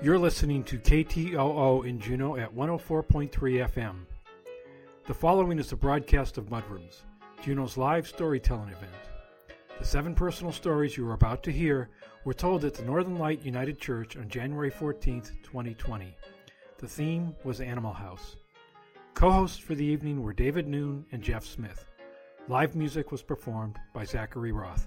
You're 0.00 0.16
listening 0.16 0.62
to 0.64 0.78
KTOO 0.78 1.84
in 1.84 1.98
Juneau 1.98 2.36
at 2.36 2.54
104.3 2.54 3.30
FM. 3.32 3.96
The 5.08 5.14
following 5.14 5.58
is 5.58 5.72
a 5.72 5.76
broadcast 5.76 6.38
of 6.38 6.50
Mudrooms, 6.50 7.02
Juneau's 7.42 7.76
live 7.76 8.06
storytelling 8.06 8.68
event. 8.68 8.92
The 9.76 9.84
seven 9.84 10.14
personal 10.14 10.52
stories 10.52 10.96
you 10.96 11.08
are 11.08 11.14
about 11.14 11.42
to 11.42 11.50
hear 11.50 11.88
were 12.24 12.32
told 12.32 12.64
at 12.64 12.74
the 12.74 12.84
Northern 12.84 13.18
Light 13.18 13.44
United 13.44 13.80
Church 13.80 14.16
on 14.16 14.28
January 14.28 14.70
14, 14.70 15.20
2020. 15.42 16.16
The 16.78 16.86
theme 16.86 17.34
was 17.42 17.60
Animal 17.60 17.92
House. 17.92 18.36
Co 19.14 19.32
hosts 19.32 19.58
for 19.58 19.74
the 19.74 19.84
evening 19.84 20.22
were 20.22 20.32
David 20.32 20.68
Noon 20.68 21.06
and 21.10 21.24
Jeff 21.24 21.44
Smith. 21.44 21.86
Live 22.46 22.76
music 22.76 23.10
was 23.10 23.22
performed 23.22 23.80
by 23.92 24.04
Zachary 24.04 24.52
Roth. 24.52 24.86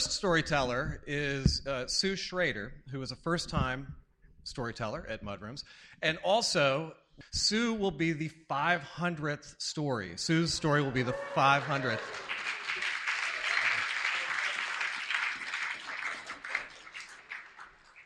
First 0.00 0.12
storyteller 0.12 1.02
is 1.06 1.60
uh, 1.66 1.86
Sue 1.86 2.16
Schrader, 2.16 2.72
who 2.90 3.02
is 3.02 3.12
a 3.12 3.16
first 3.16 3.50
time 3.50 3.94
storyteller 4.44 5.06
at 5.06 5.22
Mudrooms. 5.22 5.62
And 6.00 6.16
also, 6.24 6.94
Sue 7.32 7.74
will 7.74 7.90
be 7.90 8.14
the 8.14 8.30
500th 8.48 9.60
story. 9.60 10.12
Sue's 10.16 10.54
story 10.54 10.80
will 10.80 10.90
be 10.90 11.02
the 11.02 11.14
500th. 11.34 11.98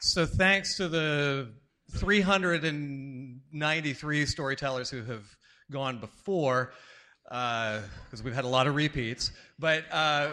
So, 0.00 0.26
thanks 0.26 0.76
to 0.78 0.88
the 0.88 1.52
393 1.92 4.26
storytellers 4.26 4.90
who 4.90 5.04
have 5.04 5.22
gone 5.70 6.00
before, 6.00 6.72
because 7.22 8.20
uh, 8.20 8.24
we've 8.24 8.34
had 8.34 8.44
a 8.44 8.48
lot 8.48 8.66
of 8.66 8.74
repeats, 8.74 9.30
but. 9.60 9.84
Uh, 9.92 10.30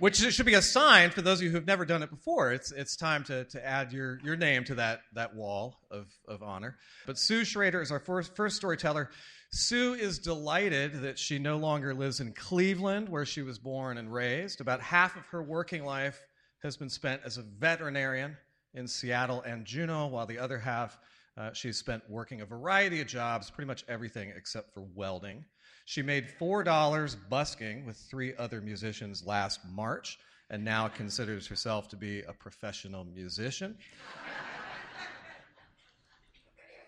which 0.00 0.16
should 0.16 0.46
be 0.46 0.54
a 0.54 0.62
sign 0.62 1.10
for 1.10 1.22
those 1.22 1.38
of 1.38 1.44
you 1.44 1.50
who've 1.50 1.66
never 1.66 1.84
done 1.84 2.02
it 2.02 2.10
before. 2.10 2.52
It's, 2.52 2.72
it's 2.72 2.96
time 2.96 3.22
to, 3.24 3.44
to 3.44 3.64
add 3.64 3.92
your, 3.92 4.18
your 4.24 4.34
name 4.34 4.64
to 4.64 4.74
that, 4.76 5.02
that 5.12 5.34
wall 5.34 5.78
of, 5.90 6.06
of 6.26 6.42
honor. 6.42 6.78
But 7.06 7.18
Sue 7.18 7.44
Schrader 7.44 7.82
is 7.82 7.92
our 7.92 8.00
first, 8.00 8.34
first 8.34 8.56
storyteller. 8.56 9.10
Sue 9.52 9.94
is 9.94 10.18
delighted 10.18 11.02
that 11.02 11.18
she 11.18 11.38
no 11.38 11.58
longer 11.58 11.92
lives 11.92 12.20
in 12.20 12.32
Cleveland, 12.32 13.08
where 13.08 13.26
she 13.26 13.42
was 13.42 13.58
born 13.58 13.98
and 13.98 14.12
raised. 14.12 14.60
About 14.60 14.80
half 14.80 15.16
of 15.16 15.26
her 15.26 15.42
working 15.42 15.84
life 15.84 16.24
has 16.62 16.76
been 16.76 16.90
spent 16.90 17.20
as 17.24 17.36
a 17.36 17.42
veterinarian 17.42 18.36
in 18.74 18.86
Seattle 18.86 19.42
and 19.42 19.66
Juneau, 19.66 20.06
while 20.06 20.26
the 20.26 20.38
other 20.38 20.58
half 20.58 20.98
uh, 21.36 21.52
she's 21.52 21.76
spent 21.76 22.02
working 22.08 22.40
a 22.40 22.46
variety 22.46 23.00
of 23.00 23.06
jobs, 23.06 23.50
pretty 23.50 23.66
much 23.66 23.84
everything 23.88 24.32
except 24.36 24.72
for 24.72 24.82
welding. 24.94 25.44
She 25.84 26.02
made 26.02 26.28
$4 26.40 27.16
busking 27.28 27.84
with 27.84 27.96
three 27.96 28.34
other 28.36 28.60
musicians 28.60 29.26
last 29.26 29.60
March 29.68 30.18
and 30.50 30.64
now 30.64 30.88
considers 30.88 31.46
herself 31.46 31.88
to 31.88 31.96
be 31.96 32.22
a 32.22 32.32
professional 32.32 33.04
musician. 33.04 33.76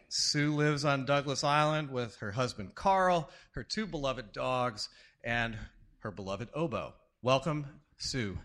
Sue 0.08 0.54
lives 0.54 0.84
on 0.84 1.06
Douglas 1.06 1.42
Island 1.42 1.90
with 1.90 2.16
her 2.16 2.32
husband 2.32 2.74
Carl, 2.74 3.30
her 3.52 3.62
two 3.62 3.86
beloved 3.86 4.32
dogs, 4.32 4.88
and 5.24 5.56
her 6.00 6.10
beloved 6.10 6.50
oboe. 6.54 6.92
Welcome, 7.22 7.66
Sue. 7.96 8.38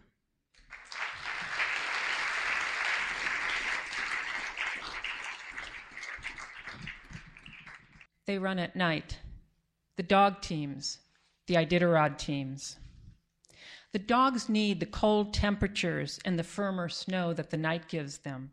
They 8.28 8.38
run 8.38 8.60
at 8.60 8.76
night 8.76 9.18
the 9.98 10.04
dog 10.04 10.42
teams, 10.42 11.00
the 11.48 11.56
Iditarod 11.56 12.18
teams. 12.18 12.78
The 13.94 14.00
dogs 14.00 14.48
need 14.48 14.80
the 14.80 14.86
cold 14.86 15.34
temperatures 15.34 16.20
and 16.24 16.38
the 16.38 16.44
firmer 16.44 16.88
snow 16.88 17.34
that 17.34 17.50
the 17.50 17.58
night 17.58 17.88
gives 17.88 18.20
them. 18.20 18.52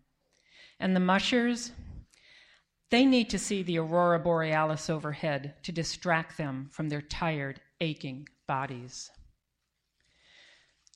And 0.80 0.96
the 0.96 1.00
mushers, 1.00 1.72
they 2.90 3.04
need 3.04 3.28
to 3.30 3.38
see 3.38 3.62
the 3.62 3.78
aurora 3.78 4.18
borealis 4.18 4.88
overhead 4.88 5.54
to 5.64 5.72
distract 5.72 6.38
them 6.38 6.68
from 6.72 6.88
their 6.88 7.02
tired, 7.02 7.60
aching 7.80 8.28
bodies. 8.46 9.10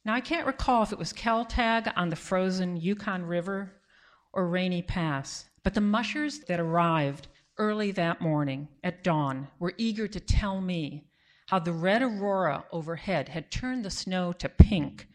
Now, 0.05 0.15
I 0.15 0.21
can't 0.21 0.47
recall 0.47 0.83
if 0.83 0.93
it 0.93 0.99
was 0.99 1.13
Kaltag 1.13 1.93
on 1.95 2.09
the 2.09 2.17
frozen 2.17 2.79
Yukon 2.79 3.25
River 3.25 3.75
or 4.33 4.49
Rainy 4.49 4.81
Pass, 4.81 5.45
but 5.63 5.75
the 5.75 5.81
mushers 5.83 6.41
that 6.49 6.61
arrived 6.61 7.29
early 7.59 7.91
that 7.91 8.21
morning 8.21 8.69
at 8.85 9.03
dawn 9.03 9.49
were 9.59 9.75
eager 9.77 10.07
to 10.07 10.21
tell 10.21 10.61
me 10.61 11.05
how 11.49 11.59
the 11.59 11.73
red 11.73 12.03
aurora 12.03 12.65
overhead 12.71 13.29
had 13.29 13.51
turned 13.51 13.85
the 13.85 13.91
snow 13.91 14.33
to 14.33 14.49
pink 14.49 15.09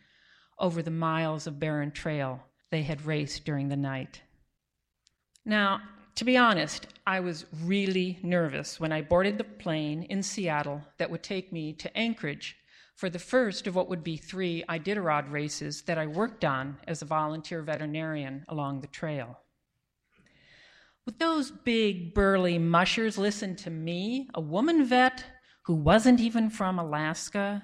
over 0.59 0.81
the 0.81 0.91
miles 0.91 1.47
of 1.47 1.59
barren 1.59 1.91
trail 1.91 2.43
they 2.71 2.83
had 2.83 3.05
raced 3.05 3.45
during 3.45 3.69
the 3.69 3.77
night. 3.77 4.21
Now, 5.45 5.81
to 6.15 6.25
be 6.25 6.37
honest, 6.37 6.87
I 7.05 7.19
was 7.19 7.45
really 7.63 8.19
nervous 8.23 8.79
when 8.79 8.91
I 8.91 9.01
boarded 9.01 9.37
the 9.37 9.43
plane 9.43 10.03
in 10.03 10.23
Seattle 10.23 10.81
that 10.97 11.09
would 11.09 11.23
take 11.23 11.51
me 11.51 11.73
to 11.73 11.97
Anchorage 11.97 12.57
for 12.95 13.09
the 13.09 13.19
first 13.19 13.67
of 13.67 13.75
what 13.75 13.89
would 13.89 14.03
be 14.03 14.17
three 14.17 14.63
Iditarod 14.69 15.31
races 15.31 15.81
that 15.83 15.97
I 15.97 16.07
worked 16.07 16.45
on 16.45 16.77
as 16.87 17.01
a 17.01 17.05
volunteer 17.05 17.61
veterinarian 17.61 18.45
along 18.47 18.81
the 18.81 18.87
trail. 18.87 19.39
Would 21.05 21.19
those 21.19 21.51
big, 21.51 22.13
burly 22.13 22.57
mushers 22.57 23.17
listen 23.17 23.55
to 23.57 23.69
me, 23.69 24.29
a 24.33 24.39
woman 24.39 24.85
vet 24.85 25.25
who 25.63 25.75
wasn't 25.75 26.21
even 26.21 26.49
from 26.49 26.79
Alaska? 26.79 27.63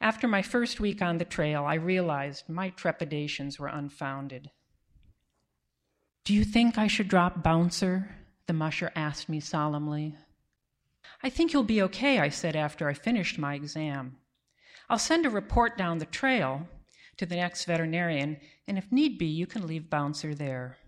After 0.00 0.28
my 0.28 0.42
first 0.42 0.80
week 0.80 1.00
on 1.00 1.18
the 1.18 1.24
trail, 1.24 1.64
I 1.64 1.74
realized 1.74 2.48
my 2.48 2.70
trepidations 2.70 3.58
were 3.58 3.68
unfounded. 3.68 4.50
Do 6.24 6.34
you 6.34 6.44
think 6.44 6.76
I 6.76 6.88
should 6.88 7.08
drop 7.08 7.42
Bouncer? 7.42 8.16
The 8.46 8.52
musher 8.52 8.92
asked 8.94 9.28
me 9.28 9.40
solemnly. 9.40 10.16
I 11.22 11.30
think 11.30 11.52
you'll 11.52 11.62
be 11.62 11.82
okay, 11.82 12.18
I 12.18 12.28
said 12.28 12.56
after 12.56 12.88
I 12.88 12.94
finished 12.94 13.38
my 13.38 13.54
exam. 13.54 14.18
I'll 14.90 14.98
send 14.98 15.24
a 15.24 15.30
report 15.30 15.78
down 15.78 15.98
the 15.98 16.06
trail 16.06 16.68
to 17.16 17.24
the 17.24 17.36
next 17.36 17.64
veterinarian, 17.64 18.38
and 18.68 18.76
if 18.76 18.90
need 18.90 19.18
be, 19.18 19.26
you 19.26 19.46
can 19.46 19.66
leave 19.66 19.88
Bouncer 19.88 20.34
there. 20.34 20.78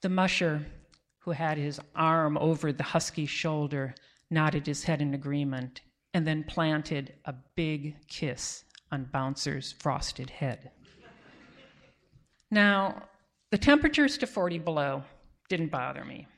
The 0.00 0.08
musher, 0.08 0.64
who 1.20 1.32
had 1.32 1.58
his 1.58 1.80
arm 1.94 2.38
over 2.38 2.72
the 2.72 2.84
husky's 2.84 3.30
shoulder, 3.30 3.94
nodded 4.30 4.66
his 4.66 4.84
head 4.84 5.02
in 5.02 5.14
agreement 5.14 5.80
and 6.14 6.26
then 6.26 6.44
planted 6.44 7.14
a 7.24 7.34
big 7.56 7.96
kiss 8.06 8.64
on 8.92 9.04
Bouncer's 9.12 9.72
frosted 9.72 10.30
head. 10.30 10.70
Now, 12.50 13.08
the 13.50 13.58
temperatures 13.58 14.16
to 14.18 14.26
40 14.26 14.58
below 14.58 15.02
didn't 15.48 15.70
bother 15.70 16.04
me, 16.04 16.28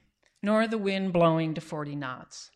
nor 0.42 0.66
the 0.66 0.78
wind 0.78 1.12
blowing 1.12 1.54
to 1.54 1.60
40 1.60 1.96
knots. 1.96 2.50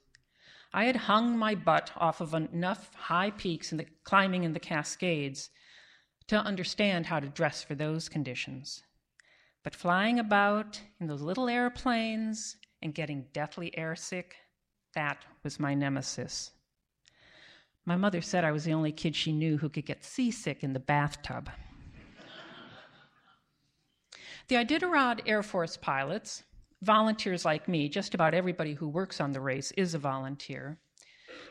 I 0.73 0.85
had 0.85 0.97
hung 0.97 1.39
my 1.39 1.55
butt 1.55 1.93
off 1.97 2.21
of 2.21 2.35
enough 2.35 2.93
high 2.95 3.31
peaks 3.31 3.71
in 3.71 3.79
the, 3.79 3.87
climbing 4.03 4.43
in 4.43 4.55
the 4.55 4.61
Cascades 4.61 5.51
to 6.29 6.37
understand 6.37 7.07
how 7.07 7.21
to 7.21 7.29
dress 7.29 7.63
for 7.63 7.75
those 7.75 8.09
conditions. 8.09 8.83
But 9.65 9.75
flying 9.75 10.19
about 10.19 10.79
in 11.01 11.07
those 11.07 11.23
little 11.23 11.49
airplanes 11.49 12.57
and 12.83 12.95
getting 12.95 13.25
deathly 13.33 13.73
airsick, 13.77 14.33
that 14.95 15.25
was 15.43 15.59
my 15.59 15.75
nemesis. 15.75 16.51
My 17.87 17.97
mother 17.97 18.21
said 18.21 18.45
I 18.45 18.53
was 18.53 18.65
the 18.65 18.75
only 18.75 18.93
kid 18.93 19.17
she 19.17 19.33
knew 19.33 19.57
who 19.57 19.71
could 19.71 19.87
get 19.87 20.05
seasick 20.05 20.63
in 20.63 20.75
the 20.75 20.81
bathtub. 20.81 21.51
the 24.49 24.57
Iditarod 24.57 25.21
Air 25.27 25.43
Force 25.43 25.79
pilots, 25.79 26.45
volunteers 26.83 27.47
like 27.47 27.67
me, 27.67 27.89
just 27.89 28.13
about 28.13 28.35
everybody 28.35 28.75
who 28.75 28.89
works 28.89 29.19
on 29.19 29.33
the 29.33 29.41
race 29.41 29.73
is 29.73 29.95
a 29.95 29.99
volunteer, 29.99 30.79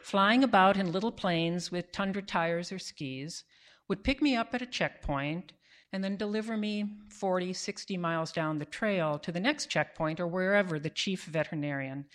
flying 0.04 0.44
about 0.44 0.77
in 0.77 0.92
little 0.92 1.12
planes 1.12 1.71
with 1.71 1.92
tundra 1.92 2.21
tires 2.21 2.71
or 2.71 2.77
skis, 2.77 3.44
would 3.88 4.04
pick 4.04 4.21
me 4.21 4.36
up 4.36 4.54
at 4.54 4.62
a 4.62 4.68
checkpoint 4.68 5.54
and 5.94 6.04
then 6.04 6.18
deliver 6.18 6.57
me 6.57 6.86
40, 7.10 7.54
60 7.54 7.98
miles 7.98 8.31
down 8.31 8.57
the 8.57 8.66
trail 8.66 9.19
to 9.19 9.31
the 9.31 9.40
next 9.40 9.68
checkpoint 9.68 10.19
or 10.19 10.25
wherever 10.25 10.80
the 10.80 10.90
chief 10.90 11.25
veterinarian 11.25 12.06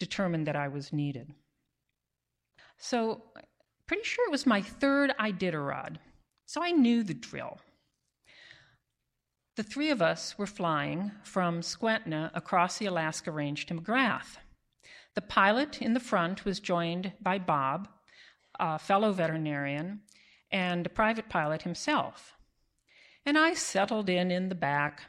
determined 0.00 0.48
that 0.48 0.56
I 0.56 0.66
was 0.66 0.92
needed. 0.92 1.32
So, 2.76 3.22
pretty 3.86 4.02
sure 4.02 4.26
it 4.26 4.32
was 4.32 4.46
my 4.46 4.60
third 4.60 5.12
Iditarod, 5.20 5.96
so 6.46 6.62
I 6.62 6.72
knew 6.72 7.04
the 7.04 7.14
drill. 7.14 7.58
The 9.56 9.62
three 9.62 9.90
of 9.90 10.02
us 10.02 10.36
were 10.36 10.46
flying 10.46 11.12
from 11.22 11.60
Skwentna 11.60 12.30
across 12.34 12.78
the 12.78 12.86
Alaska 12.86 13.30
Range 13.30 13.64
to 13.66 13.74
McGrath. 13.74 14.38
The 15.14 15.20
pilot 15.20 15.82
in 15.82 15.92
the 15.92 16.00
front 16.00 16.44
was 16.44 16.60
joined 16.60 17.12
by 17.20 17.38
Bob, 17.38 17.88
a 18.58 18.78
fellow 18.78 19.12
veterinarian, 19.12 20.00
and 20.50 20.86
a 20.86 20.90
private 20.90 21.28
pilot 21.28 21.62
himself. 21.62 22.34
And 23.24 23.38
I 23.38 23.54
settled 23.54 24.08
in 24.08 24.30
in 24.30 24.48
the 24.48 24.54
back. 24.54 25.02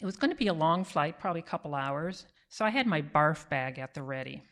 It 0.00 0.04
was 0.04 0.16
going 0.16 0.30
to 0.30 0.36
be 0.36 0.48
a 0.48 0.54
long 0.54 0.84
flight, 0.84 1.18
probably 1.18 1.40
a 1.40 1.44
couple 1.44 1.74
hours, 1.74 2.26
so 2.48 2.64
I 2.64 2.70
had 2.70 2.86
my 2.86 3.00
barf 3.00 3.48
bag 3.48 3.78
at 3.78 3.94
the 3.94 4.02
ready. 4.02 4.42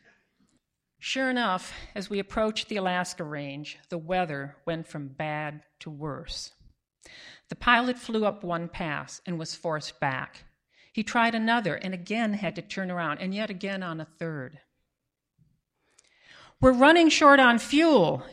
Sure 0.99 1.29
enough, 1.29 1.73
as 1.93 2.09
we 2.09 2.19
approached 2.19 2.67
the 2.67 2.77
Alaska 2.77 3.23
range, 3.23 3.77
the 3.89 3.97
weather 3.97 4.55
went 4.65 4.87
from 4.87 5.09
bad 5.09 5.61
to 5.79 5.89
worse. 5.89 6.51
The 7.49 7.55
pilot 7.55 7.99
flew 7.99 8.25
up 8.25 8.43
one 8.43 8.67
pass 8.69 9.21
and 9.25 9.37
was 9.37 9.53
forced 9.53 9.99
back. 9.99 10.45
He 10.93 11.03
tried 11.03 11.35
another 11.35 11.75
and 11.75 11.93
again 11.93 12.33
had 12.33 12.55
to 12.55 12.61
turn 12.61 12.89
around, 12.89 13.19
and 13.19 13.35
yet 13.35 13.49
again 13.49 13.83
on 13.83 13.99
a 13.99 14.07
third. 14.17 14.59
We're 16.61 16.71
running 16.71 17.09
short 17.09 17.39
on 17.39 17.59
fuel, 17.59 18.23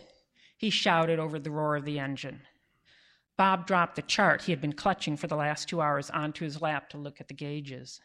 he 0.56 0.70
shouted 0.70 1.18
over 1.18 1.38
the 1.38 1.50
roar 1.50 1.76
of 1.76 1.84
the 1.84 1.98
engine. 1.98 2.42
Bob 3.36 3.66
dropped 3.66 3.96
the 3.96 4.02
chart 4.02 4.42
he 4.42 4.52
had 4.52 4.60
been 4.60 4.72
clutching 4.72 5.16
for 5.16 5.26
the 5.26 5.36
last 5.36 5.68
two 5.68 5.80
hours 5.80 6.10
onto 6.10 6.44
his 6.44 6.60
lap 6.60 6.88
to 6.90 6.98
look 6.98 7.20
at 7.20 7.28
the 7.28 7.34
gauges. 7.34 8.00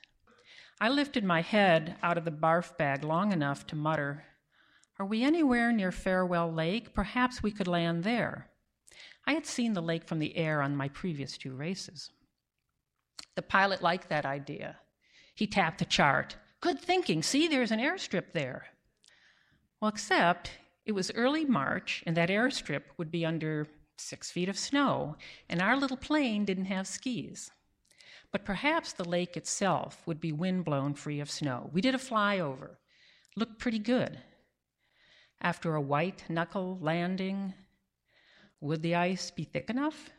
I 0.79 0.89
lifted 0.89 1.23
my 1.23 1.41
head 1.41 1.97
out 2.03 2.17
of 2.17 2.25
the 2.25 2.31
barf 2.31 2.77
bag 2.77 3.03
long 3.03 3.31
enough 3.31 3.65
to 3.67 3.75
mutter, 3.75 4.25
Are 4.99 5.05
we 5.05 5.23
anywhere 5.23 5.71
near 5.71 5.91
Farewell 5.91 6.51
Lake? 6.51 6.93
Perhaps 6.93 7.43
we 7.43 7.51
could 7.51 7.67
land 7.67 8.03
there. 8.03 8.49
I 9.25 9.33
had 9.33 9.45
seen 9.45 9.73
the 9.73 9.81
lake 9.81 10.07
from 10.07 10.19
the 10.19 10.37
air 10.37 10.61
on 10.61 10.75
my 10.75 10.87
previous 10.87 11.37
two 11.37 11.53
races. 11.53 12.11
The 13.35 13.41
pilot 13.41 13.81
liked 13.81 14.09
that 14.09 14.25
idea. 14.25 14.77
He 15.35 15.45
tapped 15.45 15.79
the 15.79 15.85
chart. 15.85 16.37
Good 16.61 16.79
thinking. 16.79 17.21
See, 17.21 17.47
there's 17.47 17.71
an 17.71 17.79
airstrip 17.79 18.31
there. 18.33 18.67
Well, 19.79 19.89
except 19.89 20.51
it 20.85 20.93
was 20.93 21.11
early 21.11 21.45
March, 21.45 22.03
and 22.07 22.17
that 22.17 22.29
airstrip 22.29 22.83
would 22.97 23.11
be 23.11 23.25
under 23.25 23.67
six 23.99 24.31
feet 24.31 24.49
of 24.49 24.57
snow, 24.57 25.15
and 25.49 25.61
our 25.61 25.77
little 25.77 25.97
plane 25.97 26.45
didn't 26.45 26.65
have 26.65 26.87
skis. 26.87 27.51
But 28.31 28.45
perhaps 28.45 28.93
the 28.93 29.07
lake 29.07 29.37
itself 29.37 30.01
would 30.05 30.19
be 30.19 30.31
windblown 30.31 30.93
free 30.95 31.19
of 31.19 31.31
snow. 31.31 31.69
We 31.73 31.81
did 31.81 31.95
a 31.95 31.99
flyover. 31.99 32.77
Looked 33.35 33.59
pretty 33.59 33.79
good. 33.79 34.19
After 35.41 35.75
a 35.75 35.81
white 35.81 36.23
knuckle 36.29 36.77
landing, 36.81 37.53
would 38.59 38.81
the 38.81 38.95
ice 38.95 39.31
be 39.31 39.43
thick 39.43 39.69
enough? 39.69 40.09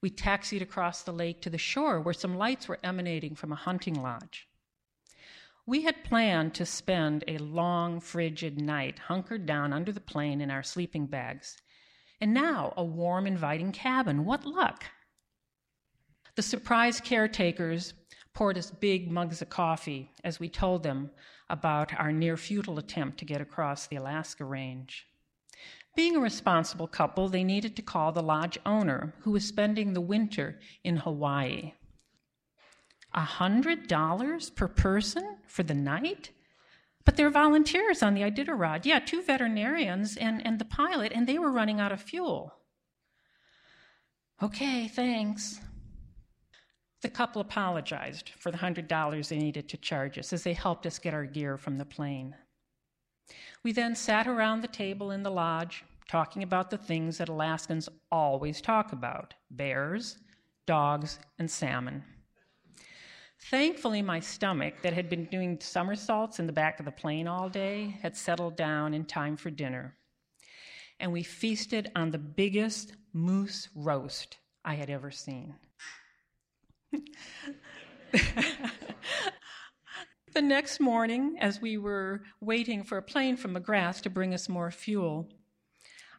We 0.00 0.10
taxied 0.10 0.62
across 0.62 1.02
the 1.02 1.12
lake 1.12 1.42
to 1.42 1.50
the 1.50 1.58
shore 1.58 2.00
where 2.00 2.14
some 2.14 2.36
lights 2.38 2.68
were 2.68 2.78
emanating 2.82 3.34
from 3.34 3.52
a 3.52 3.56
hunting 3.56 4.00
lodge. 4.00 4.48
We 5.66 5.82
had 5.82 6.04
planned 6.04 6.54
to 6.54 6.64
spend 6.64 7.24
a 7.28 7.36
long, 7.38 8.00
frigid 8.00 8.58
night 8.58 9.00
hunkered 9.00 9.44
down 9.44 9.72
under 9.72 9.92
the 9.92 10.00
plane 10.00 10.40
in 10.40 10.50
our 10.50 10.62
sleeping 10.62 11.06
bags. 11.06 11.58
And 12.20 12.34
now 12.34 12.74
a 12.76 12.84
warm, 12.84 13.26
inviting 13.26 13.72
cabin. 13.72 14.24
What 14.24 14.44
luck! 14.44 14.84
The 16.34 16.42
surprised 16.42 17.04
caretakers 17.04 17.94
poured 18.32 18.58
us 18.58 18.70
big 18.70 19.10
mugs 19.10 19.42
of 19.42 19.50
coffee 19.50 20.12
as 20.22 20.38
we 20.38 20.48
told 20.48 20.82
them 20.82 21.10
about 21.50 21.92
our 21.98 22.12
near 22.12 22.36
futile 22.36 22.78
attempt 22.78 23.18
to 23.18 23.24
get 23.24 23.40
across 23.40 23.86
the 23.86 23.96
Alaska 23.96 24.44
range. 24.44 25.06
Being 25.96 26.14
a 26.14 26.20
responsible 26.20 26.86
couple, 26.86 27.28
they 27.28 27.42
needed 27.42 27.74
to 27.74 27.82
call 27.82 28.12
the 28.12 28.22
lodge 28.22 28.58
owner, 28.64 29.14
who 29.22 29.32
was 29.32 29.44
spending 29.44 29.92
the 29.92 30.00
winter 30.00 30.60
in 30.84 30.98
Hawaii. 30.98 31.72
A 33.14 33.22
$100 33.22 34.54
per 34.54 34.68
person 34.68 35.38
for 35.46 35.64
the 35.64 35.74
night? 35.74 36.30
But 37.08 37.16
they're 37.16 37.30
volunteers 37.30 38.02
on 38.02 38.12
the 38.12 38.20
Iditarod. 38.20 38.84
Yeah, 38.84 38.98
two 38.98 39.22
veterinarians 39.22 40.18
and, 40.18 40.46
and 40.46 40.58
the 40.58 40.66
pilot, 40.66 41.10
and 41.14 41.26
they 41.26 41.38
were 41.38 41.50
running 41.50 41.80
out 41.80 41.90
of 41.90 42.02
fuel. 42.02 42.52
Okay, 44.42 44.88
thanks. 44.88 45.58
The 47.00 47.08
couple 47.08 47.40
apologized 47.40 48.32
for 48.38 48.50
the 48.50 48.58
$100 48.58 49.28
they 49.28 49.38
needed 49.38 49.70
to 49.70 49.78
charge 49.78 50.18
us 50.18 50.34
as 50.34 50.42
they 50.42 50.52
helped 50.52 50.84
us 50.84 50.98
get 50.98 51.14
our 51.14 51.24
gear 51.24 51.56
from 51.56 51.78
the 51.78 51.86
plane. 51.86 52.36
We 53.62 53.72
then 53.72 53.94
sat 53.94 54.28
around 54.28 54.60
the 54.60 54.68
table 54.68 55.10
in 55.10 55.22
the 55.22 55.30
lodge, 55.30 55.84
talking 56.08 56.42
about 56.42 56.68
the 56.68 56.76
things 56.76 57.16
that 57.16 57.30
Alaskans 57.30 57.88
always 58.12 58.60
talk 58.60 58.92
about 58.92 59.32
bears, 59.50 60.18
dogs, 60.66 61.18
and 61.38 61.50
salmon. 61.50 62.04
Thankfully, 63.40 64.02
my 64.02 64.20
stomach, 64.20 64.82
that 64.82 64.92
had 64.92 65.08
been 65.08 65.24
doing 65.26 65.58
somersaults 65.60 66.38
in 66.38 66.46
the 66.46 66.52
back 66.52 66.78
of 66.80 66.84
the 66.84 66.92
plane 66.92 67.26
all 67.26 67.48
day, 67.48 67.96
had 68.02 68.16
settled 68.16 68.56
down 68.56 68.92
in 68.94 69.04
time 69.04 69.36
for 69.36 69.50
dinner. 69.50 69.96
And 71.00 71.12
we 71.12 71.22
feasted 71.22 71.90
on 71.94 72.10
the 72.10 72.18
biggest 72.18 72.92
moose 73.12 73.68
roast 73.74 74.38
I 74.64 74.74
had 74.74 74.90
ever 74.90 75.10
seen. 75.10 75.54
the 80.34 80.42
next 80.42 80.80
morning, 80.80 81.36
as 81.40 81.60
we 81.60 81.78
were 81.78 82.22
waiting 82.40 82.82
for 82.82 82.98
a 82.98 83.02
plane 83.02 83.36
from 83.36 83.54
McGrath 83.54 84.02
to 84.02 84.10
bring 84.10 84.34
us 84.34 84.48
more 84.48 84.70
fuel, 84.70 85.28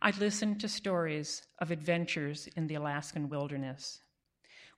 I 0.02 0.12
listened 0.12 0.62
to 0.62 0.70
stories 0.70 1.44
of 1.60 1.72
adventures 1.72 2.48
in 2.56 2.68
the 2.68 2.76
Alaskan 2.76 3.28
wilderness. 3.28 4.00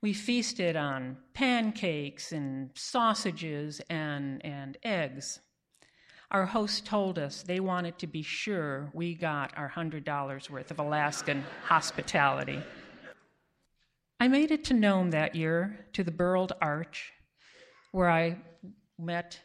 We 0.01 0.13
feasted 0.13 0.75
on 0.75 1.17
pancakes 1.35 2.31
and 2.31 2.71
sausages 2.73 3.81
and, 3.87 4.43
and 4.43 4.75
eggs. 4.81 5.39
Our 6.31 6.47
host 6.47 6.87
told 6.87 7.19
us 7.19 7.43
they 7.43 7.59
wanted 7.59 7.99
to 7.99 8.07
be 8.07 8.23
sure 8.23 8.89
we 8.93 9.13
got 9.13 9.55
our 9.55 9.69
$100 9.69 10.49
worth 10.49 10.71
of 10.71 10.79
Alaskan 10.79 11.43
hospitality. 11.65 12.63
I 14.19 14.27
made 14.27 14.49
it 14.49 14.63
to 14.65 14.73
Nome 14.73 15.11
that 15.11 15.35
year 15.35 15.85
to 15.93 16.03
the 16.03 16.11
Burled 16.11 16.53
Arch, 16.61 17.13
where 17.91 18.09
I 18.09 18.37
met, 18.97 19.39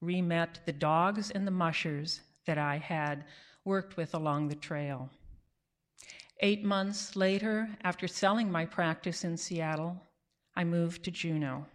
re 0.00 0.22
met 0.22 0.60
the 0.64 0.72
dogs 0.72 1.30
and 1.30 1.46
the 1.46 1.50
mushers 1.50 2.20
that 2.46 2.56
I 2.56 2.78
had 2.78 3.24
worked 3.66 3.98
with 3.98 4.14
along 4.14 4.48
the 4.48 4.54
trail. 4.54 5.10
Eight 6.42 6.64
months 6.64 7.16
later, 7.16 7.68
after 7.84 8.08
selling 8.08 8.50
my 8.50 8.64
practice 8.64 9.24
in 9.24 9.36
Seattle, 9.36 10.00
I 10.56 10.64
moved 10.64 11.04
to 11.04 11.10
Juneau. 11.10 11.66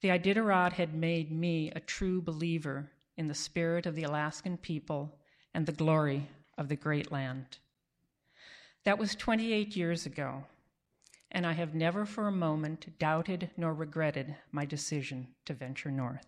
The 0.00 0.08
Iditarod 0.08 0.72
had 0.72 0.92
made 0.92 1.30
me 1.30 1.70
a 1.70 1.78
true 1.78 2.20
believer 2.20 2.90
in 3.16 3.28
the 3.28 3.34
spirit 3.34 3.86
of 3.86 3.94
the 3.94 4.02
Alaskan 4.02 4.56
people 4.56 5.20
and 5.54 5.66
the 5.66 5.72
glory 5.72 6.28
of 6.58 6.68
the 6.68 6.74
great 6.74 7.12
land. 7.12 7.58
That 8.84 8.98
was 8.98 9.14
28 9.14 9.76
years 9.76 10.04
ago, 10.04 10.42
and 11.30 11.46
I 11.46 11.52
have 11.52 11.72
never 11.72 12.04
for 12.04 12.26
a 12.26 12.32
moment 12.32 12.98
doubted 12.98 13.50
nor 13.56 13.72
regretted 13.72 14.34
my 14.50 14.64
decision 14.64 15.28
to 15.44 15.54
venture 15.54 15.92
north. 15.92 16.26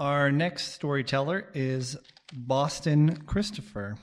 Our 0.00 0.32
next 0.32 0.72
storyteller 0.72 1.46
is 1.52 1.94
Boston 2.32 3.16
Christopher. 3.26 3.98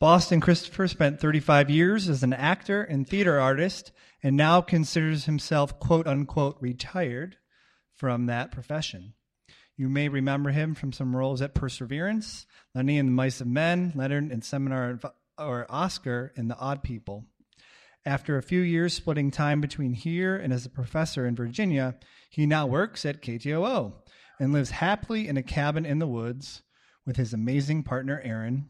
Boston 0.00 0.40
Christopher 0.40 0.88
spent 0.88 1.20
35 1.20 1.68
years 1.68 2.08
as 2.08 2.22
an 2.22 2.32
actor 2.32 2.82
and 2.82 3.06
theater 3.06 3.38
artist 3.38 3.92
and 4.22 4.34
now 4.34 4.62
considers 4.62 5.26
himself 5.26 5.78
quote 5.78 6.06
unquote 6.06 6.56
retired 6.60 7.36
from 7.92 8.24
that 8.24 8.52
profession. 8.52 9.12
You 9.76 9.90
may 9.90 10.08
remember 10.08 10.48
him 10.48 10.74
from 10.74 10.94
some 10.94 11.14
roles 11.14 11.42
at 11.42 11.54
Perseverance, 11.54 12.46
Lenny 12.74 12.98
and 12.98 13.10
the 13.10 13.12
Mice 13.12 13.42
of 13.42 13.48
Men, 13.48 13.92
Leonard 13.94 14.32
and 14.32 14.42
Seminar 14.42 14.98
or 15.36 15.66
Oscar 15.68 16.32
in 16.36 16.48
The 16.48 16.56
Odd 16.56 16.82
People. 16.82 17.26
After 18.06 18.38
a 18.38 18.42
few 18.42 18.62
years 18.62 18.94
splitting 18.94 19.30
time 19.30 19.60
between 19.60 19.92
here 19.92 20.34
and 20.34 20.54
as 20.54 20.64
a 20.64 20.70
professor 20.70 21.26
in 21.26 21.36
Virginia, 21.36 21.96
he 22.30 22.46
now 22.46 22.66
works 22.66 23.04
at 23.04 23.20
KTOO 23.20 24.01
and 24.42 24.52
lives 24.52 24.70
happily 24.70 25.28
in 25.28 25.36
a 25.36 25.42
cabin 25.42 25.86
in 25.86 26.00
the 26.00 26.06
woods 26.06 26.62
with 27.06 27.14
his 27.14 27.32
amazing 27.32 27.84
partner, 27.84 28.20
Erin. 28.24 28.68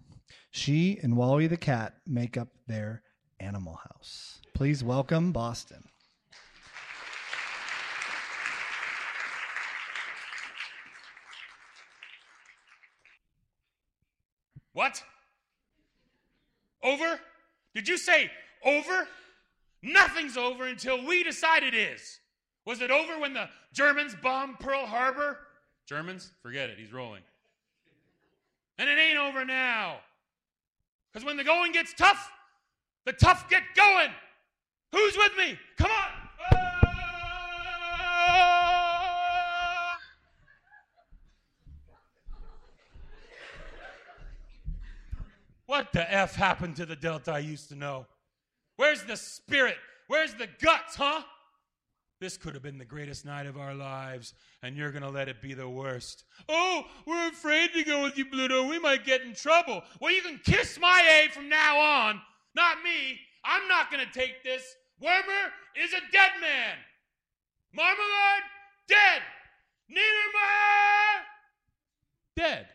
She 0.51 0.99
and 1.03 1.17
Wally 1.17 1.47
the 1.47 1.57
cat 1.57 1.95
make 2.07 2.37
up 2.37 2.49
their 2.67 3.03
animal 3.41 3.77
house. 3.77 4.43
Please 4.53 4.85
welcome 4.85 5.33
Boston. 5.33 5.83
What? 14.75 15.03
Over? 16.83 17.19
Did 17.75 17.89
you 17.89 17.97
say 17.97 18.31
over? 18.63 19.09
Nothing's 19.83 20.37
over 20.37 20.67
until 20.67 21.03
we 21.07 21.23
decide 21.23 21.63
it 21.63 21.75
is. 21.75 22.19
Was 22.67 22.83
it 22.83 22.91
over 22.91 23.19
when 23.19 23.33
the 23.33 23.49
Germans 23.73 24.15
bombed 24.23 24.61
Pearl 24.61 24.85
Harbor? 24.85 25.39
Germans? 25.87 26.31
Forget 26.43 26.71
it. 26.71 26.79
He's 26.79 26.93
rolling. 26.93 27.23
And 28.79 28.89
it 28.89 28.99
ain't 28.99 29.19
over 29.19 29.45
now. 29.45 29.97
Because 31.13 31.27
when 31.27 31.37
the 31.37 31.45
going 31.45 31.73
gets 31.73 31.93
tough, 31.95 32.31
the 33.05 33.13
tough 33.13 33.49
get 33.51 33.63
going. 33.77 34.11
Who's 34.93 35.17
with 35.17 35.33
me? 35.37 35.59
Come 35.77 35.91
on. 35.91 36.09
Ah! 36.55 36.93
What 45.67 45.93
the 45.93 46.13
F 46.13 46.35
happened 46.35 46.77
to 46.77 46.87
the 46.87 46.97
Delta 46.97 47.33
I 47.33 47.39
used 47.39 47.69
to 47.71 47.75
know? 47.75 48.07
Where's 48.77 49.03
the 49.05 49.17
spirit? 49.17 49.77
Where's 50.07 50.35
the 50.35 50.49
guts, 50.61 50.97
huh? 50.97 51.23
This 52.23 52.37
could 52.37 52.55
have 52.55 52.63
been 52.63 52.79
the 52.79 52.85
greatest 52.85 53.25
night 53.25 53.47
of 53.47 53.59
our 53.59 53.75
lives, 53.75 54.35
and 54.63 54.77
you're 54.77 54.93
going 54.93 55.03
to 55.03 55.11
let 55.11 55.29
it 55.29 55.43
be 55.43 55.55
the 55.55 55.69
worst. 55.69 56.23
Oh, 56.49 56.85
we're 57.05 57.31
afraid 57.31 57.73
to 57.75 57.83
go 57.83 58.05
with 58.05 58.17
you, 58.17 58.27
Bluto. 58.27 58.71
We 58.71 58.79
might 58.79 59.05
get 59.05 59.23
in 59.23 59.35
trouble. 59.35 59.83
Well, 60.01 60.13
you 60.13 60.23
can 60.23 60.39
kiss 60.45 60.79
my 60.79 61.03
A 61.25 61.33
from 61.33 61.49
now 61.49 61.81
on, 61.81 62.21
not 62.55 62.77
me. 62.85 63.19
I'm 63.45 63.67
not 63.67 63.91
going 63.91 64.07
to 64.07 64.13
take 64.13 64.45
this. 64.45 64.63
Wormer 65.03 65.51
is 65.75 65.93
a 65.95 66.13
dead 66.13 66.31
man. 66.41 66.77
Marmalard, 67.77 68.43
dead. 68.87 69.23
Niedermeyer, 69.91 71.23
dead. 72.37 72.69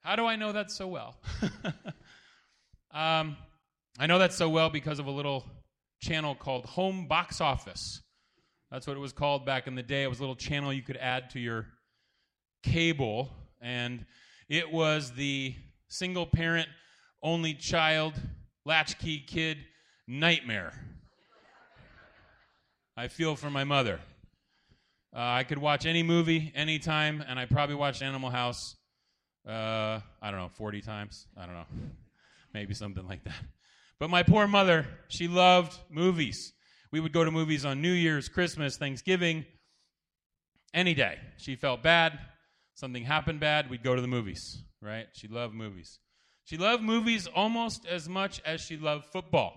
How 0.00 0.16
do 0.16 0.26
I 0.26 0.34
know 0.34 0.50
that 0.50 0.72
so 0.72 0.88
well? 0.88 1.18
um, 2.92 3.36
I 3.96 4.08
know 4.08 4.18
that 4.18 4.32
so 4.32 4.48
well 4.48 4.70
because 4.70 4.98
of 4.98 5.06
a 5.06 5.10
little 5.12 5.44
channel 6.00 6.34
called 6.34 6.66
Home 6.66 7.06
Box 7.06 7.40
Office. 7.40 8.02
That's 8.70 8.86
what 8.86 8.96
it 8.96 9.00
was 9.00 9.12
called 9.12 9.44
back 9.44 9.66
in 9.66 9.74
the 9.74 9.82
day. 9.82 10.02
It 10.04 10.08
was 10.08 10.18
a 10.18 10.22
little 10.22 10.36
channel 10.36 10.72
you 10.72 10.82
could 10.82 10.96
add 10.96 11.30
to 11.30 11.40
your 11.40 11.66
cable, 12.62 13.30
and 13.60 14.06
it 14.48 14.70
was 14.70 15.12
the 15.12 15.54
single 15.88 16.26
parent, 16.26 16.68
only 17.22 17.54
child, 17.54 18.14
latchkey 18.64 19.20
kid 19.26 19.58
nightmare. 20.06 20.72
I 22.96 23.08
feel 23.08 23.36
for 23.36 23.50
my 23.50 23.64
mother. 23.64 24.00
Uh, 25.14 25.18
I 25.18 25.44
could 25.44 25.58
watch 25.58 25.86
any 25.86 26.02
movie 26.02 26.52
anytime, 26.54 27.24
and 27.26 27.38
I 27.38 27.46
probably 27.46 27.74
watched 27.74 28.02
Animal 28.02 28.30
House, 28.30 28.76
uh, 29.48 30.00
I 30.22 30.30
don't 30.30 30.38
know, 30.38 30.50
40 30.54 30.80
times. 30.82 31.26
I 31.36 31.46
don't 31.46 31.54
know. 31.54 31.66
Maybe 32.54 32.74
something 32.74 33.06
like 33.06 33.24
that. 33.24 33.34
But 34.00 34.08
my 34.08 34.22
poor 34.22 34.48
mother, 34.48 34.86
she 35.08 35.28
loved 35.28 35.78
movies. 35.90 36.54
We 36.90 37.00
would 37.00 37.12
go 37.12 37.22
to 37.22 37.30
movies 37.30 37.66
on 37.66 37.82
New 37.82 37.92
Year's, 37.92 38.28
Christmas, 38.28 38.78
Thanksgiving, 38.78 39.44
any 40.72 40.94
day. 40.94 41.18
She 41.36 41.54
felt 41.54 41.82
bad, 41.82 42.18
something 42.74 43.04
happened 43.04 43.40
bad, 43.40 43.68
we'd 43.68 43.84
go 43.84 43.94
to 43.94 44.00
the 44.00 44.08
movies, 44.08 44.64
right? 44.80 45.06
She 45.12 45.28
loved 45.28 45.54
movies. 45.54 45.98
She 46.44 46.56
loved 46.56 46.82
movies 46.82 47.26
almost 47.26 47.86
as 47.86 48.08
much 48.08 48.40
as 48.46 48.62
she 48.62 48.78
loved 48.78 49.04
football. 49.04 49.52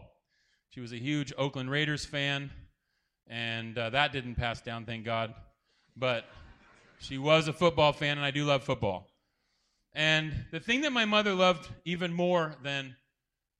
She 0.71 0.81
was 0.81 0.91
a 0.91 0.97
huge 0.99 1.31
Oakland 1.37 1.71
Raiders 1.71 2.05
fan, 2.05 2.51
and 3.27 3.77
uh, 3.77 3.91
that 3.91 4.11
didn't 4.11 4.35
pass 4.35 4.61
down, 4.61 4.85
thank 4.85 5.05
God. 5.05 5.33
But 5.95 6.25
she 6.99 7.17
was 7.17 7.47
a 7.47 7.53
football 7.53 7.93
fan, 7.93 8.17
and 8.17 8.25
I 8.25 8.31
do 8.31 8.43
love 8.43 8.63
football. 8.63 9.07
And 9.93 10.33
the 10.51 10.59
thing 10.59 10.81
that 10.81 10.91
my 10.91 11.05
mother 11.05 11.33
loved 11.33 11.69
even 11.85 12.11
more 12.11 12.55
than 12.61 12.97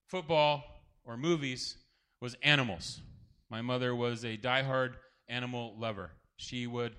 football 0.07 0.63
or 1.05 1.17
movies 1.17 1.77
was 2.21 2.35
animals. 2.43 3.01
My 3.49 3.61
mother 3.61 3.93
was 3.95 4.23
a 4.23 4.37
diehard 4.37 4.93
animal 5.27 5.75
lover. 5.77 6.11
She 6.37 6.67
would 6.67 6.95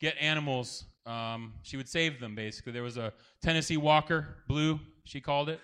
get 0.00 0.16
animals, 0.20 0.84
um, 1.06 1.54
she 1.62 1.76
would 1.76 1.88
save 1.88 2.20
them 2.20 2.34
basically. 2.34 2.72
There 2.72 2.82
was 2.82 2.96
a 2.96 3.12
Tennessee 3.42 3.76
Walker, 3.76 4.36
Blue, 4.48 4.80
she 5.04 5.20
called 5.20 5.48
it, 5.48 5.60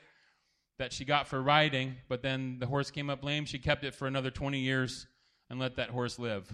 that 0.79 0.93
she 0.93 1.05
got 1.05 1.27
for 1.27 1.43
riding, 1.43 1.97
but 2.09 2.23
then 2.23 2.59
the 2.59 2.67
horse 2.67 2.91
came 2.91 3.11
up 3.11 3.25
lame. 3.25 3.45
She 3.45 3.59
kept 3.59 3.85
it 3.85 3.95
for 3.95 4.07
another 4.07 4.31
20 4.31 4.61
years 4.61 5.07
and 5.51 5.59
let 5.59 5.77
that 5.77 5.91
horse 5.91 6.19
live. 6.19 6.53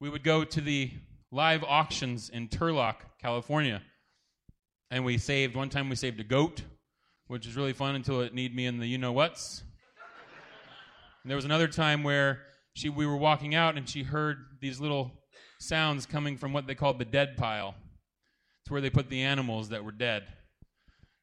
We 0.00 0.08
would 0.08 0.24
go 0.24 0.44
to 0.44 0.60
the 0.60 0.90
live 1.30 1.64
auctions 1.64 2.28
in 2.28 2.48
Turlock, 2.48 2.96
California, 3.20 3.82
and 4.90 5.04
we 5.04 5.18
saved, 5.18 5.54
one 5.54 5.68
time 5.68 5.88
we 5.88 5.96
saved 5.96 6.20
a 6.20 6.24
goat, 6.24 6.62
which 7.26 7.46
was 7.46 7.56
really 7.56 7.72
fun 7.72 7.94
until 7.94 8.20
it 8.20 8.34
need 8.34 8.54
me 8.54 8.66
in 8.66 8.78
the 8.78 8.86
you 8.86 8.98
know 8.98 9.12
what's. 9.12 9.62
And 11.22 11.30
there 11.30 11.36
was 11.36 11.44
another 11.44 11.68
time 11.68 12.02
where 12.02 12.42
she, 12.74 12.88
we 12.88 13.06
were 13.06 13.16
walking 13.16 13.54
out 13.54 13.76
and 13.76 13.88
she 13.88 14.02
heard 14.02 14.38
these 14.60 14.80
little 14.80 15.12
sounds 15.60 16.06
coming 16.06 16.36
from 16.36 16.52
what 16.52 16.66
they 16.66 16.74
called 16.74 16.98
the 16.98 17.04
dead 17.04 17.36
pile. 17.36 17.74
It's 18.62 18.70
where 18.70 18.80
they 18.80 18.90
put 18.90 19.08
the 19.08 19.22
animals 19.22 19.68
that 19.68 19.84
were 19.84 19.92
dead. 19.92 20.24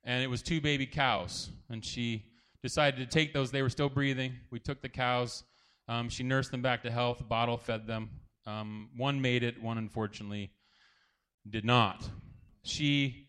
And 0.03 0.23
it 0.23 0.27
was 0.27 0.41
two 0.41 0.61
baby 0.61 0.85
cows. 0.85 1.49
And 1.69 1.83
she 1.83 2.25
decided 2.63 2.97
to 2.99 3.05
take 3.05 3.33
those. 3.33 3.51
They 3.51 3.61
were 3.61 3.69
still 3.69 3.89
breathing. 3.89 4.33
We 4.51 4.59
took 4.59 4.81
the 4.81 4.89
cows. 4.89 5.43
Um, 5.87 6.09
she 6.09 6.23
nursed 6.23 6.51
them 6.51 6.61
back 6.61 6.83
to 6.83 6.91
health, 6.91 7.27
bottle 7.27 7.57
fed 7.57 7.87
them. 7.87 8.09
Um, 8.45 8.89
one 8.95 9.21
made 9.21 9.43
it, 9.43 9.61
one 9.61 9.77
unfortunately 9.77 10.51
did 11.49 11.65
not. 11.65 12.07
She 12.63 13.27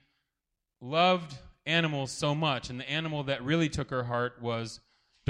loved 0.81 1.37
animals 1.67 2.11
so 2.11 2.35
much, 2.35 2.71
and 2.71 2.79
the 2.79 2.91
animal 2.91 3.25
that 3.25 3.43
really 3.45 3.69
took 3.69 3.91
her 3.91 4.05
heart 4.05 4.41
was 4.41 4.81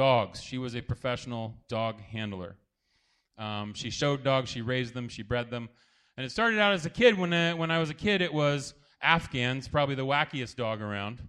dogs. 0.00 0.42
She 0.42 0.56
was 0.56 0.74
a 0.74 0.80
professional 0.80 1.58
dog 1.68 2.00
handler. 2.00 2.56
Um, 3.36 3.74
she 3.74 3.90
showed 3.90 4.24
dogs, 4.24 4.48
she 4.48 4.62
raised 4.62 4.94
them, 4.94 5.10
she 5.10 5.22
bred 5.22 5.50
them. 5.50 5.68
And 6.16 6.24
it 6.24 6.30
started 6.30 6.58
out 6.58 6.72
as 6.72 6.86
a 6.86 6.90
kid. 6.90 7.18
When, 7.18 7.34
uh, 7.34 7.52
when 7.52 7.70
I 7.70 7.78
was 7.78 7.90
a 7.90 7.94
kid, 7.94 8.22
it 8.22 8.32
was 8.32 8.72
Afghans, 9.02 9.68
probably 9.68 9.94
the 9.94 10.06
wackiest 10.06 10.56
dog 10.56 10.80
around. 10.80 11.20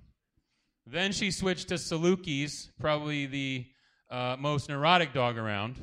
Then 0.86 1.12
she 1.12 1.32
switched 1.32 1.68
to 1.68 1.74
Salukis, 1.74 2.70
probably 2.80 3.26
the 3.26 3.66
uh, 4.10 4.38
most 4.40 4.70
neurotic 4.70 5.14
dog 5.14 5.38
around. 5.38 5.76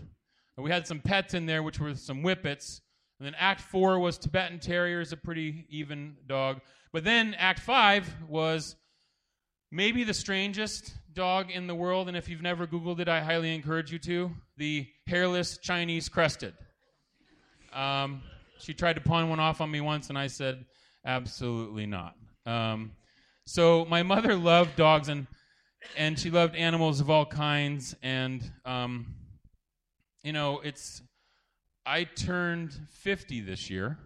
And 0.56 0.64
we 0.64 0.70
had 0.70 0.86
some 0.86 1.00
pets 1.00 1.34
in 1.34 1.44
there, 1.44 1.62
which 1.62 1.78
were 1.78 1.94
some 1.94 2.22
whippets. 2.22 2.80
And 3.20 3.26
then 3.26 3.34
Act 3.38 3.60
Four 3.60 3.98
was 3.98 4.16
Tibetan 4.16 4.60
Terriers, 4.60 5.12
a 5.12 5.18
pretty 5.18 5.66
even 5.68 6.16
dog. 6.26 6.62
But 6.94 7.04
then 7.04 7.34
Act 7.34 7.60
Five 7.60 8.08
was 8.26 8.76
maybe 9.70 10.04
the 10.04 10.14
strangest 10.14 10.94
dog 11.14 11.50
in 11.50 11.66
the 11.66 11.74
world, 11.74 12.08
and 12.08 12.16
if 12.16 12.28
you've 12.28 12.42
never 12.42 12.66
Googled 12.66 13.00
it, 13.00 13.08
I 13.08 13.20
highly 13.20 13.54
encourage 13.54 13.92
you 13.92 13.98
to 14.00 14.30
the 14.56 14.86
hairless 15.06 15.58
Chinese 15.58 16.08
crested. 16.08 16.54
Um, 17.72 18.22
she 18.58 18.74
tried 18.74 18.94
to 18.94 19.00
pawn 19.00 19.28
one 19.28 19.40
off 19.40 19.60
on 19.60 19.70
me 19.70 19.80
once, 19.80 20.08
and 20.08 20.18
I 20.18 20.26
said, 20.26 20.64
absolutely 21.04 21.86
not. 21.86 22.14
Um, 22.46 22.92
so 23.46 23.84
my 23.86 24.02
mother 24.02 24.34
loved 24.34 24.76
dogs, 24.76 25.08
and 25.08 25.26
and 25.96 26.18
she 26.18 26.30
loved 26.30 26.54
animals 26.56 27.00
of 27.00 27.08
all 27.10 27.24
kinds, 27.24 27.94
and 28.02 28.42
um, 28.64 29.14
you 30.22 30.32
know, 30.32 30.60
it's. 30.60 31.02
I 31.86 32.04
turned 32.04 32.78
50 32.90 33.40
this 33.40 33.70
year. 33.70 33.96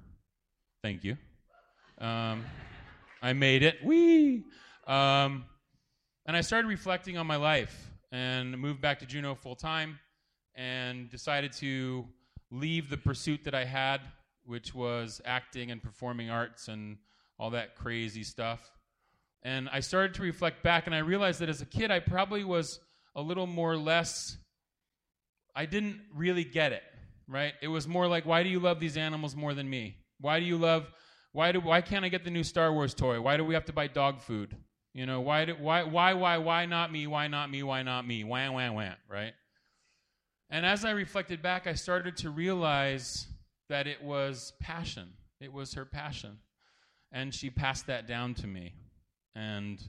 Thank 0.84 1.02
you. 1.02 1.16
Um, 1.98 2.44
I 3.20 3.32
made 3.32 3.64
it. 3.64 3.84
Wee. 3.84 4.44
Um, 4.86 5.46
and 6.26 6.36
I 6.36 6.40
started 6.40 6.68
reflecting 6.68 7.16
on 7.18 7.26
my 7.26 7.36
life 7.36 7.90
and 8.12 8.56
moved 8.58 8.80
back 8.80 9.00
to 9.00 9.06
Juneau 9.06 9.34
full 9.34 9.56
time 9.56 9.98
and 10.54 11.10
decided 11.10 11.52
to 11.54 12.06
leave 12.50 12.90
the 12.90 12.96
pursuit 12.96 13.44
that 13.44 13.54
I 13.54 13.64
had, 13.64 14.00
which 14.44 14.74
was 14.74 15.20
acting 15.24 15.70
and 15.70 15.82
performing 15.82 16.30
arts 16.30 16.68
and 16.68 16.98
all 17.38 17.50
that 17.50 17.74
crazy 17.74 18.22
stuff. 18.22 18.70
And 19.42 19.68
I 19.70 19.80
started 19.80 20.14
to 20.14 20.22
reflect 20.22 20.62
back 20.62 20.86
and 20.86 20.94
I 20.94 20.98
realized 20.98 21.40
that 21.40 21.48
as 21.48 21.60
a 21.60 21.66
kid, 21.66 21.90
I 21.90 21.98
probably 21.98 22.44
was 22.44 22.78
a 23.16 23.22
little 23.22 23.46
more 23.46 23.76
less, 23.76 24.36
I 25.56 25.66
didn't 25.66 26.00
really 26.14 26.44
get 26.44 26.72
it, 26.72 26.82
right? 27.26 27.54
It 27.60 27.68
was 27.68 27.88
more 27.88 28.06
like, 28.06 28.24
why 28.26 28.44
do 28.44 28.48
you 28.48 28.60
love 28.60 28.78
these 28.78 28.96
animals 28.96 29.34
more 29.34 29.54
than 29.54 29.68
me? 29.68 29.96
Why 30.20 30.38
do 30.38 30.46
you 30.46 30.56
love, 30.56 30.88
why, 31.32 31.50
do, 31.50 31.60
why 31.60 31.80
can't 31.80 32.04
I 32.04 32.08
get 32.08 32.22
the 32.22 32.30
new 32.30 32.44
Star 32.44 32.72
Wars 32.72 32.94
toy? 32.94 33.20
Why 33.20 33.36
do 33.36 33.44
we 33.44 33.54
have 33.54 33.64
to 33.64 33.72
buy 33.72 33.88
dog 33.88 34.20
food? 34.20 34.56
You 34.94 35.06
know, 35.06 35.20
why, 35.20 35.46
do, 35.46 35.54
why, 35.58 35.84
why, 35.84 36.12
why, 36.14 36.38
why 36.38 36.66
not 36.66 36.92
me? 36.92 37.06
Why 37.06 37.26
not 37.26 37.50
me? 37.50 37.62
Why 37.62 37.82
not 37.82 38.06
me? 38.06 38.24
Wham, 38.24 38.52
wham, 38.52 38.74
wham, 38.74 38.96
right? 39.08 39.32
And 40.50 40.66
as 40.66 40.84
I 40.84 40.90
reflected 40.90 41.40
back, 41.40 41.66
I 41.66 41.72
started 41.72 42.16
to 42.18 42.30
realize 42.30 43.26
that 43.70 43.86
it 43.86 44.02
was 44.02 44.52
passion. 44.60 45.14
It 45.40 45.50
was 45.50 45.72
her 45.74 45.86
passion. 45.86 46.38
And 47.10 47.34
she 47.34 47.48
passed 47.48 47.86
that 47.86 48.06
down 48.06 48.34
to 48.34 48.46
me. 48.46 48.74
And 49.34 49.82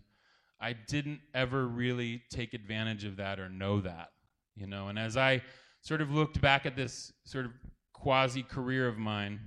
I 0.61 0.71
didn't 0.71 1.19
ever 1.33 1.67
really 1.67 2.21
take 2.29 2.53
advantage 2.53 3.03
of 3.03 3.17
that 3.17 3.41
or 3.41 3.49
know 3.49 3.81
that, 3.81 4.11
you 4.55 4.67
know. 4.67 4.87
And 4.87 4.97
as 4.97 5.17
I 5.17 5.41
sort 5.81 5.99
of 5.99 6.11
looked 6.11 6.39
back 6.39 6.65
at 6.65 6.77
this 6.77 7.11
sort 7.25 7.43
of 7.43 7.51
quasi 7.91 8.41
career 8.41 8.87
of 8.87 8.97
mine 8.97 9.41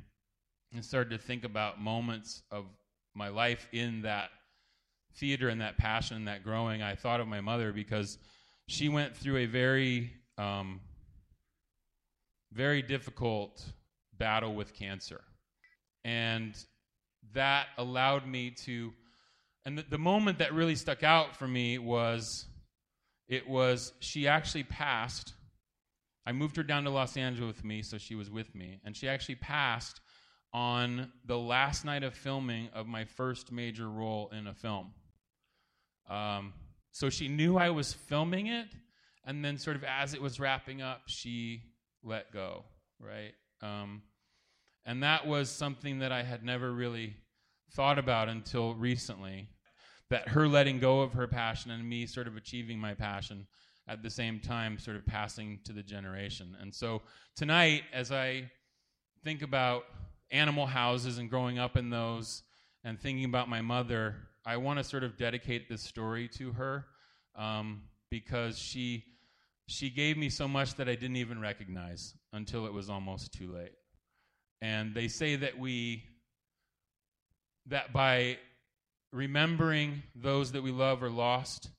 and 0.75 0.85
started 0.85 1.11
to 1.11 1.19
think 1.19 1.45
about 1.45 1.81
moments 1.81 2.43
of 2.51 2.67
my 3.15 3.29
life 3.29 3.67
in 3.73 4.03
that 4.03 4.29
theater 5.19 5.49
and 5.49 5.61
that 5.61 5.77
passion 5.77 6.17
and 6.17 6.29
that 6.29 6.43
growing, 6.43 6.83
I 6.83 6.95
thought 6.95 7.21
of 7.21 7.29
my 7.29 7.41
mother 7.41 7.73
because 7.73 8.19
she 8.69 8.89
went 8.89 9.17
through 9.17 9.39
a 9.39 9.47
very, 9.47 10.13
um, 10.39 10.81
very 12.53 12.83
difficult 12.83 13.65
battle 14.17 14.55
with 14.55 14.75
cancer. 14.75 15.23
And 16.05 16.55
that 17.35 17.67
allowed 17.77 18.27
me 18.27 18.51
to 18.65 18.93
and 19.67 19.77
the, 19.77 19.85
the 19.91 19.99
moment 19.99 20.39
that 20.39 20.55
really 20.55 20.77
stuck 20.77 21.03
out 21.03 21.37
for 21.37 21.49
me 21.49 21.79
was 21.79 22.47
it 23.29 23.49
was 23.49 23.93
she 23.99 24.29
actually 24.29 24.63
passed. 24.63 25.35
I 26.25 26.33
moved 26.33 26.57
her 26.57 26.63
down 26.63 26.85
to 26.85 26.91
Los 26.91 27.17
Angeles 27.17 27.57
with 27.57 27.65
me, 27.65 27.83
so 27.83 27.99
she 27.99 28.15
was 28.15 28.31
with 28.31 28.55
me, 28.55 28.81
and 28.85 28.97
she 28.97 29.09
actually 29.09 29.35
passed 29.35 30.01
on 30.53 31.11
the 31.25 31.37
last 31.37 31.85
night 31.85 32.05
of 32.05 32.15
filming 32.15 32.69
of 32.75 32.87
my 32.87 33.05
first 33.05 33.51
major 33.51 33.89
role 33.89 34.31
in 34.37 34.47
a 34.47 34.55
film. 34.55 34.93
Um, 36.09 36.53
so 36.93 37.11
she 37.11 37.29
knew 37.29 37.57
I 37.57 37.71
was 37.71 37.93
filming 37.93 38.47
it, 38.47 38.69
and 39.25 39.45
then 39.45 39.59
sort 39.59 39.77
of 39.77 39.85
as 39.85 40.15
it 40.15 40.23
was 40.23 40.41
wrapping 40.41 40.83
up, 40.83 41.03
she 41.07 41.63
let 42.03 42.33
go, 42.33 42.65
right? 43.01 43.33
Um, 43.63 44.03
and 44.85 45.03
that 45.03 45.27
was 45.27 45.51
something 45.51 45.99
that 45.99 46.13
I 46.13 46.23
had 46.23 46.45
never 46.45 46.73
really 46.73 47.17
thought 47.73 47.99
about 47.99 48.29
until 48.29 48.75
recently. 48.75 49.49
That 50.09 50.29
her 50.29 50.47
letting 50.47 50.79
go 50.79 51.01
of 51.01 51.15
her 51.15 51.27
passion 51.27 51.73
and 51.73 51.89
me 51.89 52.07
sort 52.07 52.29
of 52.29 52.37
achieving 52.37 52.79
my 52.79 52.95
passion 52.95 53.49
at 53.89 54.03
the 54.03 54.11
same 54.11 54.39
time, 54.39 54.79
sort 54.79 54.97
of 54.97 55.05
passing 55.05 55.59
to 55.65 55.73
the 55.73 55.83
generation. 55.83 56.57
And 56.61 56.73
so 56.73 57.03
tonight, 57.35 57.83
as 57.93 58.13
I 58.13 58.51
think 59.25 59.43
about 59.43 59.85
animal 60.31 60.67
houses 60.67 61.19
and 61.19 61.29
growing 61.29 61.59
up 61.59 61.77
in 61.77 61.91
those 61.91 62.43
and 62.85 63.01
thinking 63.01 63.25
about 63.25 63.49
my 63.49 63.61
mother, 63.61 64.15
I 64.47 64.59
want 64.59 64.79
to 64.79 64.85
sort 64.85 65.03
of 65.03 65.17
dedicate 65.17 65.69
this 65.69 65.83
story 65.83 66.29
to 66.39 66.53
her 66.53 66.87
um, 67.35 67.83
because 68.11 68.57
she 68.57 69.05
she 69.67 69.91
gave 69.91 70.17
me 70.17 70.29
so 70.31 70.47
much 70.47 70.77
that 70.77 70.89
I 70.89 70.95
didn't 70.95 71.17
even 71.17 71.41
recognize 71.41 72.15
until 72.33 72.67
it 72.67 72.73
was 72.73 72.89
almost 72.89 73.33
too 73.33 73.53
late. 73.53 73.73
And 74.63 74.95
they 74.95 75.09
say 75.09 75.35
that 75.35 75.59
we 75.59 76.05
that 77.67 77.93
by 77.93 78.39
remembering 79.13 80.05
those 80.15 80.53
that 80.53 80.63
we 80.63 80.71
love 80.71 81.03
or 81.03 81.11
lost, 81.11 81.71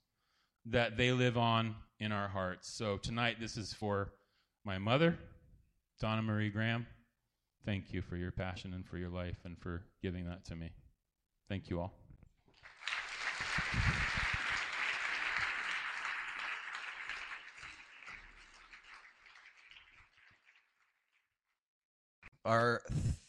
that 0.66 0.98
they 0.98 1.14
live 1.14 1.38
on 1.38 1.76
in 2.00 2.12
our 2.12 2.28
hearts. 2.28 2.76
So 2.76 2.98
tonight, 2.98 3.38
this 3.40 3.56
is 3.56 3.74
for 3.74 4.12
my 4.66 4.78
mother, 4.78 5.18
Donna 6.02 6.22
Marie 6.22 6.50
Graham. 6.50 6.86
Thank 7.66 7.94
you 7.94 8.02
for 8.02 8.18
your 8.18 8.32
passion 8.32 8.74
and 8.74 8.86
for 8.86 8.98
your 8.98 9.10
life 9.10 9.38
and 9.46 9.58
for 9.58 9.84
giving 10.02 10.26
that 10.26 10.46
to 10.46 10.56
me. 10.56 10.72
Thank 11.50 11.70
you 11.70 11.80
all. 11.80 12.07
Our 22.46 22.82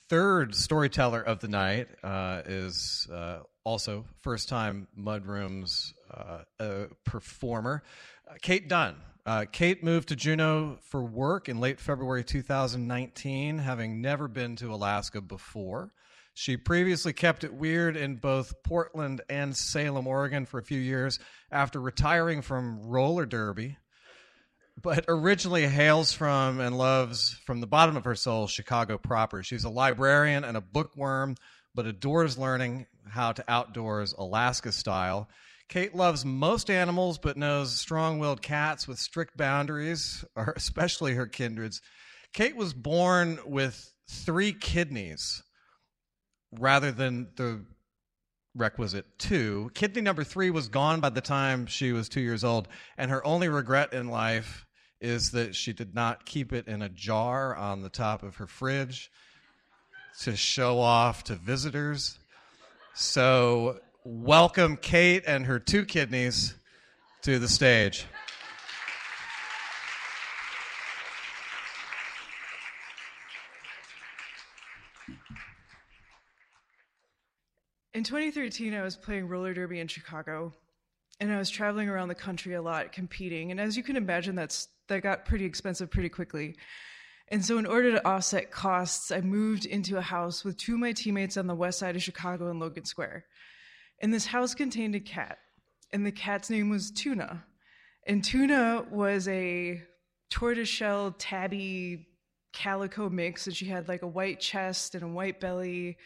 third 0.08 0.54
storyteller 0.54 1.20
of 1.20 1.40
the 1.40 1.49
night 1.49 1.88
uh, 2.04 2.42
is 2.47 3.08
uh, 3.12 3.40
also 3.64 4.04
first 4.20 4.49
time 4.49 4.87
Mudrooms 4.97 5.92
uh, 6.11 6.85
performer, 7.04 7.82
uh, 8.30 8.35
Kate 8.40 8.68
Dunn. 8.68 8.94
Uh, 9.26 9.44
Kate 9.50 9.85
moved 9.85 10.08
to 10.08 10.16
Juneau 10.16 10.78
for 10.80 11.02
work 11.02 11.49
in 11.49 11.61
late 11.61 11.80
February 11.80 12.25
2019, 12.25 13.58
having 13.58 14.00
never 14.00 14.28
been 14.28 14.56
to 14.56 14.73
Alaska 14.73 15.20
before. 15.20 15.92
She 16.38 16.57
previously 16.57 17.12
kept 17.12 17.42
it 17.42 17.52
weird 17.52 17.97
in 17.97 18.14
both 18.14 18.62
Portland 18.62 19.23
and 19.28 19.57
Salem, 19.57 20.07
Oregon 20.07 20.47
for 20.47 20.61
a 20.61 20.62
few 20.62 20.78
years 20.78 21.18
after 21.50 21.80
retiring 21.80 22.42
from 22.42 22.80
roller 22.85 23.26
derby 23.26 23.76
but 24.80 25.04
originally 25.08 25.67
hails 25.67 26.12
from 26.12 26.60
and 26.60 26.78
loves 26.78 27.32
from 27.45 27.60
the 27.60 27.67
bottom 27.67 27.97
of 27.97 28.04
her 28.04 28.15
soul 28.15 28.47
Chicago 28.47 28.99
proper. 28.99 29.43
She's 29.43 29.65
a 29.65 29.69
librarian 29.69 30.45
and 30.45 30.56
a 30.56 30.60
bookworm, 30.60 31.34
but 31.75 31.86
adores 31.86 32.39
learning 32.39 32.86
how 33.10 33.32
to 33.32 33.45
outdoors 33.49 34.15
Alaska 34.17 34.71
style. 34.71 35.28
Kate 35.69 35.97
loves 35.97 36.25
most 36.25 36.71
animals, 36.71 37.19
but 37.19 37.36
knows 37.36 37.76
strong 37.76 38.21
willed 38.21 38.43
cats 38.43 38.86
with 38.86 39.00
strict 39.00 39.36
boundaries, 39.36 40.25
or 40.36 40.52
especially 40.56 41.15
her 41.15 41.26
kindreds. 41.26 41.82
Kate 42.32 42.54
was 42.54 42.75
born 42.75 43.41
with 43.45 43.93
three 44.06 44.52
kidneys 44.52 45.43
rather 46.52 46.93
than 46.93 47.28
the 47.37 47.65
requisite 48.54 49.19
two. 49.19 49.71
Kidney 49.75 50.02
number 50.02 50.25
three 50.25 50.50
was 50.50 50.69
gone 50.69 51.00
by 51.00 51.11
the 51.11 51.21
time 51.21 51.67
she 51.67 51.93
was 51.93 52.08
two 52.08 52.21
years 52.21 52.45
old, 52.45 52.69
and 52.97 53.11
her 53.11 53.25
only 53.26 53.49
regret 53.49 53.93
in 53.93 54.08
life 54.08 54.67
is 55.00 55.30
that 55.30 55.54
she 55.54 55.73
did 55.73 55.95
not 55.95 56.26
keep 56.26 56.52
it 56.52 56.67
in 56.67 56.82
a 56.82 56.89
jar 56.89 57.54
on 57.56 57.82
the 57.82 57.89
top 57.89 58.23
of 58.23 58.37
her 58.37 58.47
fridge 58.47 59.11
to 60.21 60.37
show 60.37 60.80
off 60.80 61.23
to 61.25 61.37
visitors. 61.37 62.19
So, 62.95 63.78
welcome 64.04 64.76
Kate 64.76 65.23
and 65.26 65.47
her 65.47 65.61
two 65.61 65.84
kidneys 65.84 66.54
to 67.23 67.39
the 67.39 67.49
stage. 67.49 68.06
In 77.99 78.04
2013, 78.04 78.75
I 78.75 78.82
was 78.84 78.97
playing 78.97 79.26
roller 79.26 79.52
derby 79.52 79.80
in 79.80 79.89
Chicago, 79.89 80.54
and 81.19 81.32
I 81.32 81.37
was 81.37 81.50
traveling 81.50 81.89
around 81.89 82.06
the 82.06 82.15
country 82.15 82.54
a 82.54 82.63
lot 82.63 82.93
competing. 82.93 83.50
And 83.50 83.58
as 83.58 83.76
you 83.76 83.82
can 83.82 83.97
imagine, 83.97 84.37
that's 84.37 84.69
that 84.87 85.02
got 85.02 85.25
pretty 85.25 85.45
expensive 85.45 85.91
pretty 85.91 86.08
quickly. 86.08 86.54
And 87.26 87.45
so, 87.45 87.58
in 87.58 87.67
order 87.67 87.91
to 87.91 88.06
offset 88.06 88.52
costs, 88.52 89.11
I 89.11 89.21
moved 89.21 89.67
into 89.67 89.99
a 89.99 90.00
house 90.00 90.45
with 90.45 90.56
two 90.56 90.75
of 90.75 90.78
my 90.78 90.93
teammates 90.93 91.37
on 91.37 91.49
the 91.49 91.56
west 91.56 91.80
side 91.80 91.97
of 91.97 92.02
Chicago 92.04 92.52
in 92.52 92.61
Logan 92.61 92.84
Square. 92.84 93.25
And 94.00 94.15
this 94.15 94.26
house 94.26 94.54
contained 94.54 94.95
a 94.95 95.00
cat, 95.00 95.39
and 95.93 96.06
the 96.06 96.13
cat's 96.13 96.50
name 96.50 96.71
was 96.71 96.93
Tuna. 96.93 97.45
And 98.06 98.23
Tuna 98.23 98.87
was 98.93 99.26
a 99.26 99.82
tortoiseshell 100.30 101.17
tabby 101.19 102.06
calico 102.52 103.08
mix, 103.08 103.49
and 103.49 103.56
she 103.56 103.67
had 103.67 103.89
like 103.89 104.02
a 104.02 104.06
white 104.06 104.39
chest 104.39 104.95
and 104.95 105.02
a 105.02 105.08
white 105.08 105.41
belly, 105.41 105.97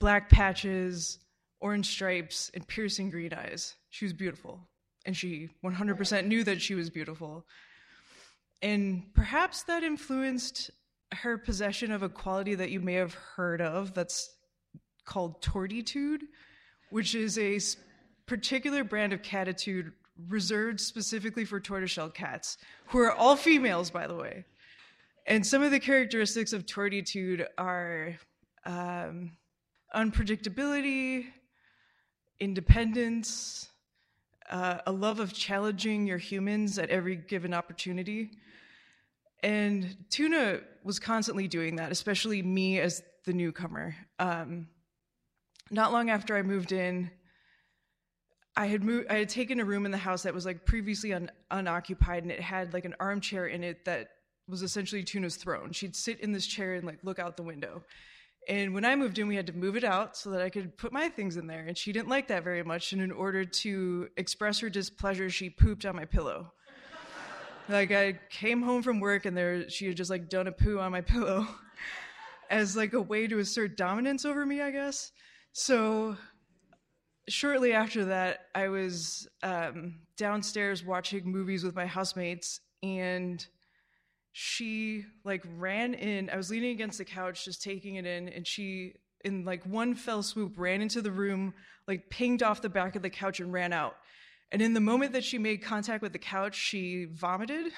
black 0.00 0.28
patches, 0.28 1.18
orange 1.60 1.86
stripes, 1.86 2.50
and 2.54 2.66
piercing 2.66 3.10
green 3.10 3.32
eyes. 3.32 3.74
She 3.90 4.04
was 4.04 4.12
beautiful, 4.12 4.60
and 5.04 5.16
she 5.16 5.48
100% 5.64 6.26
knew 6.26 6.44
that 6.44 6.62
she 6.62 6.74
was 6.74 6.90
beautiful. 6.90 7.46
And 8.62 9.04
perhaps 9.14 9.62
that 9.64 9.82
influenced 9.82 10.70
her 11.12 11.38
possession 11.38 11.92
of 11.92 12.02
a 12.02 12.08
quality 12.08 12.54
that 12.54 12.70
you 12.70 12.80
may 12.80 12.94
have 12.94 13.14
heard 13.14 13.60
of 13.60 13.94
that's 13.94 14.30
called 15.04 15.40
tortitude, 15.40 16.20
which 16.90 17.14
is 17.14 17.38
a 17.38 17.58
particular 18.26 18.84
brand 18.84 19.12
of 19.12 19.22
catitude 19.22 19.92
reserved 20.28 20.80
specifically 20.80 21.44
for 21.44 21.60
tortoiseshell 21.60 22.10
cats, 22.10 22.58
who 22.88 22.98
are 22.98 23.12
all 23.12 23.36
females, 23.36 23.90
by 23.90 24.06
the 24.06 24.14
way. 24.14 24.44
And 25.26 25.46
some 25.46 25.62
of 25.62 25.70
the 25.70 25.80
characteristics 25.80 26.52
of 26.52 26.66
tortitude 26.66 27.46
are 27.56 28.16
um, 28.64 29.32
unpredictability, 29.94 31.26
independence, 32.40 33.68
uh, 34.50 34.78
a 34.86 34.92
love 34.92 35.20
of 35.20 35.32
challenging 35.32 36.06
your 36.06 36.18
humans 36.18 36.78
at 36.78 36.90
every 36.90 37.16
given 37.16 37.52
opportunity. 37.52 38.30
And 39.42 39.96
Tuna 40.10 40.60
was 40.82 40.98
constantly 40.98 41.48
doing 41.48 41.76
that, 41.76 41.92
especially 41.92 42.42
me 42.42 42.80
as 42.80 43.02
the 43.24 43.32
newcomer. 43.32 43.94
Um, 44.18 44.68
not 45.70 45.92
long 45.92 46.10
after 46.10 46.36
I 46.36 46.42
moved 46.42 46.72
in, 46.72 47.10
I 48.56 48.66
had 48.66 48.82
moved, 48.82 49.06
I 49.08 49.18
had 49.18 49.28
taken 49.28 49.60
a 49.60 49.64
room 49.64 49.86
in 49.86 49.92
the 49.92 49.98
house 49.98 50.24
that 50.24 50.34
was 50.34 50.44
like 50.44 50.64
previously 50.64 51.12
un, 51.12 51.30
unoccupied, 51.50 52.24
and 52.24 52.32
it 52.32 52.40
had 52.40 52.72
like 52.72 52.84
an 52.84 52.94
armchair 52.98 53.46
in 53.46 53.62
it 53.62 53.84
that 53.84 54.08
was 54.48 54.62
essentially 54.62 55.04
Tuna's 55.04 55.36
throne. 55.36 55.72
She'd 55.72 55.94
sit 55.94 56.20
in 56.20 56.32
this 56.32 56.46
chair 56.46 56.74
and 56.74 56.84
like 56.84 56.98
look 57.04 57.18
out 57.18 57.36
the 57.36 57.42
window. 57.42 57.84
And 58.48 58.72
when 58.72 58.86
I 58.86 58.96
moved 58.96 59.18
in, 59.18 59.28
we 59.28 59.36
had 59.36 59.46
to 59.48 59.52
move 59.52 59.76
it 59.76 59.84
out 59.84 60.16
so 60.16 60.30
that 60.30 60.40
I 60.40 60.48
could 60.48 60.76
put 60.78 60.90
my 60.90 61.10
things 61.10 61.36
in 61.36 61.46
there. 61.46 61.66
And 61.66 61.76
she 61.76 61.92
didn't 61.92 62.08
like 62.08 62.28
that 62.28 62.42
very 62.42 62.62
much. 62.62 62.92
And 62.94 63.02
in 63.02 63.12
order 63.12 63.44
to 63.44 64.08
express 64.16 64.58
her 64.60 64.70
displeasure, 64.70 65.28
she 65.28 65.50
pooped 65.50 65.84
on 65.84 65.94
my 65.94 66.06
pillow 66.06 66.52
like 67.68 67.92
I 67.92 68.18
came 68.30 68.62
home 68.62 68.82
from 68.82 69.00
work 69.00 69.26
and 69.26 69.36
there 69.36 69.68
she 69.68 69.86
had 69.86 69.96
just 69.96 70.10
like 70.10 70.30
done 70.30 70.46
a 70.46 70.52
poo 70.52 70.78
on 70.78 70.90
my 70.92 71.00
pillow 71.02 71.46
as 72.50 72.74
like 72.74 72.94
a 72.94 73.02
way 73.02 73.26
to 73.26 73.38
assert 73.38 73.76
dominance 73.76 74.24
over 74.24 74.46
me, 74.46 74.62
I 74.62 74.70
guess. 74.70 75.12
So 75.52 76.16
shortly 77.28 77.74
after 77.74 78.06
that, 78.06 78.46
I 78.54 78.68
was 78.68 79.28
um, 79.42 79.96
downstairs 80.16 80.82
watching 80.82 81.30
movies 81.30 81.64
with 81.64 81.74
my 81.76 81.86
housemates 81.86 82.60
and 82.82 83.46
she 84.40 85.04
like 85.24 85.42
ran 85.56 85.94
in. 85.94 86.30
I 86.30 86.36
was 86.36 86.48
leaning 86.48 86.70
against 86.70 86.98
the 86.98 87.04
couch 87.04 87.44
just 87.44 87.60
taking 87.60 87.96
it 87.96 88.06
in 88.06 88.28
and 88.28 88.46
she 88.46 88.94
in 89.24 89.44
like 89.44 89.66
one 89.66 89.96
fell 89.96 90.22
swoop 90.22 90.52
ran 90.56 90.80
into 90.80 91.02
the 91.02 91.10
room, 91.10 91.54
like 91.88 92.08
pinged 92.08 92.44
off 92.44 92.62
the 92.62 92.68
back 92.68 92.94
of 92.94 93.02
the 93.02 93.10
couch 93.10 93.40
and 93.40 93.52
ran 93.52 93.72
out. 93.72 93.96
And 94.52 94.62
in 94.62 94.74
the 94.74 94.80
moment 94.80 95.14
that 95.14 95.24
she 95.24 95.38
made 95.38 95.64
contact 95.64 96.02
with 96.02 96.12
the 96.12 96.20
couch, 96.20 96.54
she 96.54 97.06
vomited. 97.06 97.72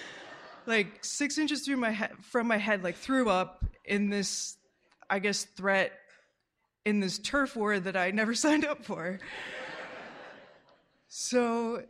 like 0.66 1.04
six 1.04 1.36
inches 1.36 1.60
through 1.60 1.76
my 1.76 1.90
head, 1.90 2.12
from 2.22 2.46
my 2.46 2.56
head, 2.56 2.82
like 2.82 2.96
threw 2.96 3.28
up 3.28 3.62
in 3.84 4.08
this, 4.08 4.56
I 5.10 5.18
guess, 5.18 5.44
threat 5.44 5.92
in 6.86 7.00
this 7.00 7.18
turf 7.18 7.54
war 7.54 7.78
that 7.78 7.98
I 7.98 8.12
never 8.12 8.34
signed 8.46 8.64
up 8.64 8.82
for. 8.82 9.20
so 11.08 11.82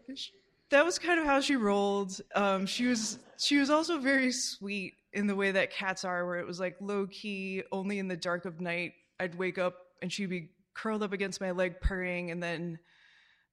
that 0.72 0.84
was 0.86 0.98
kind 0.98 1.20
of 1.20 1.26
how 1.26 1.40
she 1.40 1.54
rolled. 1.54 2.18
Um, 2.34 2.66
she 2.66 2.86
was 2.86 3.18
she 3.38 3.58
was 3.58 3.70
also 3.70 3.98
very 3.98 4.32
sweet 4.32 4.94
in 5.12 5.26
the 5.26 5.36
way 5.36 5.52
that 5.52 5.70
cats 5.70 6.04
are, 6.04 6.26
where 6.26 6.38
it 6.38 6.46
was 6.46 6.58
like 6.58 6.76
low 6.80 7.06
key, 7.06 7.62
only 7.70 7.98
in 7.98 8.08
the 8.08 8.16
dark 8.16 8.46
of 8.46 8.60
night. 8.60 8.94
I'd 9.20 9.34
wake 9.36 9.58
up 9.58 9.76
and 10.00 10.10
she'd 10.10 10.30
be 10.30 10.48
curled 10.74 11.02
up 11.02 11.12
against 11.12 11.40
my 11.40 11.50
leg, 11.50 11.80
purring, 11.80 12.30
and 12.30 12.42
then 12.42 12.78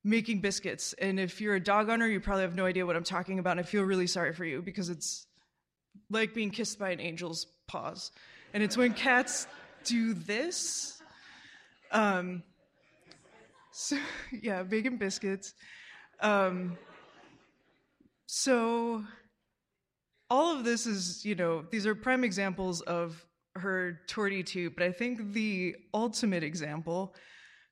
making 0.04 0.40
biscuits. 0.40 0.94
And 0.94 1.20
if 1.20 1.42
you're 1.42 1.56
a 1.56 1.60
dog 1.60 1.90
owner, 1.90 2.08
you 2.08 2.22
probably 2.22 2.44
have 2.44 2.56
no 2.56 2.66
idea 2.66 2.86
what 2.86 2.96
I'm 2.96 3.04
talking 3.04 3.38
about. 3.38 3.52
And 3.52 3.60
I 3.60 3.64
feel 3.64 3.84
really 3.84 4.08
sorry 4.08 4.34
for 4.34 4.46
you 4.46 4.62
because 4.62 4.90
it's 4.90 5.28
like 6.10 6.34
being 6.34 6.52
kissed 6.52 6.80
by 6.80 6.92
an 6.92 7.02
angel's 7.02 7.48
paws. 7.68 8.12
And 8.54 8.64
it's 8.64 8.78
when 8.78 8.94
cats 8.94 9.46
do 9.84 10.14
this. 10.14 11.02
Um, 11.92 12.44
so, 13.72 13.98
yeah, 14.32 14.64
making 14.64 14.98
biscuits. 14.98 15.54
Um, 16.22 16.78
so, 18.32 19.04
all 20.30 20.56
of 20.56 20.64
this 20.64 20.86
is, 20.86 21.26
you 21.26 21.34
know, 21.34 21.66
these 21.72 21.88
are 21.88 21.96
prime 21.96 22.24
examples 22.24 22.82
of 22.82 23.26
her 23.56 24.02
tortitude, 24.08 24.76
but 24.76 24.84
I 24.84 24.92
think 24.92 25.34
the 25.34 25.76
ultimate 25.96 26.44
example 26.44 27.16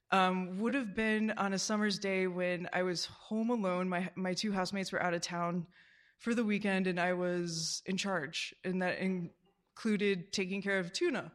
um, 0.10 0.58
would 0.58 0.74
have 0.74 0.96
been 0.96 1.30
on 1.38 1.54
a 1.54 1.60
summer's 1.60 2.00
day 2.00 2.26
when 2.26 2.68
I 2.74 2.82
was 2.82 3.06
home 3.06 3.52
alone. 3.52 3.88
My 3.88 4.10
my 4.16 4.34
two 4.34 4.52
housemates 4.52 4.92
were 4.92 5.00
out 5.00 5.14
of 5.14 5.22
town 5.22 5.68
for 6.18 6.34
the 6.34 6.44
weekend, 6.44 6.88
and 6.88 7.00
I 7.00 7.14
was 7.14 7.84
in 7.86 7.96
charge, 7.96 8.56
and 8.64 8.82
that 8.82 8.98
included 8.98 10.34
taking 10.34 10.64
care 10.64 10.80
of 10.80 10.92
Tuna. 10.92 11.32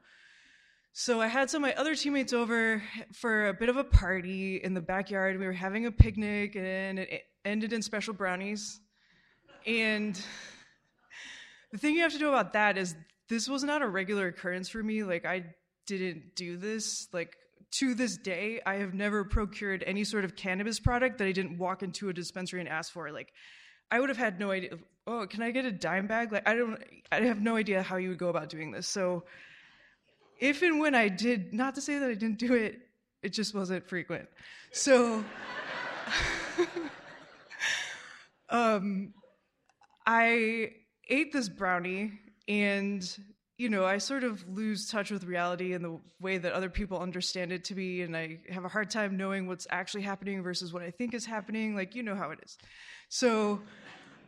So 0.94 1.20
I 1.20 1.28
had 1.28 1.48
some 1.48 1.62
of 1.62 1.68
my 1.68 1.80
other 1.80 1.94
teammates 1.94 2.32
over 2.32 2.82
for 3.12 3.46
a 3.46 3.54
bit 3.54 3.68
of 3.68 3.76
a 3.76 3.85
party 3.85 4.56
in 4.56 4.74
the 4.74 4.80
backyard. 4.80 5.38
We 5.38 5.46
were 5.46 5.52
having 5.52 5.87
a 5.87 5.92
picnic, 5.92 6.56
and 6.56 6.98
it 6.98 7.22
ended 7.44 7.72
in 7.72 7.82
special 7.82 8.14
brownies. 8.14 8.80
And 9.66 10.20
the 11.70 11.79
thing 11.79 11.94
you 11.94 12.03
have 12.03 12.12
to 12.12 12.18
do 12.18 12.29
about 12.29 12.53
that 12.55 12.77
is 12.79 12.94
this 13.29 13.48
was 13.48 13.64
not 13.64 13.83
a 13.83 13.88
regular 13.88 14.29
occurrence 14.29 14.68
for 14.68 14.83
me. 14.83 15.05
Like 15.05 15.25
I 15.25 15.44
didn't 15.87 16.35
do 16.37 16.57
this. 16.57 17.09
Like 17.12 17.37
to 17.72 17.94
this 17.94 18.16
day, 18.16 18.61
I 18.64 18.77
have 18.77 18.94
never 18.94 19.25
procured 19.25 19.83
any 19.87 20.05
sort 20.05 20.25
of 20.25 20.37
cannabis 20.37 20.79
product 20.79 21.18
that 21.18 21.27
I 21.27 21.33
didn't 21.33 21.59
walk 21.59 21.83
into 21.83 22.09
a 22.09 22.12
dispensary 22.12 22.61
and 22.61 22.68
ask 22.68 22.92
for. 22.92 23.11
Like, 23.11 23.33
I 23.90 23.98
would 23.98 24.11
have 24.11 24.18
had 24.18 24.38
no 24.38 24.51
idea. 24.51 24.79
Oh, 25.07 25.27
can 25.27 25.42
I 25.42 25.51
get 25.51 25.64
a 25.64 25.72
dime 25.72 26.07
bag? 26.07 26.33
Like, 26.33 26.46
I 26.46 26.55
don't. 26.55 26.79
I 27.11 27.22
have 27.22 27.40
no 27.40 27.57
idea 27.57 27.83
how 27.83 27.96
you 27.96 28.11
would 28.11 28.18
go 28.18 28.29
about 28.29 28.51
doing 28.51 28.70
this. 28.70 28.87
So, 28.87 29.25
if 30.38 30.62
and 30.62 30.81
when 30.81 30.94
I 30.94 31.09
did, 31.09 31.55
not 31.55 31.75
to 31.77 31.81
say 31.81 31.98
that 31.98 32.11
I 32.11 32.14
didn't 32.14 32.38
do 32.38 32.55
it, 32.55 32.79
it 33.22 33.31
just 33.31 33.55
wasn't 33.55 33.88
frequent. 33.88 34.29
So, 34.72 35.25
um, 38.51 39.14
I 40.07 40.73
ate 41.09 41.33
this 41.33 41.49
brownie 41.49 42.12
and 42.49 43.17
you 43.59 43.69
know, 43.69 43.85
I 43.85 43.99
sort 43.99 44.25
of 44.25 44.45
lose 44.49 44.88
touch 44.88 45.12
with 45.12 45.23
reality 45.23 45.73
in 45.73 45.83
the 45.83 46.01
way 46.21 46.37
that 46.37 46.53
other 46.53 46.69
people 46.69 46.99
understand 46.99 47.53
it 47.53 47.62
to 47.65 47.75
be, 47.77 48.03
and 48.03 48.17
I 48.17 48.41
have 48.51 48.65
a 48.65 48.69
hard 48.69 48.91
time 48.91 49.17
knowing 49.17 49.47
what's 49.47 49.69
actually 49.71 50.03
happening 50.03 50.43
versus 50.43 50.73
what 50.73 50.83
I 50.83 50.91
think 50.91 51.15
is 51.15 51.27
happening. 51.27 51.77
Like, 51.77 51.95
you 51.95 52.03
know 52.03 52.17
how 52.17 52.31
it 52.31 52.41
is. 52.43 52.59
So, 53.09 53.61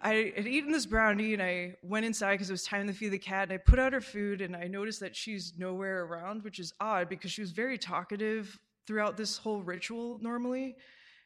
I 0.04 0.34
had 0.36 0.46
eaten 0.46 0.70
this 0.70 0.84
brownie 0.84 1.32
and 1.32 1.42
I 1.42 1.76
went 1.82 2.04
inside 2.04 2.32
because 2.32 2.50
it 2.50 2.52
was 2.52 2.64
time 2.64 2.86
to 2.88 2.92
feed 2.92 3.08
the 3.08 3.18
cat. 3.18 3.44
And 3.44 3.52
I 3.54 3.56
put 3.56 3.78
out 3.78 3.94
her 3.94 4.02
food 4.02 4.42
and 4.42 4.54
I 4.54 4.68
noticed 4.68 5.00
that 5.00 5.16
she's 5.16 5.54
nowhere 5.56 6.04
around, 6.04 6.44
which 6.44 6.58
is 6.58 6.74
odd 6.78 7.08
because 7.08 7.32
she 7.32 7.40
was 7.40 7.52
very 7.52 7.78
talkative 7.78 8.58
throughout 8.86 9.16
this 9.16 9.38
whole 9.38 9.62
ritual 9.62 10.18
normally. 10.20 10.76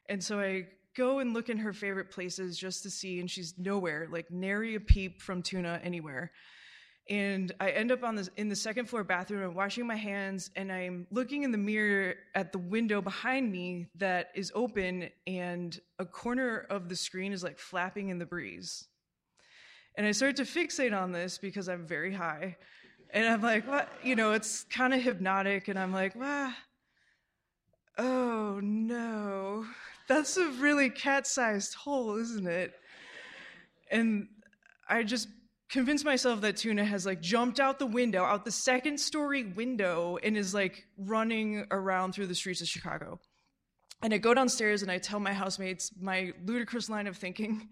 And 0.09 0.23
so 0.23 0.39
I 0.39 0.69
go 0.99 1.21
and 1.21 1.33
look 1.33 1.49
in 1.49 1.59
her 1.59 1.73
favorite 1.73 2.11
places 2.11 2.59
just 2.59 2.83
to 2.83 2.91
see, 2.91 3.21
and 3.21 3.31
she's 3.31 3.55
nowhere, 3.57 4.09
like 4.11 4.31
nary 4.31 4.75
a 4.75 4.81
peep 4.81 5.23
from 5.23 5.43
Tuna 5.43 5.81
anywhere 5.83 6.33
and 7.09 7.53
I 7.59 7.71
end 7.71 7.91
up 7.91 8.05
on 8.05 8.17
this 8.17 8.29
in 8.37 8.49
the 8.49 8.57
second 8.57 8.87
floor 8.87 9.03
bathroom. 9.03 9.43
I'm 9.43 9.55
washing 9.55 9.87
my 9.87 9.97
hands, 9.97 10.51
and 10.57 10.71
I'm 10.71 11.07
looking 11.11 11.43
in 11.43 11.53
the 11.53 11.59
mirror 11.59 12.15
at 12.35 12.53
the 12.53 12.59
window 12.59 13.01
behind 13.01 13.51
me 13.51 13.87
that 13.97 14.31
is 14.35 14.53
open, 14.55 15.09
and 15.27 15.79
a 15.99 16.05
corner 16.05 16.67
of 16.71 16.89
the 16.89 16.97
screen 16.97 17.33
is 17.33 17.43
like 17.43 17.59
flapping 17.59 18.11
in 18.11 18.19
the 18.19 18.27
breeze. 18.27 18.87
And 19.97 20.07
I 20.07 20.13
start 20.13 20.37
to 20.37 20.43
fixate 20.43 20.97
on 20.97 21.13
this 21.13 21.39
because 21.39 21.69
I'm 21.69 21.87
very 21.87 22.13
high, 22.13 22.57
and 23.11 23.27
I'm 23.27 23.41
like, 23.41 23.67
what? 23.67 23.89
You 24.03 24.15
know, 24.15 24.33
it's 24.33 24.65
kind 24.65 24.93
of 24.93 25.01
hypnotic, 25.01 25.69
and 25.69 25.79
I'm 25.79 25.93
like, 25.93 26.15
wow. 26.15 26.53
Oh 27.97 28.61
no, 28.63 29.65
that's 30.09 30.37
a 30.37 30.49
really 30.53 30.91
cat-sized 30.91 31.75
hole, 31.75 32.17
isn't 32.17 32.47
it? 32.47 32.73
And 33.91 34.29
I 34.89 35.03
just 35.03 35.29
convince 35.71 36.03
myself 36.05 36.41
that 36.41 36.57
Tuna 36.57 36.85
has 36.85 37.05
like 37.05 37.21
jumped 37.21 37.61
out 37.61 37.79
the 37.79 37.87
window, 37.87 38.25
out 38.25 38.45
the 38.45 38.51
second 38.51 38.99
story 38.99 39.45
window, 39.45 40.19
and 40.23 40.37
is 40.37 40.55
like 40.55 40.87
running 40.97 41.67
around 41.71 42.13
through 42.13 42.27
the 42.27 42.35
streets 42.35 42.61
of 42.61 42.69
Chicago. 42.69 43.21
And 44.03 44.15
I 44.15 44.19
go 44.19 44.33
downstairs 44.33 44.83
and 44.83 44.91
I 44.91 44.99
tell 44.99 45.21
my 45.21 45.33
housemates 45.33 45.91
my 46.01 46.33
ludicrous 46.45 46.89
line 46.89 47.07
of 47.07 47.17
thinking, 47.17 47.69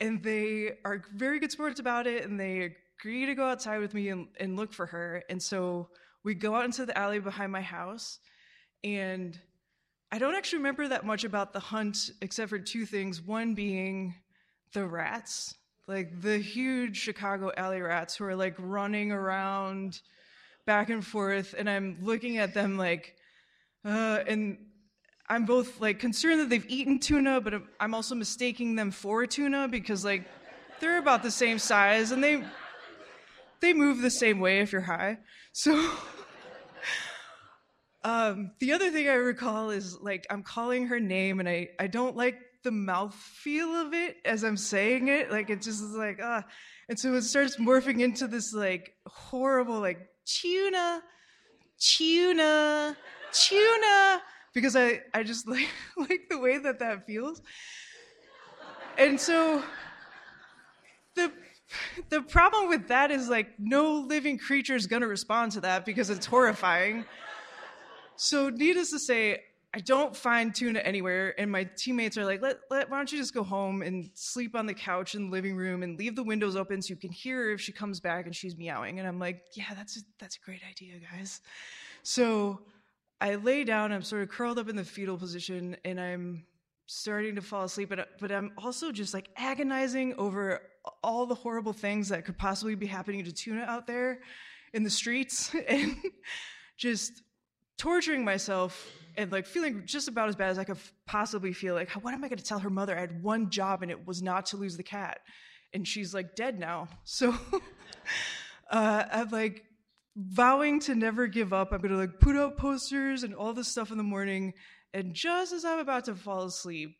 and 0.00 0.22
they 0.22 0.72
are 0.84 1.02
very 1.14 1.38
good 1.38 1.50
sports 1.50 1.80
about 1.80 2.06
it, 2.06 2.24
and 2.24 2.38
they 2.38 2.74
agree 3.00 3.26
to 3.26 3.34
go 3.34 3.46
outside 3.46 3.78
with 3.78 3.92
me 3.92 4.08
and, 4.08 4.28
and 4.38 4.56
look 4.56 4.72
for 4.72 4.86
her. 4.86 5.22
And 5.28 5.42
so 5.42 5.88
we 6.22 6.34
go 6.34 6.54
out 6.54 6.64
into 6.64 6.86
the 6.86 6.96
alley 6.96 7.18
behind 7.18 7.52
my 7.52 7.60
house, 7.60 8.20
and 8.82 9.38
I 10.12 10.18
don't 10.18 10.34
actually 10.34 10.58
remember 10.58 10.88
that 10.88 11.04
much 11.04 11.24
about 11.24 11.52
the 11.52 11.60
hunt 11.60 12.10
except 12.20 12.50
for 12.50 12.58
two 12.58 12.86
things. 12.86 13.20
One 13.20 13.54
being 13.54 14.14
the 14.72 14.86
rats 14.86 15.54
like 15.86 16.22
the 16.22 16.38
huge 16.38 16.96
Chicago 16.96 17.52
alley 17.56 17.80
rats 17.80 18.16
who 18.16 18.24
are 18.24 18.36
like 18.36 18.54
running 18.58 19.12
around 19.12 20.00
back 20.66 20.88
and 20.88 21.04
forth, 21.04 21.54
and 21.56 21.68
I'm 21.68 21.98
looking 22.00 22.38
at 22.38 22.54
them 22.54 22.78
like, 22.78 23.16
uh, 23.84 24.20
and 24.26 24.56
I'm 25.28 25.44
both 25.44 25.80
like 25.80 25.98
concerned 25.98 26.40
that 26.40 26.48
they've 26.48 26.64
eaten 26.68 26.98
tuna, 26.98 27.40
but 27.40 27.62
I'm 27.78 27.94
also 27.94 28.14
mistaking 28.14 28.76
them 28.76 28.90
for 28.90 29.26
tuna 29.26 29.68
because 29.68 30.04
like 30.04 30.24
they're 30.80 30.98
about 30.98 31.22
the 31.22 31.30
same 31.30 31.58
size 31.58 32.12
and 32.12 32.24
they 32.24 32.42
they 33.60 33.72
move 33.72 34.00
the 34.00 34.10
same 34.10 34.40
way 34.40 34.60
if 34.60 34.72
you're 34.72 34.80
high. 34.80 35.18
So 35.52 35.90
um, 38.04 38.52
the 38.60 38.72
other 38.72 38.90
thing 38.90 39.08
I 39.08 39.14
recall 39.14 39.70
is 39.70 39.98
like 40.00 40.26
I'm 40.30 40.42
calling 40.42 40.86
her 40.86 41.00
name 41.00 41.40
and 41.40 41.48
I 41.48 41.70
I 41.78 41.86
don't 41.86 42.16
like 42.16 42.38
the 42.64 42.70
mouth 42.70 43.14
feel 43.14 43.68
of 43.68 43.94
it 43.94 44.16
as 44.24 44.42
I'm 44.42 44.56
saying 44.56 45.08
it. 45.08 45.30
Like 45.30 45.50
it 45.50 45.62
just 45.62 45.82
is 45.82 45.94
like, 45.94 46.18
ah. 46.22 46.44
And 46.88 46.98
so 46.98 47.14
it 47.14 47.22
starts 47.22 47.56
morphing 47.56 48.02
into 48.02 48.26
this 48.26 48.52
like 48.52 48.94
horrible, 49.06 49.80
like 49.80 50.08
tuna, 50.26 51.02
tuna, 51.78 52.96
tuna, 53.32 54.22
because 54.52 54.76
I, 54.76 55.02
I 55.12 55.22
just 55.22 55.46
like, 55.48 55.68
like 55.96 56.22
the 56.28 56.38
way 56.38 56.58
that 56.58 56.78
that 56.80 57.06
feels. 57.06 57.40
And 58.98 59.20
so 59.20 59.62
the, 61.14 61.32
the 62.08 62.22
problem 62.22 62.68
with 62.68 62.88
that 62.88 63.10
is 63.10 63.28
like 63.28 63.48
no 63.58 63.94
living 63.94 64.38
creature 64.38 64.74
is 64.74 64.86
going 64.86 65.02
to 65.02 65.08
respond 65.08 65.52
to 65.52 65.60
that 65.60 65.84
because 65.84 66.10
it's 66.10 66.26
horrifying. 66.26 67.04
So, 68.16 68.50
needless 68.50 68.90
to 68.90 68.98
say, 68.98 69.42
I 69.74 69.80
don't 69.80 70.14
find 70.14 70.54
tuna 70.54 70.78
anywhere, 70.78 71.34
and 71.36 71.50
my 71.50 71.64
teammates 71.64 72.16
are 72.16 72.24
like, 72.24 72.40
let, 72.40 72.58
let, 72.70 72.88
why 72.88 72.96
don't 72.98 73.10
you 73.10 73.18
just 73.18 73.34
go 73.34 73.42
home 73.42 73.82
and 73.82 74.08
sleep 74.14 74.54
on 74.54 74.66
the 74.66 74.74
couch 74.74 75.16
in 75.16 75.24
the 75.24 75.30
living 75.32 75.56
room 75.56 75.82
and 75.82 75.98
leave 75.98 76.14
the 76.14 76.22
windows 76.22 76.54
open 76.54 76.80
so 76.80 76.90
you 76.90 76.96
can 76.96 77.10
hear 77.10 77.38
her 77.38 77.50
if 77.50 77.60
she 77.60 77.72
comes 77.72 77.98
back 77.98 78.26
and 78.26 78.36
she's 78.36 78.56
meowing. 78.56 79.00
And 79.00 79.08
I'm 79.08 79.18
like, 79.18 79.42
yeah, 79.54 79.74
that's 79.74 79.96
a, 79.96 80.00
that's 80.20 80.36
a 80.36 80.40
great 80.44 80.60
idea, 80.70 80.94
guys. 81.12 81.40
So 82.04 82.60
I 83.20 83.34
lay 83.34 83.64
down, 83.64 83.90
I'm 83.90 84.02
sort 84.02 84.22
of 84.22 84.28
curled 84.28 84.60
up 84.60 84.68
in 84.68 84.76
the 84.76 84.84
fetal 84.84 85.16
position, 85.16 85.76
and 85.84 86.00
I'm 86.00 86.44
starting 86.86 87.34
to 87.34 87.42
fall 87.42 87.64
asleep, 87.64 87.88
but, 87.88 88.10
but 88.20 88.30
I'm 88.30 88.52
also 88.56 88.92
just 88.92 89.12
like 89.12 89.28
agonizing 89.36 90.14
over 90.18 90.60
all 91.02 91.26
the 91.26 91.34
horrible 91.34 91.72
things 91.72 92.10
that 92.10 92.24
could 92.24 92.38
possibly 92.38 92.76
be 92.76 92.86
happening 92.86 93.24
to 93.24 93.32
tuna 93.32 93.62
out 93.62 93.88
there 93.88 94.20
in 94.72 94.84
the 94.84 94.90
streets 94.90 95.52
and 95.68 95.96
just 96.76 97.23
torturing 97.78 98.24
myself 98.24 98.90
and 99.16 99.30
like 99.30 99.46
feeling 99.46 99.82
just 99.84 100.08
about 100.08 100.28
as 100.28 100.36
bad 100.36 100.50
as 100.50 100.58
I 100.58 100.64
could 100.64 100.78
possibly 101.06 101.52
feel. 101.52 101.74
Like, 101.74 101.90
what 101.92 102.14
am 102.14 102.24
I 102.24 102.28
going 102.28 102.38
to 102.38 102.44
tell 102.44 102.58
her 102.58 102.70
mother? 102.70 102.96
I 102.96 103.00
had 103.00 103.22
one 103.22 103.50
job 103.50 103.82
and 103.82 103.90
it 103.90 104.06
was 104.06 104.22
not 104.22 104.46
to 104.46 104.56
lose 104.56 104.76
the 104.76 104.82
cat, 104.82 105.20
and 105.72 105.86
she's 105.86 106.14
like 106.14 106.34
dead 106.34 106.58
now. 106.58 106.88
So 107.04 107.34
uh, 108.70 109.04
I'm 109.10 109.28
like 109.30 109.64
vowing 110.16 110.80
to 110.80 110.94
never 110.94 111.26
give 111.26 111.52
up. 111.52 111.72
I'm 111.72 111.80
going 111.80 111.92
to 111.92 111.98
like 111.98 112.20
put 112.20 112.36
out 112.36 112.56
posters 112.56 113.22
and 113.22 113.34
all 113.34 113.52
this 113.52 113.68
stuff 113.68 113.90
in 113.90 113.98
the 113.98 114.04
morning. 114.04 114.54
And 114.92 115.14
just 115.14 115.52
as 115.52 115.64
I'm 115.64 115.80
about 115.80 116.04
to 116.04 116.14
fall 116.14 116.44
asleep, 116.44 116.96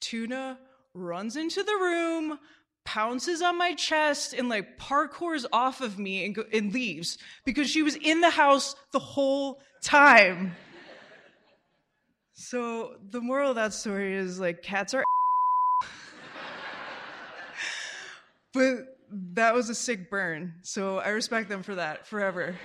Tuna 0.00 0.58
runs 0.94 1.36
into 1.36 1.62
the 1.62 1.72
room, 1.72 2.38
pounces 2.88 3.42
on 3.42 3.58
my 3.58 3.74
chest 3.74 4.32
and 4.32 4.48
like 4.48 4.78
parkours 4.78 5.44
off 5.52 5.82
of 5.82 5.98
me 5.98 6.24
and, 6.24 6.34
go, 6.34 6.42
and 6.54 6.72
leaves 6.72 7.18
because 7.44 7.68
she 7.68 7.82
was 7.82 7.96
in 7.96 8.22
the 8.22 8.30
house 8.30 8.74
the 8.92 8.98
whole 8.98 9.60
time. 9.82 10.56
So 12.32 12.94
the 13.10 13.20
moral 13.20 13.50
of 13.50 13.56
that 13.56 13.74
story 13.74 14.14
is 14.14 14.40
like 14.40 14.62
cats 14.62 14.94
are 14.94 15.04
but 18.54 18.96
that 19.34 19.54
was 19.54 19.68
a 19.68 19.74
sick 19.74 20.08
burn. 20.08 20.54
So 20.62 20.96
I 20.96 21.10
respect 21.10 21.50
them 21.50 21.62
for 21.62 21.74
that 21.74 22.06
forever. 22.06 22.56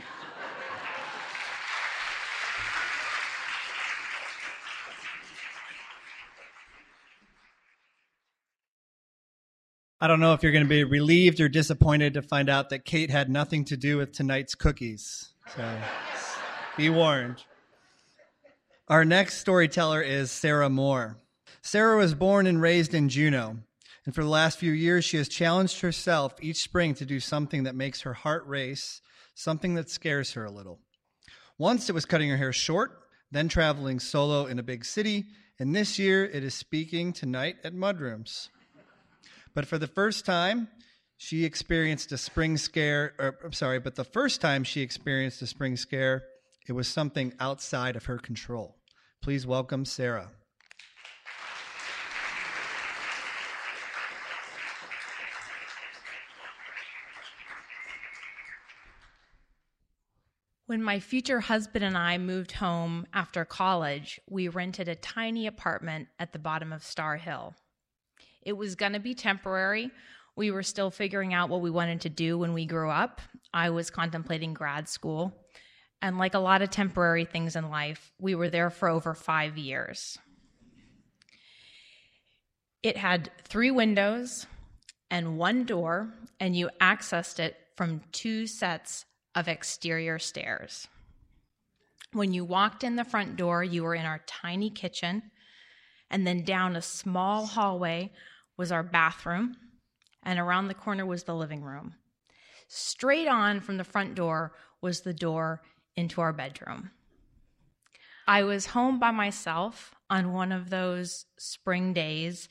I 10.04 10.08
don't 10.08 10.20
know 10.20 10.34
if 10.34 10.44
you're 10.44 10.52
going 10.52 10.66
to 10.66 10.70
be 10.70 10.84
relieved 10.84 11.40
or 11.40 11.48
disappointed 11.48 12.16
to 12.16 12.22
find 12.22 12.50
out 12.50 12.68
that 12.72 12.84
Kate 12.84 13.10
had 13.10 13.30
nothing 13.30 13.64
to 13.64 13.78
do 13.78 13.96
with 13.96 14.12
tonight's 14.12 14.54
cookies. 14.54 15.30
So 15.56 15.78
be 16.76 16.90
warned. 16.90 17.42
Our 18.90 19.06
next 19.06 19.38
storyteller 19.38 20.02
is 20.02 20.30
Sarah 20.30 20.70
Moore. 20.70 21.20
Sarah 21.62 21.96
was 21.96 22.16
born 22.16 22.48
and 22.48 22.62
raised 22.62 22.94
in 22.94 23.08
Juneau, 23.08 23.60
and 24.06 24.14
for 24.14 24.24
the 24.24 24.30
last 24.30 24.58
few 24.60 24.74
years, 24.74 25.06
she 25.06 25.16
has 25.16 25.30
challenged 25.30 25.80
herself 25.80 26.34
each 26.42 26.62
spring 26.62 26.94
to 26.96 27.06
do 27.06 27.22
something 27.22 27.64
that 27.64 27.74
makes 27.74 28.02
her 28.02 28.14
heart 28.14 28.46
race, 28.46 29.00
something 29.36 29.76
that 29.76 29.90
scares 29.90 30.34
her 30.34 30.44
a 30.44 30.52
little. 30.52 30.82
Once 31.58 31.88
it 31.88 31.94
was 31.94 32.04
cutting 32.04 32.30
her 32.30 32.36
hair 32.36 32.52
short, 32.52 32.92
then 33.32 33.48
traveling 33.48 34.02
solo 34.02 34.48
in 34.48 34.60
a 34.60 34.64
big 34.64 34.84
city, 34.84 35.28
and 35.58 35.74
this 35.74 35.98
year 35.98 36.26
it 36.26 36.44
is 36.44 36.54
speaking 36.54 37.14
tonight 37.14 37.56
at 37.64 37.74
Mudrooms. 37.74 38.50
But 39.56 39.68
for 39.68 39.78
the 39.78 39.88
first 39.88 40.26
time, 40.26 40.68
she 41.18 41.46
experienced 41.46 42.12
a 42.12 42.18
spring 42.18 42.58
scare, 42.58 43.14
or 43.20 43.38
I'm 43.44 43.54
sorry, 43.54 43.80
but 43.80 43.96
the 43.96 44.04
first 44.04 44.42
time 44.42 44.64
she 44.64 44.82
experienced 44.82 45.42
a 45.42 45.48
spring 45.48 45.78
scare, 45.78 46.24
it 46.68 46.74
was 46.74 46.88
something 46.88 47.34
outside 47.40 47.96
of 47.96 48.06
her 48.06 48.18
control. 48.18 48.78
Please 49.22 49.46
welcome 49.46 49.86
Sarah. 49.86 50.32
When 60.66 60.82
my 60.82 61.00
future 61.00 61.42
husband 61.42 61.86
and 61.86 61.96
I 61.96 62.18
moved 62.18 62.54
home 62.54 63.06
after 63.14 63.46
college, 63.46 64.20
we 64.28 64.48
rented 64.48 64.88
a 64.88 64.96
tiny 64.96 65.46
apartment 65.46 66.08
at 66.18 66.34
the 66.34 66.40
bottom 66.40 66.74
of 66.74 66.84
Starr 66.84 67.18
Hill. 67.18 67.54
It 68.46 68.54
was 68.54 68.76
going 68.76 68.94
to 68.94 69.00
be 69.00 69.16
temporary. 69.16 69.92
We 70.36 70.52
were 70.52 70.64
still 70.64 70.92
figuring 70.92 71.34
out 71.34 71.50
what 71.50 71.62
we 71.62 71.70
wanted 71.70 72.02
to 72.02 72.10
do 72.10 72.38
when 72.38 72.54
we 72.54 72.66
grew 72.66 72.90
up. 72.90 73.22
I 73.54 73.70
was 73.70 73.90
contemplating 73.90 74.54
grad 74.54 74.90
school. 74.90 75.34
And 76.02 76.18
like 76.18 76.34
a 76.34 76.40
lot 76.40 76.62
of 76.62 76.70
temporary 76.70 77.26
things 77.26 77.56
in 77.56 77.70
life, 77.70 78.12
we 78.20 78.36
were 78.36 78.50
there 78.50 78.70
for 78.70 78.90
over 78.90 79.14
five 79.14 79.58
years. 79.58 80.18
It 82.82 82.98
had 82.98 83.32
three 83.44 83.72
windows 83.72 84.46
and 85.10 85.38
one 85.38 85.64
door, 85.64 86.14
and 86.40 86.56
you 86.56 86.70
accessed 86.82 87.40
it 87.40 87.56
from 87.78 88.02
two 88.12 88.48
sets 88.48 89.06
of 89.36 89.48
exterior 89.48 90.20
stairs. 90.20 90.88
When 92.12 92.34
you 92.34 92.44
walked 92.44 92.84
in 92.84 92.96
the 92.96 93.06
front 93.06 93.38
door, 93.38 93.64
you 93.64 93.84
were 93.84 93.96
in 93.96 94.06
our 94.06 94.22
tiny 94.28 94.70
kitchen, 94.70 95.24
and 96.10 96.28
then 96.28 96.44
down 96.44 96.76
a 96.76 96.82
small 96.82 97.46
hallway 97.46 98.12
was 98.58 98.72
our 98.72 98.84
bathroom, 98.84 99.56
and 100.24 100.40
around 100.40 100.68
the 100.68 100.74
corner 100.74 101.06
was 101.06 101.24
the 101.24 101.36
living 101.36 101.62
room. 101.62 101.96
Straight 102.68 103.28
on 103.28 103.60
from 103.60 103.78
the 103.78 103.84
front 103.84 104.16
door 104.16 104.54
was 104.82 105.02
the 105.02 105.14
door 105.14 105.62
into 105.96 106.22
our 106.22 106.34
bedroom. 106.34 106.92
I 108.28 108.44
was 108.44 108.68
home 108.68 109.00
by 109.00 109.12
myself 109.12 109.94
on 110.10 110.32
one 110.32 110.52
of 110.52 110.70
those 110.70 111.26
spring 111.38 111.94
days 111.94 112.48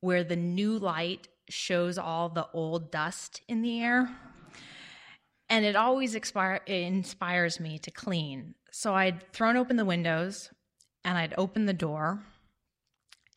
where 0.00 0.22
the 0.22 0.36
new 0.36 0.78
light 0.78 1.28
shows 1.48 1.98
all 1.98 2.28
the 2.28 2.46
old 2.52 2.90
dust 2.92 3.42
in 3.48 3.62
the 3.62 3.82
air. 3.82 4.08
And 5.48 5.64
it 5.64 5.76
always 5.76 6.14
expire, 6.14 6.60
it 6.66 6.82
inspires 6.82 7.58
me 7.58 7.78
to 7.80 7.90
clean. 7.90 8.54
So 8.70 8.94
I'd 8.94 9.32
thrown 9.32 9.56
open 9.56 9.76
the 9.76 9.84
windows 9.84 10.50
and 11.04 11.16
I'd 11.16 11.34
open 11.38 11.66
the 11.66 11.72
door 11.72 12.20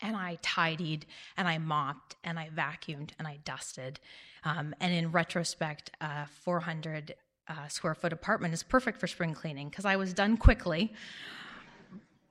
and 0.02 0.16
I 0.16 0.38
tidied 0.42 1.06
and 1.36 1.48
I 1.48 1.58
mopped 1.58 2.16
and 2.24 2.38
I 2.38 2.50
vacuumed 2.54 3.10
and 3.18 3.26
I 3.26 3.38
dusted. 3.44 4.00
Um, 4.44 4.74
and 4.80 4.92
in 4.92 5.12
retrospect, 5.12 5.92
a 6.00 6.26
400 6.26 7.14
uh, 7.48 7.68
square 7.68 7.94
foot 7.94 8.12
apartment 8.12 8.52
is 8.52 8.62
perfect 8.62 8.98
for 8.98 9.06
spring 9.06 9.34
cleaning 9.34 9.68
because 9.68 9.84
I 9.84 9.96
was 9.96 10.12
done 10.12 10.36
quickly. 10.36 10.92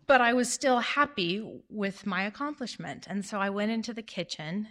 But 0.08 0.22
I 0.22 0.34
was 0.34 0.52
still 0.52 0.80
happy 0.80 1.62
with 1.70 2.06
my 2.06 2.24
accomplishment. 2.24 3.08
And 3.08 3.26
so 3.26 3.40
I 3.40 3.50
went 3.50 3.72
into 3.72 3.94
the 3.94 4.02
kitchen 4.02 4.68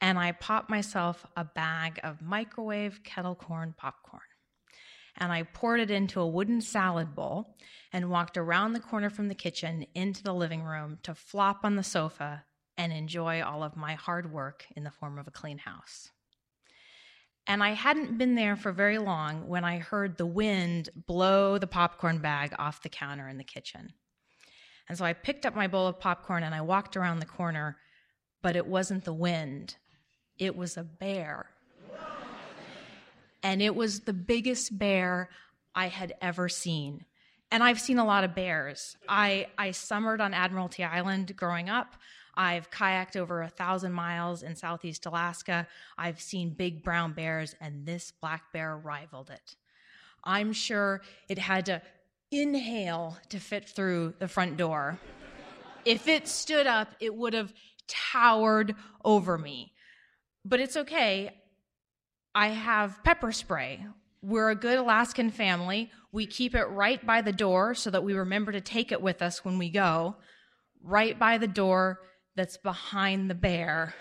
and 0.00 0.18
I 0.18 0.32
popped 0.32 0.68
myself 0.68 1.24
a 1.36 1.44
bag 1.44 2.00
of 2.02 2.20
microwave 2.20 3.02
kettle 3.04 3.34
corn 3.34 3.74
popcorn. 3.76 4.20
And 5.16 5.30
I 5.32 5.42
poured 5.42 5.80
it 5.80 5.90
into 5.90 6.20
a 6.20 6.26
wooden 6.26 6.60
salad 6.60 7.14
bowl 7.14 7.56
and 7.92 8.10
walked 8.10 8.36
around 8.36 8.72
the 8.72 8.80
corner 8.80 9.10
from 9.10 9.28
the 9.28 9.34
kitchen 9.34 9.86
into 9.94 10.22
the 10.22 10.34
living 10.34 10.62
room 10.62 10.98
to 11.02 11.14
flop 11.14 11.60
on 11.64 11.76
the 11.76 11.82
sofa 11.82 12.44
and 12.78 12.92
enjoy 12.92 13.42
all 13.42 13.62
of 13.62 13.76
my 13.76 13.94
hard 13.94 14.32
work 14.32 14.66
in 14.74 14.84
the 14.84 14.90
form 14.90 15.18
of 15.18 15.28
a 15.28 15.32
clean 15.32 15.58
house. 15.58 16.10
And 17.46 17.62
I 17.62 17.70
hadn't 17.70 18.18
been 18.18 18.34
there 18.34 18.56
for 18.56 18.72
very 18.72 18.98
long 18.98 19.48
when 19.48 19.64
I 19.64 19.78
heard 19.78 20.16
the 20.16 20.26
wind 20.26 20.88
blow 21.06 21.58
the 21.58 21.66
popcorn 21.66 22.18
bag 22.18 22.54
off 22.58 22.82
the 22.82 22.88
counter 22.88 23.28
in 23.28 23.36
the 23.36 23.44
kitchen. 23.44 23.92
And 24.88 24.96
so 24.96 25.04
I 25.04 25.12
picked 25.12 25.44
up 25.44 25.54
my 25.54 25.66
bowl 25.66 25.86
of 25.86 26.00
popcorn 26.00 26.42
and 26.42 26.54
I 26.54 26.60
walked 26.60 26.96
around 26.96 27.18
the 27.18 27.26
corner, 27.26 27.78
but 28.42 28.56
it 28.56 28.66
wasn't 28.66 29.04
the 29.04 29.12
wind, 29.12 29.76
it 30.38 30.56
was 30.56 30.76
a 30.76 30.84
bear. 30.84 31.50
And 33.42 33.60
it 33.60 33.74
was 33.74 34.00
the 34.00 34.12
biggest 34.12 34.78
bear 34.78 35.28
I 35.74 35.88
had 35.88 36.14
ever 36.20 36.48
seen 36.48 37.04
and 37.52 37.62
I've 37.62 37.78
seen 37.78 37.98
a 37.98 38.04
lot 38.04 38.24
of 38.24 38.34
bears. 38.34 38.96
I, 39.06 39.46
I 39.58 39.72
summered 39.72 40.22
on 40.22 40.32
Admiralty 40.32 40.84
Island 40.84 41.36
growing 41.36 41.68
up. 41.68 41.96
I've 42.34 42.70
kayaked 42.70 43.14
over 43.14 43.42
a 43.42 43.48
thousand 43.48 43.92
miles 43.92 44.42
in 44.42 44.56
southeast 44.56 45.04
Alaska. 45.04 45.66
I've 45.98 46.18
seen 46.18 46.54
big 46.54 46.82
brown 46.82 47.12
bears, 47.12 47.54
and 47.60 47.84
this 47.84 48.10
black 48.10 48.54
bear 48.54 48.74
rivaled 48.74 49.28
it. 49.28 49.56
I'm 50.24 50.54
sure 50.54 51.02
it 51.28 51.36
had 51.36 51.66
to 51.66 51.82
inhale 52.30 53.18
to 53.28 53.38
fit 53.38 53.68
through 53.68 54.14
the 54.18 54.28
front 54.28 54.56
door. 54.56 54.98
if 55.84 56.08
it 56.08 56.28
stood 56.28 56.66
up, 56.66 56.88
it 57.00 57.14
would 57.14 57.34
have 57.34 57.52
towered 57.86 58.74
over 59.04 59.36
me. 59.36 59.74
But 60.42 60.60
it's 60.60 60.78
okay. 60.78 61.41
I 62.34 62.48
have 62.48 63.02
pepper 63.04 63.32
spray. 63.32 63.84
We're 64.22 64.50
a 64.50 64.54
good 64.54 64.78
Alaskan 64.78 65.30
family. 65.30 65.90
We 66.12 66.26
keep 66.26 66.54
it 66.54 66.64
right 66.64 67.04
by 67.04 67.22
the 67.22 67.32
door 67.32 67.74
so 67.74 67.90
that 67.90 68.04
we 68.04 68.14
remember 68.14 68.52
to 68.52 68.60
take 68.60 68.92
it 68.92 69.02
with 69.02 69.20
us 69.20 69.44
when 69.44 69.58
we 69.58 69.68
go, 69.68 70.16
right 70.82 71.18
by 71.18 71.38
the 71.38 71.48
door 71.48 72.00
that's 72.34 72.56
behind 72.56 73.28
the 73.28 73.34
bear. 73.34 73.94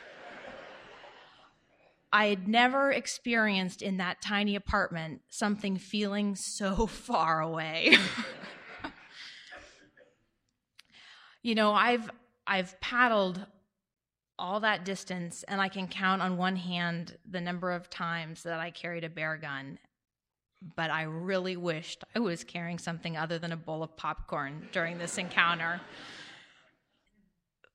I 2.13 2.27
had 2.27 2.47
never 2.47 2.91
experienced 2.91 3.81
in 3.81 3.97
that 3.97 4.21
tiny 4.21 4.55
apartment 4.55 5.21
something 5.29 5.77
feeling 5.77 6.35
so 6.35 6.87
far 6.87 7.41
away. 7.41 7.97
you 11.41 11.55
know, 11.55 11.73
I've 11.73 12.09
I've 12.45 12.79
paddled 12.81 13.45
all 14.41 14.59
that 14.59 14.83
distance 14.83 15.43
and 15.47 15.61
I 15.61 15.69
can 15.69 15.87
count 15.87 16.21
on 16.21 16.35
one 16.35 16.55
hand 16.55 17.15
the 17.29 17.39
number 17.39 17.71
of 17.71 17.89
times 17.89 18.41
that 18.43 18.59
I 18.59 18.71
carried 18.71 19.03
a 19.03 19.09
bear 19.09 19.37
gun 19.37 19.77
but 20.75 20.91
I 20.91 21.03
really 21.03 21.57
wished 21.57 22.03
I 22.15 22.19
was 22.19 22.43
carrying 22.43 22.77
something 22.77 23.17
other 23.17 23.39
than 23.39 23.51
a 23.51 23.57
bowl 23.57 23.83
of 23.83 23.97
popcorn 23.97 24.67
during 24.71 24.97
this 24.97 25.17
encounter. 25.17 25.81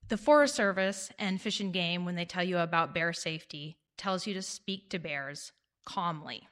The 0.07 0.17
Forest 0.17 0.55
Service 0.55 1.11
and 1.19 1.41
Fish 1.41 1.59
and 1.59 1.73
Game, 1.73 2.05
when 2.05 2.15
they 2.15 2.23
tell 2.23 2.43
you 2.43 2.59
about 2.59 2.93
bear 2.93 3.11
safety, 3.11 3.77
tells 3.97 4.25
you 4.25 4.33
to 4.35 4.41
speak 4.41 4.89
to 4.91 4.99
bears 4.99 5.51
calmly. 5.85 6.47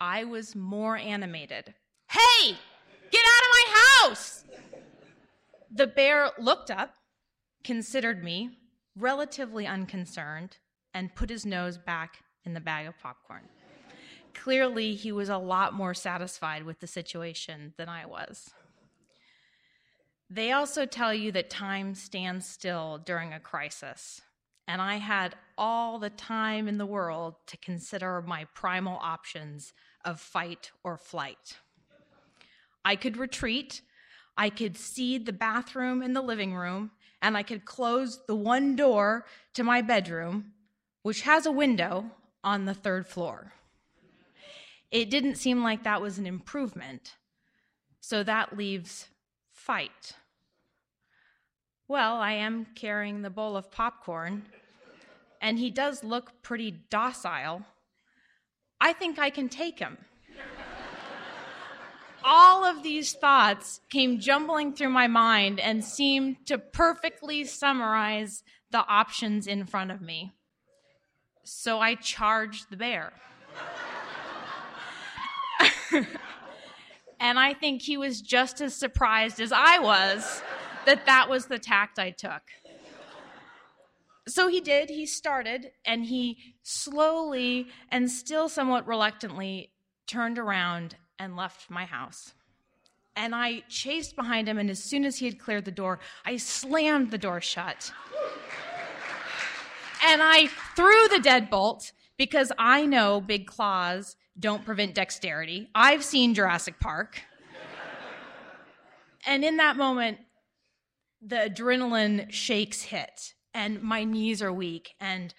I 0.00 0.24
was 0.24 0.56
more 0.56 0.96
animated. 0.96 1.74
Hey, 2.10 2.56
get 3.10 3.24
out 3.26 3.42
of 3.42 3.52
my 3.52 4.08
house! 4.08 4.44
The 5.70 5.86
bear 5.86 6.30
looked 6.38 6.70
up, 6.70 6.94
considered 7.64 8.24
me, 8.24 8.56
relatively 8.98 9.66
unconcerned, 9.66 10.58
and 10.94 11.14
put 11.14 11.30
his 11.30 11.46
nose 11.46 11.78
back 11.78 12.24
in 12.44 12.54
the 12.54 12.60
bag 12.60 12.86
of 12.86 12.98
popcorn 12.98 13.42
clearly 14.38 14.94
he 14.94 15.12
was 15.12 15.28
a 15.28 15.38
lot 15.38 15.74
more 15.74 15.94
satisfied 15.94 16.62
with 16.62 16.80
the 16.80 16.86
situation 16.86 17.74
than 17.76 17.88
I 17.88 18.06
was. 18.06 18.50
They 20.30 20.52
also 20.52 20.86
tell 20.86 21.12
you 21.12 21.32
that 21.32 21.50
time 21.50 21.94
stands 21.94 22.46
still 22.46 22.98
during 23.04 23.32
a 23.32 23.40
crisis. 23.40 24.20
and 24.70 24.82
I 24.82 24.96
had 24.96 25.34
all 25.56 25.98
the 25.98 26.10
time 26.10 26.68
in 26.68 26.76
the 26.76 26.84
world 26.84 27.36
to 27.46 27.56
consider 27.56 28.20
my 28.20 28.44
primal 28.52 28.98
options 29.00 29.72
of 30.04 30.20
fight 30.20 30.72
or 30.84 30.98
flight. 30.98 31.56
I 32.84 32.94
could 32.94 33.16
retreat, 33.16 33.80
I 34.36 34.50
could 34.50 34.76
cede 34.76 35.24
the 35.24 35.32
bathroom 35.32 36.02
and 36.02 36.14
the 36.14 36.20
living 36.20 36.54
room, 36.54 36.90
and 37.20 37.36
I 37.36 37.42
could 37.42 37.64
close 37.64 38.20
the 38.26 38.36
one 38.36 38.76
door 38.76 39.24
to 39.54 39.64
my 39.64 39.82
bedroom, 39.82 40.52
which 41.02 41.22
has 41.22 41.46
a 41.46 41.52
window 41.52 42.10
on 42.44 42.64
the 42.64 42.74
third 42.74 43.06
floor. 43.06 43.52
It 44.90 45.10
didn't 45.10 45.36
seem 45.36 45.62
like 45.62 45.84
that 45.84 46.00
was 46.00 46.18
an 46.18 46.26
improvement, 46.26 47.14
so 48.00 48.22
that 48.22 48.56
leaves 48.56 49.08
fight. 49.52 50.14
Well, 51.88 52.16
I 52.16 52.32
am 52.32 52.66
carrying 52.74 53.22
the 53.22 53.30
bowl 53.30 53.56
of 53.56 53.70
popcorn, 53.70 54.44
and 55.40 55.58
he 55.58 55.70
does 55.70 56.04
look 56.04 56.42
pretty 56.42 56.70
docile. 56.70 57.62
I 58.80 58.92
think 58.92 59.18
I 59.18 59.30
can 59.30 59.48
take 59.48 59.78
him. 59.78 59.98
All 62.24 62.64
of 62.64 62.82
these 62.82 63.12
thoughts 63.12 63.80
came 63.90 64.18
jumbling 64.18 64.74
through 64.74 64.90
my 64.90 65.06
mind 65.06 65.60
and 65.60 65.84
seemed 65.84 66.46
to 66.46 66.58
perfectly 66.58 67.44
summarize 67.44 68.42
the 68.70 68.84
options 68.86 69.46
in 69.46 69.64
front 69.66 69.90
of 69.90 70.00
me. 70.00 70.32
So 71.44 71.80
I 71.80 71.94
charged 71.94 72.70
the 72.70 72.76
bear. 72.76 73.12
and 77.20 77.38
I 77.38 77.54
think 77.54 77.82
he 77.82 77.96
was 77.96 78.20
just 78.20 78.60
as 78.60 78.74
surprised 78.74 79.40
as 79.40 79.52
I 79.52 79.78
was 79.78 80.42
that 80.86 81.06
that 81.06 81.28
was 81.28 81.46
the 81.46 81.58
tact 81.58 81.98
I 81.98 82.10
took. 82.10 82.42
So 84.26 84.48
he 84.48 84.60
did, 84.60 84.90
he 84.90 85.06
started, 85.06 85.70
and 85.86 86.04
he 86.04 86.54
slowly 86.62 87.68
and 87.90 88.10
still 88.10 88.50
somewhat 88.50 88.86
reluctantly 88.86 89.70
turned 90.06 90.38
around 90.38 90.96
and 91.18 91.36
left 91.36 91.70
my 91.70 91.84
house. 91.84 92.34
And 93.16 93.34
I 93.34 93.64
chased 93.68 94.14
behind 94.14 94.48
him, 94.48 94.58
and 94.58 94.70
as 94.70 94.82
soon 94.82 95.04
as 95.04 95.18
he 95.18 95.26
had 95.26 95.38
cleared 95.38 95.64
the 95.64 95.72
door, 95.72 95.98
I 96.24 96.36
slammed 96.36 97.10
the 97.10 97.18
door 97.18 97.40
shut. 97.40 97.92
and 100.06 100.22
I 100.22 100.46
threw 100.76 101.08
the 101.08 101.20
deadbolt 101.22 101.92
because 102.16 102.52
I 102.58 102.86
know 102.86 103.20
big 103.20 103.46
claws 103.46 104.16
don't 104.38 104.64
prevent 104.64 104.94
dexterity. 104.94 105.68
I've 105.74 106.04
seen 106.04 106.34
Jurassic 106.34 106.78
Park. 106.78 107.22
and 109.26 109.44
in 109.44 109.56
that 109.56 109.76
moment, 109.76 110.18
the 111.20 111.36
adrenaline 111.36 112.30
shakes 112.30 112.82
hit, 112.82 113.34
and 113.52 113.82
my 113.82 114.04
knees 114.04 114.40
are 114.42 114.52
weak, 114.52 114.94
and 115.00 115.34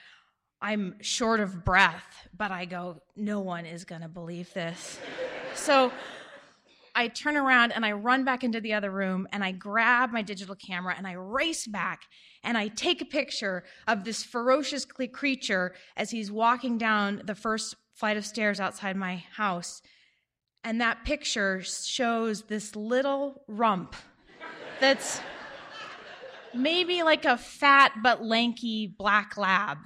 I'm 0.61 0.95
short 1.01 1.39
of 1.39 1.63
breath, 1.63 2.27
but 2.35 2.51
I 2.51 2.65
go, 2.65 3.01
no 3.15 3.39
one 3.39 3.65
is 3.65 3.85
going 3.85 4.01
to 4.01 4.09
believe 4.09 4.53
this. 4.53 4.99
So 5.59 5.91
I 6.95 7.07
turn 7.07 7.37
around 7.37 7.71
and 7.71 7.85
I 7.85 7.91
run 7.91 8.23
back 8.23 8.43
into 8.43 8.59
the 8.59 8.73
other 8.73 8.91
room 8.91 9.27
and 9.31 9.43
I 9.43 9.51
grab 9.51 10.11
my 10.11 10.21
digital 10.21 10.55
camera 10.55 10.95
and 10.97 11.05
I 11.05 11.13
race 11.13 11.67
back 11.67 12.01
and 12.43 12.57
I 12.57 12.69
take 12.69 13.01
a 13.01 13.05
picture 13.05 13.63
of 13.87 14.03
this 14.03 14.23
ferocious 14.23 14.85
creature 14.85 15.73
as 15.95 16.11
he's 16.11 16.31
walking 16.31 16.77
down 16.77 17.21
the 17.25 17.35
first 17.35 17.75
flight 17.93 18.17
of 18.17 18.25
stairs 18.25 18.59
outside 18.59 18.95
my 18.95 19.23
house. 19.35 19.81
And 20.63 20.81
that 20.81 21.05
picture 21.05 21.61
shows 21.61 22.43
this 22.43 22.75
little 22.75 23.43
rump 23.47 23.95
that's 24.79 25.21
maybe 26.53 27.03
like 27.03 27.25
a 27.25 27.37
fat 27.37 27.93
but 28.01 28.23
lanky 28.23 28.93
black 28.97 29.37
lab. 29.37 29.77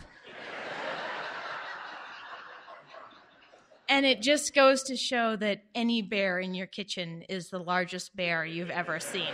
And 3.89 4.05
it 4.05 4.21
just 4.21 4.53
goes 4.53 4.83
to 4.83 4.95
show 4.95 5.35
that 5.35 5.63
any 5.75 6.01
bear 6.01 6.39
in 6.39 6.53
your 6.53 6.67
kitchen 6.67 7.23
is 7.29 7.49
the 7.49 7.59
largest 7.59 8.15
bear 8.15 8.45
you've 8.45 8.69
ever 8.69 8.99
seen. 8.99 9.33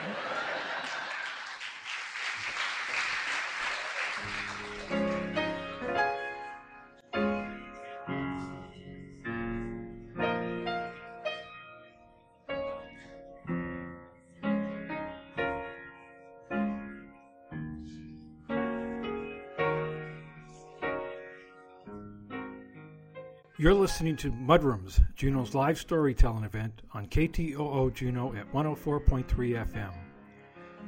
You're 23.59 23.73
listening 23.73 24.15
to 24.15 24.31
Mudrooms, 24.31 25.01
Juneau's 25.17 25.53
live 25.53 25.77
storytelling 25.77 26.45
event 26.45 26.81
on 26.93 27.07
KTOO 27.07 27.93
Juneau 27.93 28.33
at 28.33 28.49
104.3 28.53 29.25
FM. 29.25 29.93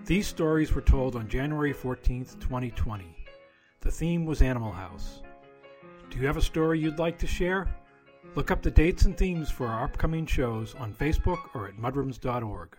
These 0.06 0.28
stories 0.28 0.72
were 0.72 0.80
told 0.80 1.18
on 1.18 1.28
January 1.28 1.74
14th, 1.74 2.40
2020. 2.40 3.14
The 3.82 3.92
theme 3.92 4.24
was 4.24 4.42
Animal 4.42 4.72
House. 4.72 5.22
Do 6.10 6.18
you 6.18 6.26
have 6.26 6.38
a 6.38 6.42
story 6.42 6.80
you'd 6.80 6.98
like 6.98 7.18
to 7.18 7.28
share? 7.28 7.68
Look 8.36 8.52
up 8.52 8.62
the 8.62 8.72
dates 8.72 9.04
and 9.04 9.18
themes 9.18 9.52
for 9.52 9.68
our 9.68 9.84
upcoming 9.84 10.26
shows 10.26 10.74
on 10.76 10.94
Facebook 10.94 11.54
or 11.54 11.68
at 11.68 11.76
mudrooms.org. 11.76 12.78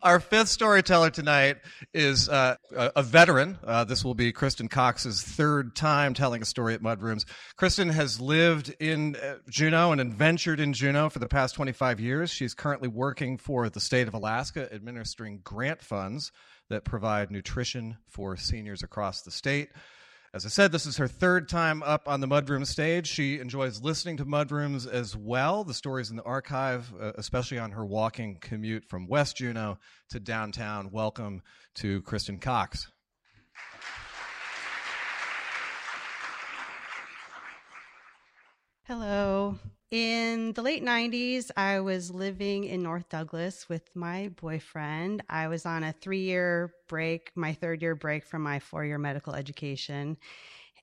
Our 0.00 0.20
fifth 0.20 0.48
storyteller 0.48 1.10
tonight 1.10 1.56
is 1.92 2.28
uh, 2.28 2.54
a, 2.70 3.02
veteran. 3.02 3.58
Uh, 3.64 3.82
this 3.82 4.04
will 4.04 4.14
be 4.14 4.30
Kristen 4.30 4.68
Cox's 4.68 5.22
third 5.22 5.74
time 5.74 6.14
telling 6.14 6.40
a 6.40 6.44
story 6.44 6.74
at 6.74 6.82
Mudrooms. 6.82 7.24
Kristen 7.56 7.88
has 7.88 8.20
lived 8.20 8.72
in 8.78 9.16
uh, 9.16 9.36
Juneau 9.48 9.90
and 9.90 10.00
adventured 10.00 10.60
in 10.60 10.72
Juneau 10.72 11.08
for 11.08 11.18
the 11.18 11.26
past 11.26 11.56
25 11.56 11.98
years. 11.98 12.30
She's 12.30 12.54
currently 12.54 12.86
working 12.86 13.38
for 13.38 13.68
the 13.68 13.80
state 13.80 14.06
of 14.06 14.14
Alaska, 14.14 14.72
administering 14.72 15.40
grant 15.42 15.82
funds 15.82 16.30
that 16.70 16.84
provide 16.84 17.32
nutrition 17.32 17.96
for 18.08 18.36
seniors 18.36 18.84
across 18.84 19.22
the 19.22 19.32
state. 19.32 19.70
As 20.34 20.44
I 20.44 20.50
said, 20.50 20.72
this 20.72 20.84
is 20.84 20.98
her 20.98 21.08
third 21.08 21.48
time 21.48 21.82
up 21.82 22.06
on 22.06 22.20
the 22.20 22.26
Mudroom 22.26 22.66
stage. 22.66 23.06
She 23.06 23.38
enjoys 23.38 23.80
listening 23.80 24.18
to 24.18 24.26
Mudrooms 24.26 24.86
as 24.86 25.16
well. 25.16 25.64
The 25.64 25.72
stories 25.72 26.10
in 26.10 26.16
the 26.16 26.22
archive, 26.22 26.92
uh, 27.00 27.12
especially 27.14 27.58
on 27.58 27.70
her 27.70 27.84
walking 27.84 28.36
commute 28.38 28.84
from 28.84 29.06
West 29.06 29.38
Juneau 29.38 29.78
to 30.10 30.20
downtown. 30.20 30.90
Welcome 30.90 31.40
to 31.76 32.02
Kristen 32.02 32.40
Cox. 32.40 32.92
Hello. 38.84 39.58
In 39.90 40.52
the 40.52 40.60
late 40.60 40.84
90s, 40.84 41.50
I 41.56 41.80
was 41.80 42.10
living 42.10 42.64
in 42.64 42.82
North 42.82 43.08
Douglas 43.08 43.70
with 43.70 43.96
my 43.96 44.28
boyfriend. 44.38 45.22
I 45.30 45.48
was 45.48 45.64
on 45.64 45.82
a 45.82 45.94
three 45.94 46.20
year 46.20 46.74
break, 46.88 47.30
my 47.34 47.54
third 47.54 47.80
year 47.80 47.94
break 47.94 48.26
from 48.26 48.42
my 48.42 48.58
four 48.58 48.84
year 48.84 48.98
medical 48.98 49.34
education. 49.34 50.18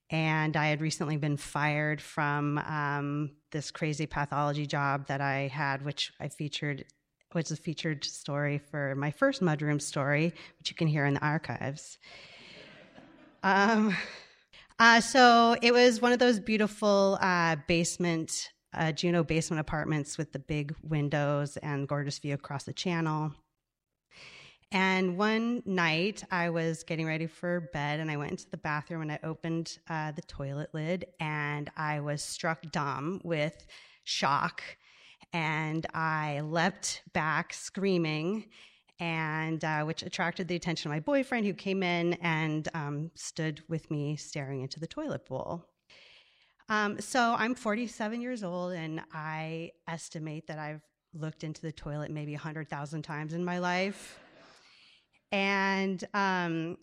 And 0.10 0.58
I 0.58 0.68
had 0.68 0.82
recently 0.82 1.18
been 1.18 1.38
fired 1.38 2.02
from 2.02 2.58
um, 2.58 3.36
this 3.52 3.70
crazy 3.70 4.08
pathology 4.08 4.66
job 4.66 5.06
that 5.06 5.22
I 5.22 5.50
had, 5.54 5.86
which 5.86 6.12
I 6.20 6.28
featured, 6.28 6.86
which 7.34 7.52
is 7.52 7.60
a 7.60 7.62
featured 7.62 8.04
story 8.06 8.58
for 8.58 8.96
my 8.96 9.12
first 9.12 9.40
mudroom 9.40 9.80
story, 9.80 10.34
which 10.58 10.72
you 10.72 10.76
can 10.76 10.88
hear 10.88 11.06
in 11.06 11.14
the 11.14 11.24
archives. 11.24 12.00
Um, 13.44 13.96
uh, 14.80 15.00
so 15.00 15.56
it 15.62 15.74
was 15.74 16.02
one 16.02 16.12
of 16.12 16.18
those 16.18 16.40
beautiful 16.40 17.20
uh, 17.22 17.58
basement 17.68 18.50
uh, 18.76 18.92
Juneau 18.92 19.24
basement 19.24 19.60
apartments 19.60 20.18
with 20.18 20.32
the 20.32 20.40
big 20.40 20.76
windows 20.84 21.58
and 21.58 21.88
gorgeous 21.88 22.20
view 22.20 22.34
across 22.34 22.64
the 22.64 22.74
channel. 22.74 23.34
And 24.72 25.18
one 25.18 25.62
night 25.66 26.24
I 26.32 26.50
was 26.50 26.84
getting 26.84 27.06
ready 27.06 27.28
for 27.28 27.70
bed 27.72 28.00
and 28.00 28.10
I 28.12 28.18
went 28.18 28.32
into 28.32 28.50
the 28.50 28.58
bathroom 28.58 29.02
and 29.02 29.12
I 29.12 29.20
opened 29.24 29.78
uh, 29.90 30.12
the 30.12 30.22
toilet 30.24 30.70
lid 30.74 31.06
and 31.20 31.70
I 31.78 32.02
was 32.02 32.22
struck 32.22 32.64
dumb 32.72 33.22
with 33.24 33.66
shock 34.04 34.62
and 35.32 35.86
I 35.94 36.42
leapt 36.42 37.04
back 37.14 37.54
screaming 37.54 38.48
and 39.00 39.64
uh, 39.64 39.84
which 39.84 40.04
attracted 40.04 40.48
the 40.48 40.56
attention 40.56 40.90
of 40.90 40.96
my 40.96 41.00
boyfriend 41.00 41.46
who 41.46 41.54
came 41.54 41.84
in 41.84 42.14
and 42.16 42.68
um, 42.74 43.12
stood 43.16 43.62
with 43.68 43.92
me 43.92 44.16
staring 44.16 44.62
into 44.62 44.80
the 44.80 44.88
toilet 44.88 45.26
bowl. 45.26 45.66
Um, 46.68 47.00
so 47.00 47.36
I'm 47.38 47.54
47 47.54 48.22
years 48.22 48.44
old, 48.44 48.74
and 48.74 49.02
I 49.14 49.72
estimate 49.88 50.48
that 50.48 50.58
I've 50.58 50.82
looked 51.14 51.44
into 51.44 51.62
the 51.62 51.72
toilet 51.72 52.12
maybe 52.12 52.34
100,000 52.34 53.02
times 53.04 53.34
in 53.34 53.46
my 53.46 53.60
life. 53.60 54.20
And, 55.32 56.04
um, 56.14 56.78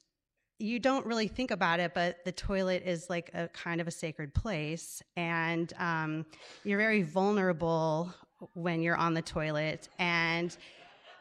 you 0.59 0.78
don't 0.78 1.05
really 1.05 1.26
think 1.26 1.51
about 1.51 1.80
it, 1.80 1.93
but 1.93 2.24
the 2.24 2.30
toilet 2.30 2.85
is 2.87 3.11
like 3.11 3.30
a 3.35 3.49
kind 3.49 3.80
of 3.80 3.89
a 3.89 3.91
sacred 3.91 4.33
place, 4.33 5.03
and 5.16 5.72
um, 5.78 6.24
you're 6.62 6.78
very 6.78 7.03
vulnerable 7.03 8.14
when 8.55 8.80
you're 8.80 8.97
on 8.97 9.14
the 9.14 9.22
toilet, 9.22 9.89
and 9.99 10.57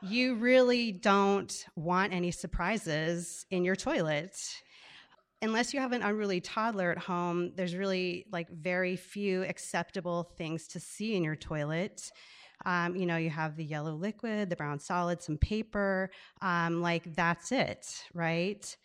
you 0.03 0.35
really 0.35 0.91
don't 0.91 1.65
want 1.75 2.13
any 2.13 2.29
surprises 2.29 3.47
in 3.49 3.63
your 3.63 3.75
toilet. 3.75 4.37
Unless 5.43 5.73
you 5.73 5.79
have 5.79 5.91
an 5.91 6.03
unruly 6.03 6.39
toddler 6.39 6.91
at 6.91 6.99
home, 6.99 7.51
there's 7.55 7.75
really 7.75 8.25
like 8.31 8.47
very 8.49 8.95
few 8.95 9.43
acceptable 9.43 10.31
things 10.37 10.67
to 10.67 10.79
see 10.79 11.15
in 11.15 11.23
your 11.23 11.35
toilet. 11.35 12.11
Um, 12.63 12.95
you 12.95 13.07
know, 13.07 13.17
you 13.17 13.31
have 13.31 13.55
the 13.55 13.63
yellow 13.63 13.93
liquid, 13.95 14.51
the 14.51 14.55
brown 14.55 14.79
solid, 14.79 15.23
some 15.23 15.37
paper. 15.37 16.11
Um, 16.41 16.81
like 16.81 17.15
that's 17.15 17.51
it, 17.51 18.03
right? 18.13 18.75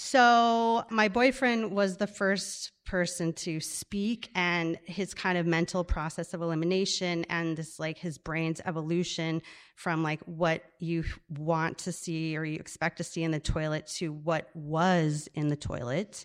So, 0.00 0.84
my 0.90 1.08
boyfriend 1.08 1.72
was 1.72 1.96
the 1.96 2.06
first 2.06 2.70
person 2.86 3.32
to 3.32 3.58
speak, 3.58 4.30
and 4.32 4.78
his 4.84 5.12
kind 5.12 5.36
of 5.36 5.44
mental 5.44 5.82
process 5.82 6.32
of 6.32 6.40
elimination 6.40 7.26
and 7.28 7.56
this, 7.56 7.80
like, 7.80 7.98
his 7.98 8.16
brain's 8.16 8.60
evolution 8.64 9.42
from, 9.74 10.04
like, 10.04 10.20
what 10.20 10.62
you 10.78 11.02
want 11.28 11.78
to 11.78 11.90
see 11.90 12.36
or 12.36 12.44
you 12.44 12.60
expect 12.60 12.98
to 12.98 13.04
see 13.04 13.24
in 13.24 13.32
the 13.32 13.40
toilet 13.40 13.88
to 13.96 14.12
what 14.12 14.50
was 14.54 15.28
in 15.34 15.48
the 15.48 15.56
toilet. 15.56 16.24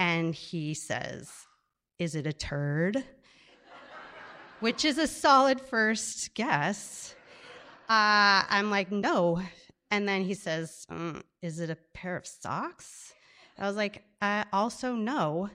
And 0.00 0.34
he 0.34 0.74
says, 0.74 1.30
Is 2.00 2.16
it 2.16 2.26
a 2.26 2.32
turd? 2.32 3.04
Which 4.58 4.84
is 4.84 4.98
a 4.98 5.06
solid 5.06 5.60
first 5.60 6.34
guess. 6.34 7.14
Uh, 7.88 8.42
I'm 8.50 8.68
like, 8.68 8.90
No, 8.90 9.42
and 9.90 10.08
then 10.08 10.22
he 10.22 10.34
says, 10.34 10.86
mm, 10.90 11.22
Is 11.42 11.60
it 11.60 11.70
a 11.70 11.78
pair 11.94 12.16
of 12.16 12.26
socks? 12.26 13.12
I 13.58 13.66
was 13.66 13.76
like, 13.76 14.04
uh, 14.20 14.44
Also, 14.52 14.94
no. 14.94 15.50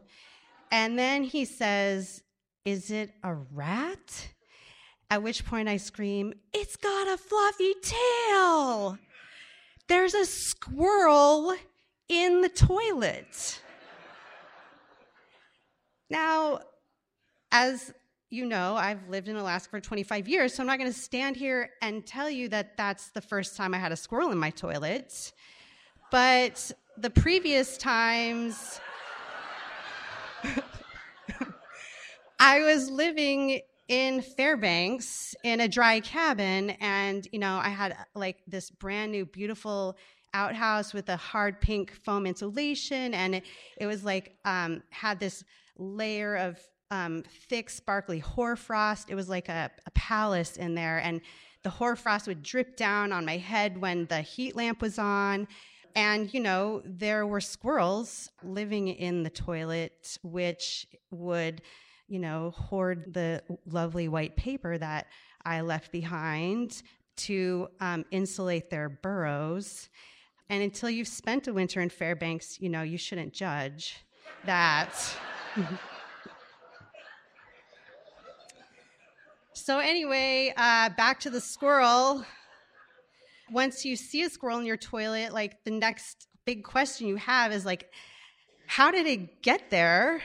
And 0.72 0.98
then 0.98 1.24
he 1.24 1.46
says, 1.46 2.24
Is 2.66 2.92
it 2.92 3.12
a 3.24 3.34
rat? 3.34 4.30
At 5.10 5.24
which 5.24 5.46
point 5.46 5.68
I 5.68 5.78
scream, 5.78 6.34
It's 6.54 6.76
got 6.76 7.08
a 7.08 7.18
fluffy 7.18 7.74
tail. 7.82 8.98
There's 9.88 10.14
a 10.14 10.26
squirrel 10.26 11.54
in 12.08 12.42
the 12.42 12.50
toilet. 12.50 13.62
Now, 16.10 16.60
as 17.52 17.94
you 18.32 18.46
know, 18.46 18.76
I've 18.78 19.10
lived 19.10 19.28
in 19.28 19.36
Alaska 19.36 19.70
for 19.70 19.82
25 19.82 20.28
years, 20.28 20.54
so 20.54 20.64
I'm 20.64 20.68
not 20.68 20.80
going 20.80 20.92
to 20.92 20.98
stand 20.98 21.36
here 21.36 21.72
and 21.82 22.06
tell 22.06 22.30
you 22.30 22.48
that 22.50 22.78
that's 22.78 23.10
the 23.10 23.20
first 23.20 23.58
time 23.58 23.74
I 23.74 23.78
had 23.78 23.92
a 23.92 23.98
squirrel 23.98 24.32
in 24.32 24.38
my 24.38 24.52
toilet. 24.52 25.34
But 26.12 26.72
the 26.98 27.10
previous 27.10 27.78
times, 27.78 28.80
I 32.40 32.62
was 32.62 32.90
living 32.90 33.60
in 33.90 34.22
Fairbanks 34.22 35.36
in 35.44 35.60
a 35.60 35.68
dry 35.68 36.00
cabin, 36.00 36.70
and 36.80 37.28
you 37.34 37.40
know, 37.40 37.60
I 37.62 37.68
had 37.68 37.98
like 38.16 38.38
this 38.48 38.72
brand 38.72 39.12
new, 39.12 39.26
beautiful 39.26 39.98
outhouse 40.34 40.94
with 40.94 41.10
a 41.10 41.18
hard 41.18 41.60
pink 41.60 41.92
foam 41.92 42.26
insulation, 42.26 43.14
and 43.14 43.36
it, 43.36 43.46
it 43.78 43.88
was 43.88 44.06
like 44.06 44.38
um, 44.46 44.84
had 44.90 45.20
this 45.20 45.44
layer 45.78 46.38
of 46.38 46.58
um, 46.92 47.24
thick, 47.48 47.70
sparkly 47.70 48.20
hoarfrost. 48.20 49.10
It 49.10 49.16
was 49.16 49.30
like 49.30 49.50
a, 49.50 49.72
a 49.86 49.92
palace 49.92 50.58
in 50.58 50.76
there, 50.76 51.00
and 51.00 51.22
the 51.64 51.70
hoarfrost 51.70 52.28
would 52.28 52.44
drip 52.44 52.76
down 52.76 53.12
on 53.12 53.26
my 53.26 53.38
head 53.38 53.80
when 53.80 54.06
the 54.06 54.22
heat 54.22 54.56
lamp 54.56 54.82
was 54.82 55.00
on. 55.00 55.48
And, 55.96 56.34
you 56.34 56.40
know, 56.40 56.82
there 56.86 57.26
were 57.28 57.42
squirrels 57.42 58.30
living 58.44 58.88
in 58.88 59.24
the 59.24 59.30
toilet, 59.30 60.18
which 60.24 60.88
would, 61.12 61.62
you 62.08 62.20
know, 62.20 62.52
hoard 62.52 63.14
the 63.14 63.44
lovely 63.66 64.08
white 64.08 64.36
paper 64.36 64.78
that 64.78 65.08
I 65.46 65.62
left 65.62 65.92
behind 65.92 66.82
to 67.18 67.68
um, 67.80 68.06
insulate 68.12 68.70
their 68.70 68.90
burrows. 68.90 69.90
And 70.50 70.64
until 70.64 70.90
you've 70.90 71.08
spent 71.08 71.48
a 71.48 71.54
winter 71.54 71.82
in 71.82 71.90
Fairbanks, 71.90 72.60
you 72.60 72.70
know, 72.70 72.82
you 72.84 72.98
shouldn't 72.98 73.34
judge 73.34 73.98
that. 74.46 74.94
So, 79.64 79.78
anyway, 79.78 80.52
uh, 80.58 80.90
back 80.98 81.20
to 81.20 81.30
the 81.30 81.40
squirrel. 81.40 82.26
Once 83.52 83.86
you 83.86 83.96
see 83.96 84.24
a 84.24 84.30
squirrel 84.30 84.58
in 84.58 84.66
your 84.66 84.76
toilet, 84.76 85.34
like 85.34 85.64
the 85.66 85.70
next 85.70 86.28
big 86.46 86.64
question 86.64 87.06
you 87.06 87.18
have 87.18 87.52
is 87.52 87.64
like, 87.64 87.92
how 88.66 88.90
did 88.90 89.06
it 89.06 89.44
get 89.44 89.70
there? 89.70 90.24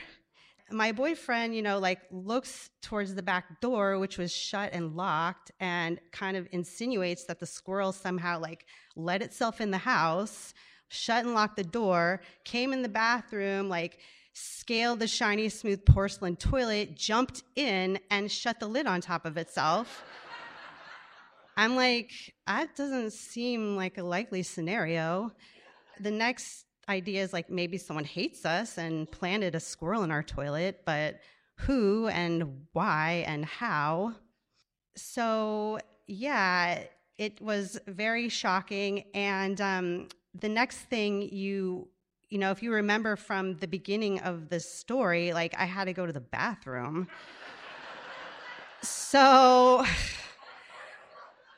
My 0.71 0.91
boyfriend, 0.91 1.55
you 1.55 1.61
know, 1.61 1.77
like 1.77 1.99
looks 2.09 2.71
towards 2.81 3.13
the 3.13 3.21
back 3.21 3.61
door, 3.61 3.99
which 3.99 4.17
was 4.17 4.35
shut 4.35 4.73
and 4.73 4.95
locked, 4.95 5.51
and 5.59 5.99
kind 6.11 6.35
of 6.35 6.47
insinuates 6.51 7.25
that 7.25 7.39
the 7.39 7.45
squirrel 7.45 7.91
somehow 7.91 8.39
like 8.39 8.65
let 8.95 9.21
itself 9.21 9.61
in 9.61 9.69
the 9.69 9.77
house, 9.77 10.55
shut 10.87 11.25
and 11.25 11.35
locked 11.35 11.57
the 11.57 11.63
door, 11.63 12.21
came 12.43 12.73
in 12.73 12.81
the 12.81 12.89
bathroom, 12.89 13.69
like 13.69 13.99
scaled 14.37 14.99
the 14.99 15.07
shiny, 15.07 15.49
smooth 15.49 15.83
porcelain 15.85 16.35
toilet, 16.35 16.95
jumped 16.95 17.43
in, 17.55 17.99
and 18.11 18.31
shut 18.31 18.59
the 18.59 18.67
lid 18.67 18.85
on 18.85 19.01
top 19.01 19.25
of 19.25 19.35
itself. 19.35 20.03
I'm 21.57 21.75
like, 21.75 22.11
that 22.45 22.75
doesn't 22.75 23.13
seem 23.13 23.75
like 23.75 23.97
a 23.97 24.03
likely 24.03 24.43
scenario. 24.43 25.31
The 25.99 26.11
next 26.11 26.65
idea 26.87 27.23
is 27.23 27.33
like 27.33 27.49
maybe 27.49 27.79
someone 27.79 28.05
hates 28.05 28.45
us 28.45 28.77
and 28.77 29.09
planted 29.11 29.55
a 29.55 29.59
squirrel 29.59 30.03
in 30.03 30.11
our 30.11 30.21
toilet, 30.21 30.81
but 30.85 31.19
who 31.55 32.07
and 32.07 32.67
why 32.73 33.23
and 33.25 33.43
how? 33.43 34.13
So, 34.95 35.79
yeah, 36.05 36.83
it 37.17 37.41
was 37.41 37.79
very 37.87 38.29
shocking. 38.29 39.05
And 39.15 39.59
um, 39.59 40.07
the 40.39 40.49
next 40.49 40.77
thing 40.77 41.23
you 41.23 41.87
you 42.29 42.37
know, 42.37 42.51
if 42.51 42.61
you 42.61 42.73
remember 42.73 43.15
from 43.15 43.57
the 43.57 43.67
beginning 43.67 44.19
of 44.19 44.49
the 44.49 44.59
story, 44.59 45.31
like 45.33 45.55
I 45.57 45.65
had 45.65 45.85
to 45.85 45.93
go 45.93 46.05
to 46.05 46.11
the 46.11 46.19
bathroom. 46.19 47.07
so, 48.81 49.85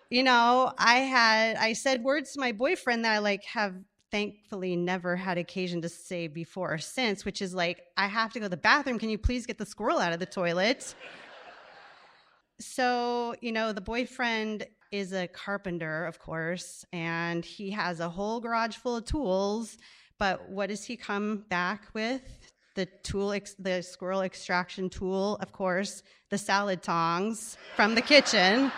you 0.09 0.23
know, 0.23 0.71
I 0.77 0.97
had, 0.97 1.57
I 1.57 1.73
said 1.73 2.03
words 2.03 2.33
to 2.33 2.39
my 2.39 2.51
boyfriend 2.51 3.03
that 3.05 3.13
I 3.13 3.17
like 3.17 3.43
have 3.45 3.73
thankfully 4.11 4.75
never 4.75 5.15
had 5.15 5.37
occasion 5.37 5.81
to 5.81 5.89
say 5.89 6.27
before 6.27 6.73
or 6.73 6.77
since, 6.77 7.25
which 7.25 7.41
is 7.41 7.53
like, 7.53 7.81
I 7.97 8.07
have 8.07 8.33
to 8.33 8.39
go 8.39 8.45
to 8.45 8.49
the 8.49 8.57
bathroom. 8.57 8.99
Can 8.99 9.09
you 9.09 9.17
please 9.17 9.45
get 9.45 9.57
the 9.57 9.65
squirrel 9.65 9.97
out 9.97 10.13
of 10.13 10.19
the 10.19 10.25
toilet? 10.25 10.93
so, 12.59 13.35
you 13.41 13.51
know, 13.51 13.73
the 13.73 13.81
boyfriend 13.81 14.67
is 14.91 15.13
a 15.13 15.27
carpenter, 15.27 16.05
of 16.05 16.19
course, 16.19 16.85
and 16.91 17.45
he 17.45 17.71
has 17.71 17.99
a 17.99 18.09
whole 18.09 18.39
garage 18.39 18.75
full 18.75 18.97
of 18.97 19.05
tools 19.05 19.77
but 20.19 20.49
what 20.49 20.67
does 20.67 20.83
he 20.83 20.97
come 20.97 21.45
back 21.49 21.87
with? 21.93 22.21
The 22.75 22.85
tool, 23.03 23.31
ex- 23.31 23.55
the 23.57 23.81
squirrel 23.81 24.21
extraction 24.21 24.89
tool, 24.89 25.37
of 25.41 25.51
course, 25.51 26.03
the 26.29 26.37
salad 26.37 26.83
tongs 26.83 27.57
from 27.75 27.95
the 27.95 28.01
kitchen. 28.01 28.71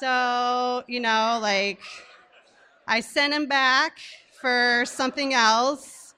so, 0.00 0.82
you 0.88 1.00
know, 1.00 1.38
like, 1.40 1.80
I 2.88 3.00
sent 3.00 3.32
him 3.32 3.46
back 3.46 3.98
for 4.40 4.84
something 4.86 5.34
else. 5.34 6.14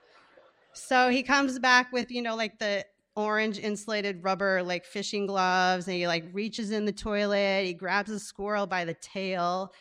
So 0.72 1.10
he 1.10 1.22
comes 1.22 1.58
back 1.58 1.92
with, 1.92 2.10
you 2.10 2.22
know, 2.22 2.36
like 2.36 2.58
the 2.58 2.86
orange 3.14 3.58
insulated 3.58 4.22
rubber, 4.24 4.62
like 4.62 4.84
fishing 4.86 5.26
gloves, 5.26 5.86
and 5.86 5.96
he 5.96 6.06
like 6.06 6.24
reaches 6.32 6.70
in 6.70 6.84
the 6.84 6.92
toilet. 6.92 7.64
He 7.66 7.74
grabs 7.74 8.10
the 8.10 8.18
squirrel 8.18 8.66
by 8.66 8.84
the 8.84 8.94
tail 8.94 9.72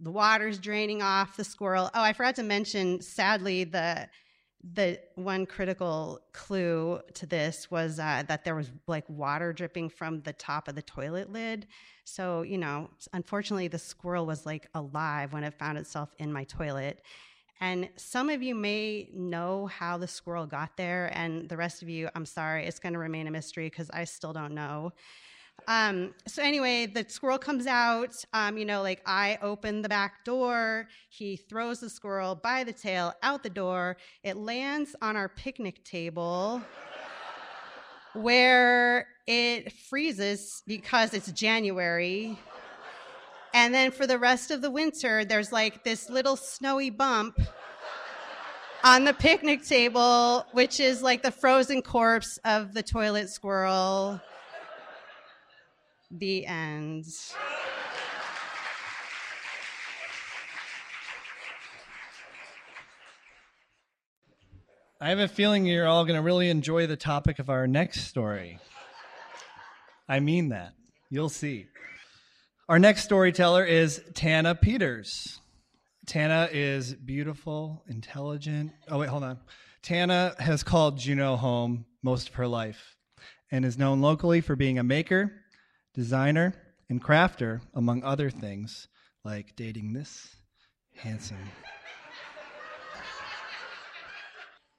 the 0.00 0.10
water's 0.10 0.58
draining 0.58 1.02
off 1.02 1.36
the 1.36 1.44
squirrel. 1.44 1.90
Oh, 1.94 2.02
I 2.02 2.12
forgot 2.12 2.36
to 2.36 2.42
mention, 2.42 3.00
sadly, 3.00 3.64
the 3.64 4.08
the 4.74 4.98
one 5.14 5.46
critical 5.46 6.20
clue 6.32 7.00
to 7.14 7.24
this 7.24 7.70
was 7.70 8.00
uh, 8.00 8.24
that 8.26 8.44
there 8.44 8.56
was 8.56 8.70
like 8.88 9.04
water 9.08 9.52
dripping 9.52 9.88
from 9.88 10.22
the 10.22 10.32
top 10.32 10.66
of 10.66 10.74
the 10.74 10.82
toilet 10.82 11.30
lid. 11.30 11.68
So, 12.04 12.42
you 12.42 12.58
know, 12.58 12.90
unfortunately, 13.12 13.68
the 13.68 13.78
squirrel 13.78 14.26
was 14.26 14.44
like 14.44 14.68
alive 14.74 15.32
when 15.32 15.44
it 15.44 15.54
found 15.54 15.78
itself 15.78 16.12
in 16.18 16.32
my 16.32 16.44
toilet. 16.44 17.02
And 17.60 17.88
some 17.96 18.28
of 18.28 18.42
you 18.42 18.54
may 18.54 19.08
know 19.14 19.66
how 19.66 19.96
the 19.96 20.06
squirrel 20.06 20.46
got 20.46 20.76
there, 20.76 21.10
and 21.14 21.48
the 21.48 21.56
rest 21.56 21.82
of 21.82 21.88
you, 21.88 22.08
I'm 22.14 22.26
sorry, 22.26 22.66
it's 22.66 22.78
going 22.78 22.92
to 22.92 22.98
remain 22.98 23.26
a 23.28 23.30
mystery 23.30 23.70
because 23.70 23.88
I 23.90 24.04
still 24.04 24.32
don't 24.32 24.52
know. 24.52 24.92
Um, 25.68 26.14
so 26.28 26.42
anyway, 26.42 26.86
the 26.86 27.04
squirrel 27.08 27.38
comes 27.38 27.66
out. 27.66 28.14
Um, 28.32 28.56
you 28.56 28.64
know, 28.64 28.82
like 28.82 29.02
I 29.04 29.38
open 29.42 29.82
the 29.82 29.88
back 29.88 30.24
door. 30.24 30.88
He 31.08 31.36
throws 31.36 31.80
the 31.80 31.90
squirrel 31.90 32.36
by 32.36 32.62
the 32.64 32.72
tail 32.72 33.14
out 33.22 33.42
the 33.42 33.50
door. 33.50 33.96
It 34.22 34.36
lands 34.36 34.94
on 35.02 35.16
our 35.16 35.28
picnic 35.28 35.84
table, 35.84 36.62
where 38.12 39.08
it 39.26 39.72
freezes 39.72 40.62
because 40.66 41.14
it's 41.14 41.32
January. 41.32 42.38
And 43.52 43.74
then 43.74 43.90
for 43.90 44.06
the 44.06 44.18
rest 44.18 44.50
of 44.50 44.62
the 44.62 44.70
winter, 44.70 45.24
there's 45.24 45.50
like 45.50 45.82
this 45.82 46.10
little 46.10 46.36
snowy 46.36 46.90
bump 46.90 47.40
on 48.84 49.04
the 49.04 49.14
picnic 49.14 49.64
table, 49.64 50.46
which 50.52 50.78
is 50.78 51.02
like 51.02 51.22
the 51.22 51.30
frozen 51.30 51.82
corpse 51.82 52.38
of 52.44 52.72
the 52.72 52.82
toilet 52.82 53.30
squirrel. 53.30 54.20
The 56.18 56.46
end. 56.46 57.04
I 64.98 65.10
have 65.10 65.18
a 65.18 65.28
feeling 65.28 65.66
you're 65.66 65.86
all 65.86 66.06
going 66.06 66.16
to 66.16 66.22
really 66.22 66.48
enjoy 66.48 66.86
the 66.86 66.96
topic 66.96 67.38
of 67.38 67.50
our 67.50 67.66
next 67.66 68.06
story. 68.06 68.58
I 70.08 70.20
mean 70.20 70.48
that. 70.48 70.72
You'll 71.10 71.28
see. 71.28 71.66
Our 72.66 72.78
next 72.78 73.04
storyteller 73.04 73.64
is 73.64 74.02
Tana 74.14 74.54
Peters. 74.54 75.38
Tana 76.06 76.48
is 76.50 76.94
beautiful, 76.94 77.84
intelligent. 77.88 78.72
Oh, 78.88 79.00
wait, 79.00 79.10
hold 79.10 79.22
on. 79.22 79.38
Tana 79.82 80.34
has 80.38 80.62
called 80.62 80.98
Juneau 80.98 81.36
home 81.36 81.84
most 82.02 82.30
of 82.30 82.36
her 82.36 82.48
life 82.48 82.96
and 83.50 83.66
is 83.66 83.76
known 83.76 84.00
locally 84.00 84.40
for 84.40 84.56
being 84.56 84.78
a 84.78 84.82
maker, 84.82 85.30
designer, 85.96 86.54
and 86.88 87.02
crafter, 87.02 87.60
among 87.74 88.04
other 88.04 88.30
things, 88.30 88.86
like 89.24 89.56
dating 89.56 89.94
this 89.94 90.28
handsome 90.94 91.36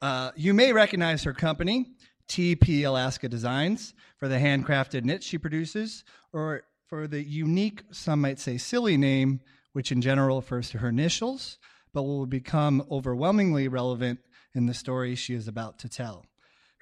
uh, 0.01 0.32
you 0.36 0.53
may 0.53 0.72
recognize 0.72 1.24
her 1.24 1.34
company, 1.34 1.88
TP 2.30 2.86
Alaska 2.86 3.28
Designs, 3.28 3.93
for 4.18 4.28
the 4.28 4.38
handcrafted 4.38 5.03
knits 5.03 5.26
she 5.26 5.38
produces, 5.38 6.03
or 6.32 6.63
for 6.88 7.07
the 7.07 7.22
unique, 7.22 7.84
some 7.91 8.22
might 8.22 8.39
say 8.39 8.57
silly 8.57 8.95
name, 8.95 9.41
which 9.74 9.91
in 9.91 10.01
general 10.01 10.38
refers 10.38 10.70
to 10.70 10.78
her 10.78 10.89
initials, 10.89 11.57
but 11.93 12.03
will 12.03 12.26
become 12.26 12.86
overwhelmingly 12.89 13.68
relevant 13.68 14.20
in 14.53 14.65
the 14.65 14.74
story 14.74 15.15
she 15.15 15.34
is 15.34 15.47
about 15.47 15.80
to 15.80 15.89
tell. 15.89 16.26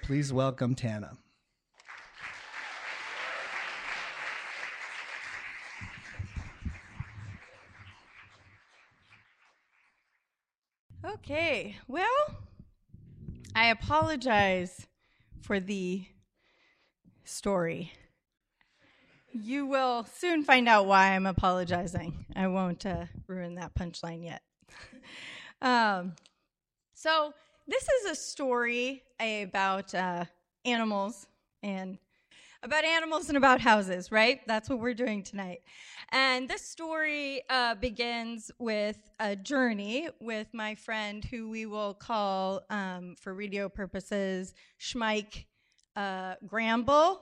Please 0.03 0.31
welcome 0.31 0.75
Tana. 0.75 1.17
Okay, 11.13 11.75
well, 11.87 12.35
I 13.53 13.67
apologize 13.67 14.87
for 15.41 15.59
the 15.59 16.03
story. 17.23 17.91
You 19.31 19.67
will 19.67 20.05
soon 20.05 20.43
find 20.43 20.67
out 20.67 20.87
why 20.87 21.09
I'm 21.09 21.27
apologizing. 21.27 22.25
I 22.35 22.47
won't 22.47 22.87
uh, 22.87 23.05
ruin 23.27 23.53
that 23.55 23.75
punchline 23.75 24.23
yet. 24.23 24.41
um, 25.61 26.13
so, 26.95 27.33
this 27.67 27.83
is 27.83 28.11
a 28.11 28.15
story 28.15 29.03
about 29.19 29.93
uh, 29.93 30.25
animals 30.63 31.27
and 31.61 31.99
about 32.63 32.83
animals 32.83 33.27
and 33.27 33.37
about 33.37 33.61
houses, 33.61 34.11
right? 34.11 34.39
That's 34.47 34.69
what 34.69 34.79
we're 34.79 34.95
doing 34.95 35.21
tonight. 35.21 35.61
And 36.09 36.49
this 36.49 36.61
story 36.61 37.41
uh, 37.49 37.75
begins 37.75 38.51
with 38.59 38.97
a 39.19 39.35
journey 39.35 40.09
with 40.19 40.47
my 40.53 40.75
friend, 40.75 41.23
who 41.23 41.49
we 41.49 41.65
will 41.65 41.93
call, 41.93 42.61
um, 42.69 43.15
for 43.19 43.33
radio 43.33 43.69
purposes, 43.69 44.53
Schmike 44.79 45.45
uh, 45.95 46.35
Gramble 46.45 47.21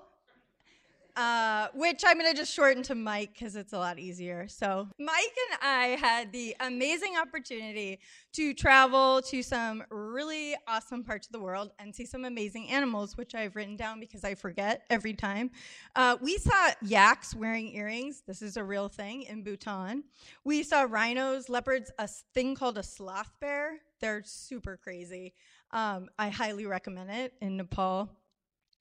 uh, 1.15 1.67
which 1.73 2.03
I'm 2.05 2.17
going 2.17 2.31
to 2.31 2.37
just 2.37 2.53
shorten 2.53 2.81
to 2.83 2.95
Mike 2.95 3.33
because 3.33 3.55
it's 3.55 3.73
a 3.73 3.77
lot 3.77 3.99
easier. 3.99 4.47
So, 4.47 4.87
Mike 4.99 5.35
and 5.51 5.59
I 5.61 5.85
had 5.99 6.31
the 6.31 6.55
amazing 6.59 7.15
opportunity 7.21 7.99
to 8.33 8.53
travel 8.53 9.21
to 9.23 9.43
some 9.43 9.83
really 9.89 10.55
awesome 10.67 11.03
parts 11.03 11.27
of 11.27 11.33
the 11.33 11.39
world 11.39 11.71
and 11.79 11.93
see 11.93 12.05
some 12.05 12.25
amazing 12.25 12.69
animals, 12.69 13.15
which 13.15 13.35
I've 13.35 13.55
written 13.55 13.75
down 13.75 13.99
because 13.99 14.23
I 14.23 14.35
forget 14.35 14.85
every 14.89 15.13
time. 15.13 15.51
Uh, 15.95 16.17
we 16.21 16.37
saw 16.37 16.71
yaks 16.81 17.35
wearing 17.35 17.75
earrings. 17.75 18.23
This 18.25 18.41
is 18.41 18.57
a 18.57 18.63
real 18.63 18.89
thing 18.89 19.23
in 19.23 19.43
Bhutan. 19.43 20.03
We 20.43 20.63
saw 20.63 20.87
rhinos, 20.89 21.49
leopards, 21.49 21.91
a 21.99 22.07
thing 22.07 22.55
called 22.55 22.77
a 22.77 22.83
sloth 22.83 23.31
bear. 23.39 23.79
They're 23.99 24.23
super 24.25 24.77
crazy. 24.77 25.33
Um, 25.71 26.09
I 26.19 26.29
highly 26.29 26.65
recommend 26.65 27.09
it 27.09 27.33
in 27.41 27.57
Nepal 27.57 28.09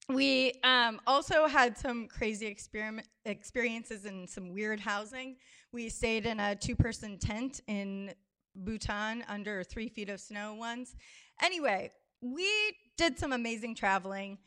we 0.09 0.53
um, 0.65 1.01
also 1.07 1.47
had 1.47 1.79
some 1.79 2.09
crazy 2.09 2.47
experiment 2.47 3.09
experiences 3.25 4.05
in 4.05 4.27
some 4.27 4.53
weird 4.53 4.81
housing. 4.81 5.37
We 5.73 5.89
stayed 5.89 6.27
in 6.27 6.41
a 6.41 6.55
two 6.55 6.77
person 6.77 7.19
tent 7.19 7.61
in 7.69 8.13
Bhutan 8.55 9.25
under 9.29 9.63
three 9.63 9.89
feet 9.89 10.09
of 10.09 10.21
snow 10.21 10.55
once. 10.55 10.95
Anyway, 11.43 11.91
we 12.21 12.49
did 12.97 13.19
some 13.19 13.33
amazing 13.33 13.75
traveling. 13.75 14.39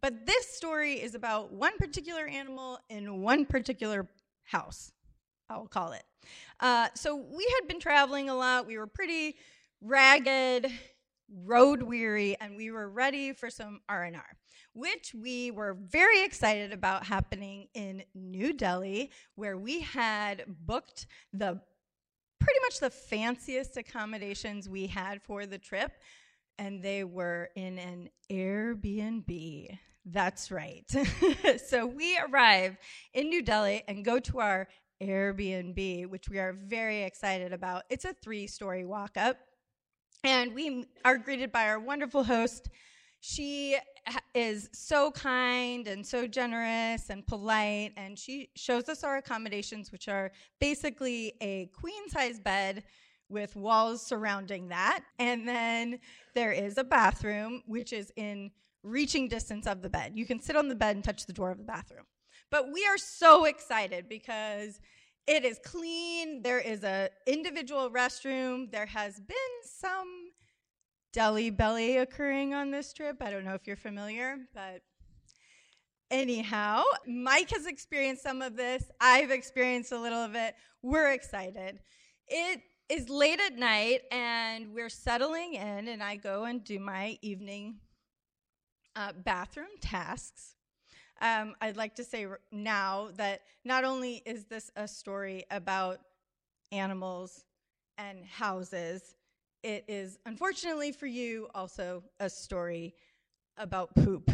But 0.00 0.26
this 0.26 0.48
story 0.48 0.94
is 0.94 1.14
about 1.14 1.52
one 1.52 1.76
particular 1.76 2.26
animal 2.26 2.78
in 2.88 3.20
one 3.20 3.44
particular 3.44 4.08
house, 4.44 4.92
I'll 5.48 5.66
call 5.66 5.92
it. 5.92 6.04
Uh, 6.58 6.88
so 6.94 7.16
we 7.16 7.46
had 7.58 7.68
been 7.68 7.80
traveling 7.80 8.30
a 8.30 8.34
lot. 8.34 8.66
We 8.66 8.78
were 8.78 8.86
pretty 8.86 9.36
ragged, 9.82 10.70
road 11.44 11.82
weary, 11.82 12.36
and 12.40 12.56
we 12.56 12.70
were 12.70 12.88
ready 12.88 13.32
for 13.32 13.50
some 13.50 13.80
R&R 13.88 14.36
which 14.72 15.14
we 15.14 15.50
were 15.50 15.76
very 15.88 16.22
excited 16.22 16.72
about 16.72 17.04
happening 17.04 17.68
in 17.74 18.02
New 18.14 18.52
Delhi, 18.52 19.10
where 19.34 19.56
we 19.56 19.80
had 19.80 20.44
booked 20.46 21.06
the 21.32 21.60
pretty 22.38 22.60
much 22.62 22.80
the 22.80 22.90
fanciest 22.90 23.76
accommodations 23.76 24.68
we 24.68 24.86
had 24.86 25.22
for 25.22 25.44
the 25.46 25.58
trip, 25.58 25.92
and 26.58 26.82
they 26.82 27.04
were 27.04 27.50
in 27.56 27.78
an 27.78 28.08
Airbnb. 28.30 29.78
That's 30.06 30.50
right. 30.50 30.84
so 31.66 31.86
we 31.86 32.18
arrive 32.18 32.76
in 33.12 33.28
New 33.28 33.42
Delhi 33.42 33.82
and 33.86 34.04
go 34.04 34.18
to 34.20 34.40
our 34.40 34.68
Airbnb, 35.02 36.08
which 36.08 36.28
we 36.28 36.38
are 36.38 36.52
very 36.52 37.02
excited 37.02 37.52
about. 37.52 37.82
It's 37.90 38.04
a 38.04 38.14
three 38.22 38.46
story 38.46 38.84
walk 38.84 39.16
up. 39.16 39.36
And 40.22 40.54
we 40.54 40.86
are 41.04 41.16
greeted 41.16 41.50
by 41.50 41.68
our 41.68 41.80
wonderful 41.80 42.24
host, 42.24 42.68
she 43.20 43.76
is 44.34 44.68
so 44.72 45.10
kind 45.10 45.86
and 45.86 46.06
so 46.06 46.26
generous 46.26 47.10
and 47.10 47.26
polite, 47.26 47.92
and 47.96 48.18
she 48.18 48.50
shows 48.54 48.88
us 48.88 49.04
our 49.04 49.16
accommodations, 49.18 49.92
which 49.92 50.08
are 50.08 50.32
basically 50.58 51.34
a 51.40 51.66
queen 51.78 52.08
size 52.08 52.38
bed 52.38 52.82
with 53.28 53.56
walls 53.56 54.06
surrounding 54.06 54.68
that. 54.68 55.04
And 55.18 55.46
then 55.48 56.00
there 56.34 56.52
is 56.52 56.76
a 56.76 56.84
bathroom, 56.84 57.62
which 57.66 57.92
is 57.92 58.12
in 58.16 58.50
reaching 58.82 59.28
distance 59.28 59.66
of 59.66 59.82
the 59.82 59.90
bed. 59.90 60.12
You 60.14 60.26
can 60.26 60.40
sit 60.40 60.56
on 60.56 60.68
the 60.68 60.74
bed 60.74 60.96
and 60.96 61.04
touch 61.04 61.26
the 61.26 61.32
door 61.32 61.50
of 61.50 61.58
the 61.58 61.64
bathroom. 61.64 62.04
But 62.50 62.72
we 62.72 62.84
are 62.86 62.98
so 62.98 63.44
excited 63.44 64.08
because 64.08 64.80
it 65.30 65.44
is 65.44 65.60
clean. 65.64 66.42
There 66.42 66.58
is 66.58 66.82
a 66.82 67.08
individual 67.24 67.88
restroom. 67.88 68.68
There 68.72 68.86
has 68.86 69.20
been 69.20 69.36
some 69.62 70.32
Delhi 71.12 71.50
belly 71.50 71.98
occurring 71.98 72.52
on 72.52 72.72
this 72.72 72.92
trip. 72.92 73.18
I 73.20 73.30
don't 73.30 73.44
know 73.44 73.54
if 73.54 73.64
you're 73.64 73.76
familiar, 73.76 74.38
but 74.52 74.82
anyhow, 76.10 76.82
Mike 77.06 77.50
has 77.50 77.66
experienced 77.66 78.24
some 78.24 78.42
of 78.42 78.56
this. 78.56 78.90
I've 79.00 79.30
experienced 79.30 79.92
a 79.92 80.00
little 80.00 80.18
of 80.18 80.34
it. 80.34 80.56
We're 80.82 81.12
excited. 81.12 81.78
It 82.26 82.62
is 82.88 83.08
late 83.08 83.40
at 83.40 83.54
night 83.54 84.00
and 84.10 84.74
we're 84.74 84.88
settling 84.88 85.54
in, 85.54 85.86
and 85.86 86.02
I 86.02 86.16
go 86.16 86.42
and 86.42 86.64
do 86.64 86.80
my 86.80 87.18
evening 87.22 87.76
uh, 88.96 89.12
bathroom 89.12 89.78
tasks. 89.80 90.56
Um, 91.20 91.54
I'd 91.60 91.76
like 91.76 91.94
to 91.96 92.04
say 92.04 92.26
now 92.50 93.08
that 93.16 93.42
not 93.64 93.84
only 93.84 94.22
is 94.24 94.44
this 94.44 94.70
a 94.76 94.88
story 94.88 95.44
about 95.50 96.00
animals 96.72 97.44
and 97.98 98.24
houses, 98.24 99.16
it 99.62 99.84
is, 99.86 100.18
unfortunately 100.24 100.92
for 100.92 101.06
you, 101.06 101.48
also 101.54 102.02
a 102.20 102.30
story 102.30 102.94
about 103.58 103.94
poop. 103.94 104.30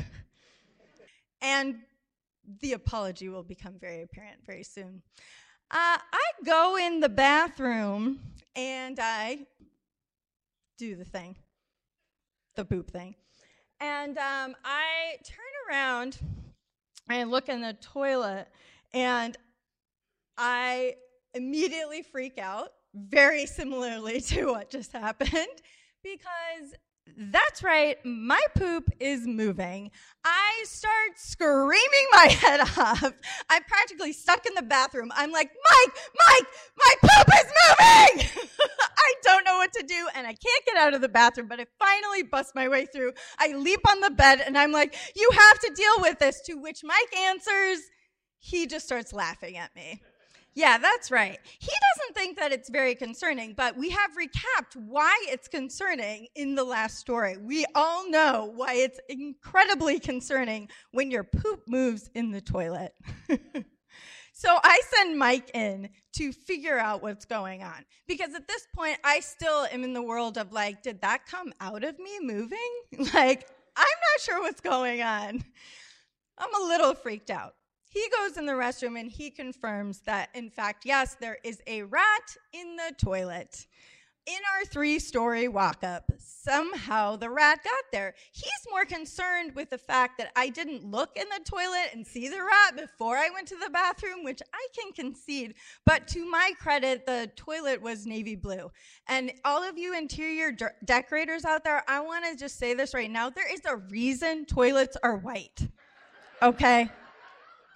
and 1.43 1.77
the 2.61 2.75
apology 2.75 3.29
will 3.29 3.43
become 3.43 3.75
very 3.81 4.03
apparent 4.03 4.39
very 4.47 4.63
soon. 4.63 5.03
Uh, 5.71 5.99
I 6.13 6.23
go 6.45 6.77
in 6.77 7.01
the 7.01 7.09
bathroom 7.09 8.21
and 8.55 9.01
I 9.01 9.41
do 10.79 10.95
the 10.95 11.05
thing, 11.05 11.35
the 12.55 12.65
poop 12.65 12.91
thing. 12.93 13.17
And 13.81 14.17
um, 14.17 14.55
I 14.65 15.17
turn 15.25 15.69
around 15.69 16.19
and 17.09 17.31
look 17.31 17.49
in 17.49 17.61
the 17.61 17.75
toilet 17.75 18.49
and 18.93 19.37
I 20.37 20.95
immediately 21.35 22.03
freak 22.03 22.39
out 22.39 22.73
very 22.95 23.47
similarly 23.47 24.21
to 24.33 24.47
what 24.47 24.71
just 24.71 24.93
happened 24.93 25.31
because 26.03 26.75
That's 27.17 27.63
right, 27.63 27.97
my 28.05 28.41
poop 28.59 28.91
is 28.99 29.27
moving. 29.27 29.91
I 30.25 30.65
start 30.65 31.13
screaming 31.17 32.07
my 32.13 32.27
head 32.41 32.61
off. 32.61 33.13
I'm 33.49 33.63
practically 33.65 34.13
stuck 34.13 34.45
in 34.45 34.55
the 34.55 34.63
bathroom. 34.63 35.11
I'm 35.15 35.31
like, 35.31 35.51
Mike, 35.71 35.97
Mike, 36.27 36.47
my 36.77 36.95
poop 37.01 37.29
is 37.35 37.53
moving! 37.69 38.49
I 38.99 39.15
don't 39.23 39.45
know 39.45 39.57
what 39.57 39.73
to 39.75 39.85
do, 39.87 40.09
and 40.15 40.27
I 40.27 40.33
can't 40.33 40.67
get 40.67 40.77
out 40.77 40.95
of 40.95 41.01
the 41.01 41.09
bathroom, 41.09 41.47
but 41.49 41.61
I 41.61 41.67
finally 41.79 42.25
bust 42.25 42.55
my 42.55 42.69
way 42.69 42.87
through. 42.87 43.13
I 43.39 43.53
leap 43.55 43.89
on 43.89 44.01
the 44.01 44.11
bed, 44.11 44.43
and 44.45 44.59
I'm 44.59 44.73
like, 44.73 44.97
You 45.15 45.31
have 45.33 45.59
to 45.61 45.73
deal 45.75 45.95
with 46.01 46.19
this. 46.19 46.41
To 46.47 46.55
which 46.55 46.83
Mike 46.83 47.17
answers, 47.17 47.79
he 48.39 48.67
just 48.67 48.85
starts 48.85 49.13
laughing 49.13 49.57
at 49.57 49.75
me. 49.77 50.03
Yeah, 50.57 50.79
that's 50.79 51.11
right. 51.11 51.39
He 51.59 51.69
doesn't 51.69 52.15
think 52.15 52.39
that 52.39 52.51
it's 52.51 52.71
very 52.71 52.95
concerning, 52.95 53.53
but 53.53 53.77
we 53.77 53.91
have 53.91 54.13
recapped 54.13 54.75
why 54.75 55.15
it's 55.29 55.49
concerning 55.49 56.29
in 56.35 56.55
the 56.55 56.65
last 56.65 56.97
story. 56.97 57.37
We 57.37 57.67
all 57.75 58.09
know 58.11 58.53
why 58.55 58.73
it's 58.77 58.99
incredibly 59.11 60.01
concerning 60.01 60.71
when 60.93 61.11
your 61.11 61.25
poop 61.25 61.61
moves 61.69 62.09
in 62.15 62.31
the 62.31 62.41
toilet. 62.41 62.95
so 64.33 64.59
I 64.65 64.81
send 64.95 65.19
Mike 65.19 65.51
in 65.53 65.91
to 66.15 66.33
figure 66.33 66.79
out 66.79 67.03
what's 67.03 67.27
going 67.27 67.63
on 67.63 67.85
because 68.09 68.35
at 68.35 68.49
this 68.49 68.67
point, 68.75 68.97
I 69.05 69.21
still 69.21 69.67
am 69.71 69.85
in 69.85 69.93
the 69.93 70.01
world 70.01 70.39
of 70.39 70.53
like, 70.53 70.83
did 70.83 71.03
that 71.03 71.27
come 71.27 71.53
out 71.61 71.85
of 71.85 71.99
me 71.99 72.19
moving? 72.23 72.59
like, 73.13 73.47
I'm 73.77 73.85
not 73.85 74.21
sure 74.21 74.41
what's 74.41 74.63
going 74.63 75.03
on. 75.03 75.45
I'm 76.39 76.63
a 76.63 76.67
little 76.67 76.95
freaked 76.95 77.29
out. 77.29 77.57
He 77.89 78.05
goes 78.19 78.37
in 78.37 78.47
the 78.47 78.53
restroom 78.53 78.99
and 78.99 79.11
he 79.11 79.31
confirms 79.31 80.01
that, 80.01 80.31
in 80.35 80.51
fact, 80.51 80.85
yes, 80.85 81.17
there 81.21 81.39
is 81.45 81.61
a 81.67 81.83
rat 81.83 82.37
in 82.53 82.77
the 82.77 82.95
toilet. 82.99 83.67
In 84.27 84.39
our 84.57 84.65
three 84.65 84.99
story 84.99 85.47
walk 85.47 85.85
up, 85.85 86.11
somehow 86.19 87.15
the 87.15 87.31
rat 87.31 87.61
got 87.63 87.85
there. 87.93 88.13
He's 88.33 88.51
more 88.73 88.85
concerned 88.85 89.55
with 89.55 89.71
the 89.71 89.79
fact 89.79 90.19
that 90.19 90.33
I 90.35 90.49
didn't 90.49 90.85
look 90.85 91.17
in 91.17 91.27
the 91.29 91.49
toilet 91.49 91.91
and 91.93 92.05
see 92.05 92.27
the 92.27 92.43
rat 92.43 92.77
before 92.77 93.17
I 93.17 93.31
went 93.33 93.47
to 93.49 93.57
the 93.57 93.71
bathroom, 93.71 94.25
which 94.25 94.43
I 94.53 94.67
can 94.77 94.93
concede. 94.93 95.55
But 95.85 96.09
to 96.09 96.29
my 96.29 96.51
credit, 96.59 97.07
the 97.07 97.31
toilet 97.37 97.81
was 97.81 98.05
navy 98.05 98.35
blue. 98.35 98.73
And 99.07 99.33
all 99.45 99.63
of 99.63 99.79
you 99.79 99.97
interior 99.97 100.51
de- 100.51 100.73
decorators 100.85 101.45
out 101.45 101.63
there, 101.63 101.85
I 101.87 102.01
want 102.01 102.25
to 102.25 102.37
just 102.37 102.59
say 102.59 102.75
this 102.75 102.95
right 102.95 103.11
now 103.11 103.31
there 103.31 103.53
is 103.53 103.65
a 103.65 103.77
reason 103.77 104.45
toilets 104.45 104.97
are 105.05 105.19
white. 105.19 105.69
Okay? 106.43 106.91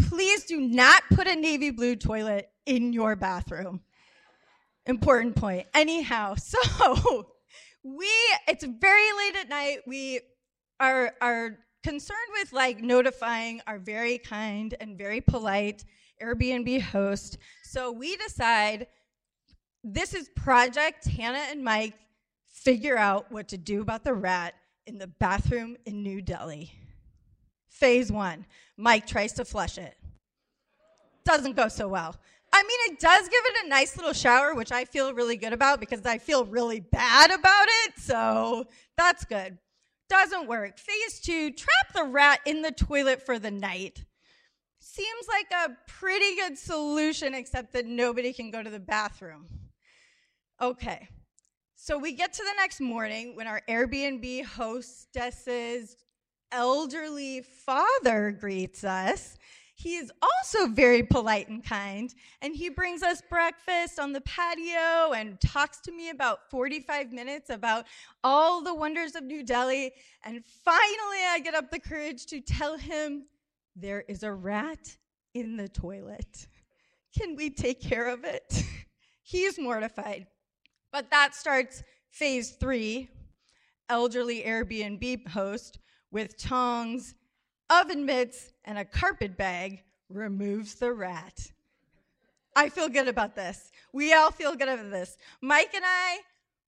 Please 0.08 0.44
do 0.44 0.60
not 0.60 1.02
put 1.12 1.26
a 1.26 1.36
navy 1.36 1.70
blue 1.70 1.96
toilet 1.96 2.50
in 2.66 2.92
your 2.92 3.16
bathroom. 3.16 3.80
Important 4.86 5.36
point. 5.36 5.66
Anyhow, 5.74 6.34
so 6.38 7.28
we 7.82 8.10
it's 8.48 8.64
very 8.64 9.12
late 9.18 9.36
at 9.36 9.48
night. 9.48 9.78
We 9.86 10.20
are 10.78 11.12
are 11.20 11.58
concerned 11.82 12.18
with 12.38 12.52
like 12.52 12.80
notifying 12.80 13.60
our 13.66 13.78
very 13.78 14.18
kind 14.18 14.74
and 14.80 14.98
very 14.98 15.20
polite 15.20 15.84
Airbnb 16.22 16.80
host. 16.82 17.38
So 17.64 17.90
we 17.92 18.16
decide 18.16 18.86
this 19.82 20.14
is 20.14 20.28
project 20.36 21.06
Hannah 21.06 21.46
and 21.50 21.64
Mike 21.64 21.94
figure 22.46 22.98
out 22.98 23.32
what 23.32 23.48
to 23.48 23.56
do 23.56 23.80
about 23.80 24.04
the 24.04 24.12
rat 24.12 24.54
in 24.86 24.98
the 24.98 25.06
bathroom 25.06 25.76
in 25.86 26.02
New 26.02 26.20
Delhi. 26.20 26.72
Phase 27.80 28.12
one 28.12 28.46
Mike 28.76 29.06
tries 29.06 29.32
to 29.32 29.44
flush 29.44 29.78
it. 29.78 29.96
Doesn't 31.24 31.56
go 31.56 31.68
so 31.68 31.88
well. 31.88 32.14
I 32.52 32.62
mean, 32.62 32.78
it 32.92 33.00
does 33.00 33.28
give 33.28 33.42
it 33.44 33.64
a 33.64 33.68
nice 33.68 33.96
little 33.96 34.12
shower, 34.12 34.54
which 34.54 34.72
I 34.72 34.84
feel 34.84 35.14
really 35.14 35.36
good 35.36 35.52
about 35.52 35.80
because 35.80 36.04
I 36.04 36.18
feel 36.18 36.44
really 36.44 36.80
bad 36.80 37.30
about 37.30 37.66
it. 37.84 37.98
So 37.98 38.64
that's 38.96 39.24
good. 39.24 39.58
Doesn't 40.08 40.48
work. 40.48 40.78
Phase 40.78 41.20
two 41.20 41.52
trap 41.52 41.92
the 41.94 42.04
rat 42.04 42.40
in 42.44 42.62
the 42.62 42.72
toilet 42.72 43.24
for 43.24 43.38
the 43.38 43.50
night. 43.50 44.04
Seems 44.80 45.28
like 45.28 45.50
a 45.52 45.76
pretty 45.86 46.34
good 46.36 46.58
solution, 46.58 47.34
except 47.34 47.72
that 47.74 47.86
nobody 47.86 48.32
can 48.32 48.50
go 48.50 48.62
to 48.62 48.70
the 48.70 48.80
bathroom. 48.80 49.46
Okay. 50.60 51.08
So 51.76 51.96
we 51.96 52.12
get 52.12 52.32
to 52.32 52.42
the 52.42 52.54
next 52.56 52.80
morning 52.80 53.36
when 53.36 53.46
our 53.46 53.62
Airbnb 53.68 54.44
hostess's 54.44 55.96
elderly 56.52 57.42
father 57.42 58.30
greets 58.30 58.84
us. 58.84 59.36
He 59.74 59.96
is 59.96 60.12
also 60.20 60.66
very 60.66 61.02
polite 61.02 61.48
and 61.48 61.64
kind, 61.64 62.14
and 62.42 62.54
he 62.54 62.68
brings 62.68 63.02
us 63.02 63.22
breakfast 63.30 63.98
on 63.98 64.12
the 64.12 64.20
patio 64.20 65.12
and 65.12 65.40
talks 65.40 65.80
to 65.80 65.92
me 65.92 66.10
about 66.10 66.50
45 66.50 67.12
minutes 67.12 67.48
about 67.48 67.86
all 68.22 68.62
the 68.62 68.74
wonders 68.74 69.14
of 69.14 69.24
New 69.24 69.42
Delhi. 69.42 69.92
And 70.22 70.44
finally, 70.44 71.24
I 71.30 71.40
get 71.42 71.54
up 71.54 71.70
the 71.70 71.78
courage 71.78 72.26
to 72.26 72.42
tell 72.42 72.76
him 72.76 73.24
there 73.74 74.04
is 74.06 74.22
a 74.22 74.32
rat 74.32 74.96
in 75.32 75.56
the 75.56 75.68
toilet. 75.68 76.46
Can 77.18 77.34
we 77.34 77.48
take 77.48 77.80
care 77.80 78.08
of 78.08 78.24
it? 78.24 78.62
He's 79.22 79.58
mortified. 79.58 80.26
But 80.92 81.10
that 81.10 81.34
starts 81.34 81.82
phase 82.10 82.50
three 82.50 83.08
elderly 83.88 84.42
Airbnb 84.42 85.26
host 85.28 85.78
with 86.10 86.36
tongs, 86.36 87.14
oven 87.68 88.04
mitts, 88.04 88.52
and 88.64 88.78
a 88.78 88.84
carpet 88.84 89.36
bag 89.36 89.82
removes 90.08 90.74
the 90.74 90.92
rat. 90.92 91.52
I 92.56 92.68
feel 92.68 92.88
good 92.88 93.08
about 93.08 93.36
this. 93.36 93.70
We 93.92 94.12
all 94.12 94.30
feel 94.30 94.54
good 94.54 94.68
about 94.68 94.90
this. 94.90 95.16
Mike 95.40 95.72
and 95.74 95.84
I, 95.86 96.18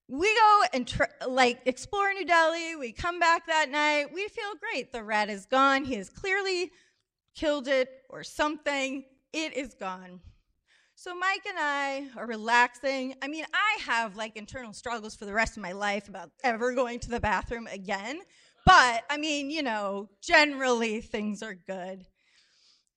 we 0.09 0.33
go 0.35 0.63
and 0.73 0.87
tr- 0.87 1.05
like 1.29 1.61
explore 1.67 2.13
New 2.13 2.25
Delhi. 2.25 2.77
We 2.77 2.93
come 2.93 3.19
back 3.19 3.47
that 3.47 3.71
night. 3.71 4.13
We 4.13 4.29
feel 4.29 4.55
great. 4.61 4.93
The 4.93 5.03
rat 5.03 5.29
is 5.29 5.47
gone. 5.47 5.85
He 5.85 5.95
has 5.95 6.09
clearly 6.09 6.71
killed 7.35 7.67
it 7.67 7.89
or 8.09 8.23
something. 8.23 9.05
It 9.33 9.57
is 9.57 9.75
gone. 9.75 10.21
So 10.95 11.15
Mike 11.17 11.47
and 11.49 11.59
I 11.59 12.09
are 12.17 12.27
relaxing. 12.27 13.15
I 13.23 13.29
mean, 13.29 13.45
I 13.53 13.83
have 13.83 14.15
like 14.15 14.37
internal 14.37 14.73
struggles 14.73 15.17
for 15.17 15.25
the 15.25 15.33
rest 15.33 15.57
of 15.57 15.63
my 15.63 15.73
life 15.73 16.09
about 16.09 16.31
ever 16.45 16.75
going 16.75 17.01
to 17.01 17.11
the 17.11 17.19
bathroom 17.19 17.67
again. 17.67 18.21
But 18.65 19.05
I 19.11 19.17
mean, 19.19 19.51
you 19.51 19.63
know, 19.63 20.09
generally 20.23 21.01
things 21.01 21.43
are 21.43 21.55
good. 21.55 22.07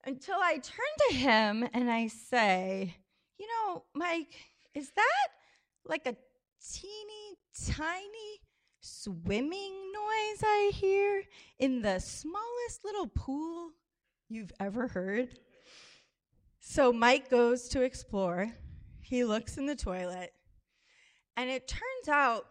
Until 0.05 0.36
I 0.36 0.59
turn 0.59 1.09
to 1.09 1.16
him 1.16 1.68
and 1.74 1.89
I 1.89 2.07
say, 2.07 2.95
You 3.39 3.47
know, 3.47 3.84
Mike, 3.93 4.36
is 4.74 4.91
that 4.91 5.28
like 5.86 6.05
a 6.05 6.16
teeny 6.74 7.38
tiny 7.72 8.41
swimming 8.82 9.91
noise 9.91 10.43
I 10.43 10.72
hear 10.74 11.24
in 11.57 11.82
the 11.82 11.99
smallest 11.99 12.84
little 12.84 13.07
pool 13.07 13.72
you've 14.30 14.51
ever 14.59 14.88
heard? 14.88 15.39
So 16.59 16.91
Mike 16.91 17.30
goes 17.30 17.68
to 17.70 17.82
explore. 17.82 18.51
He 19.01 19.24
looks 19.24 19.57
in 19.57 19.68
the 19.68 19.76
toilet, 19.76 20.34
and 21.38 21.49
it 21.49 21.68
turns 21.68 22.09
out 22.09 22.45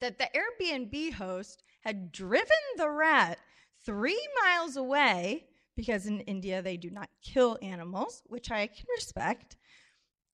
that 0.00 0.18
the 0.18 0.28
Airbnb 0.34 1.14
host 1.14 1.62
had 1.80 2.12
driven 2.12 2.46
the 2.76 2.90
rat 2.90 3.38
three 3.84 4.20
miles 4.44 4.76
away 4.76 5.46
because 5.76 6.06
in 6.06 6.20
India 6.20 6.60
they 6.62 6.76
do 6.76 6.90
not 6.90 7.08
kill 7.22 7.58
animals, 7.62 8.22
which 8.26 8.50
I 8.50 8.66
can 8.66 8.84
respect. 8.96 9.56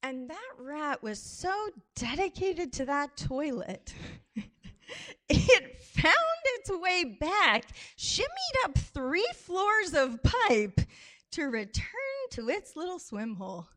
And 0.03 0.29
that 0.31 0.53
rat 0.59 1.03
was 1.03 1.21
so 1.21 1.53
dedicated 1.95 2.73
to 2.75 2.85
that 2.87 3.17
toilet. 3.17 3.95
it 5.29 5.81
found 5.83 6.15
its 6.45 6.71
way 6.71 7.17
back, 7.19 7.67
shimmied 7.97 8.65
up 8.65 8.79
three 8.79 9.29
floors 9.35 9.95
of 9.95 10.23
pipe 10.23 10.81
to 11.33 11.45
return 11.45 11.85
to 12.31 12.49
its 12.49 12.77
little 12.77 12.99
swim 12.99 13.35
hole. 13.35 13.69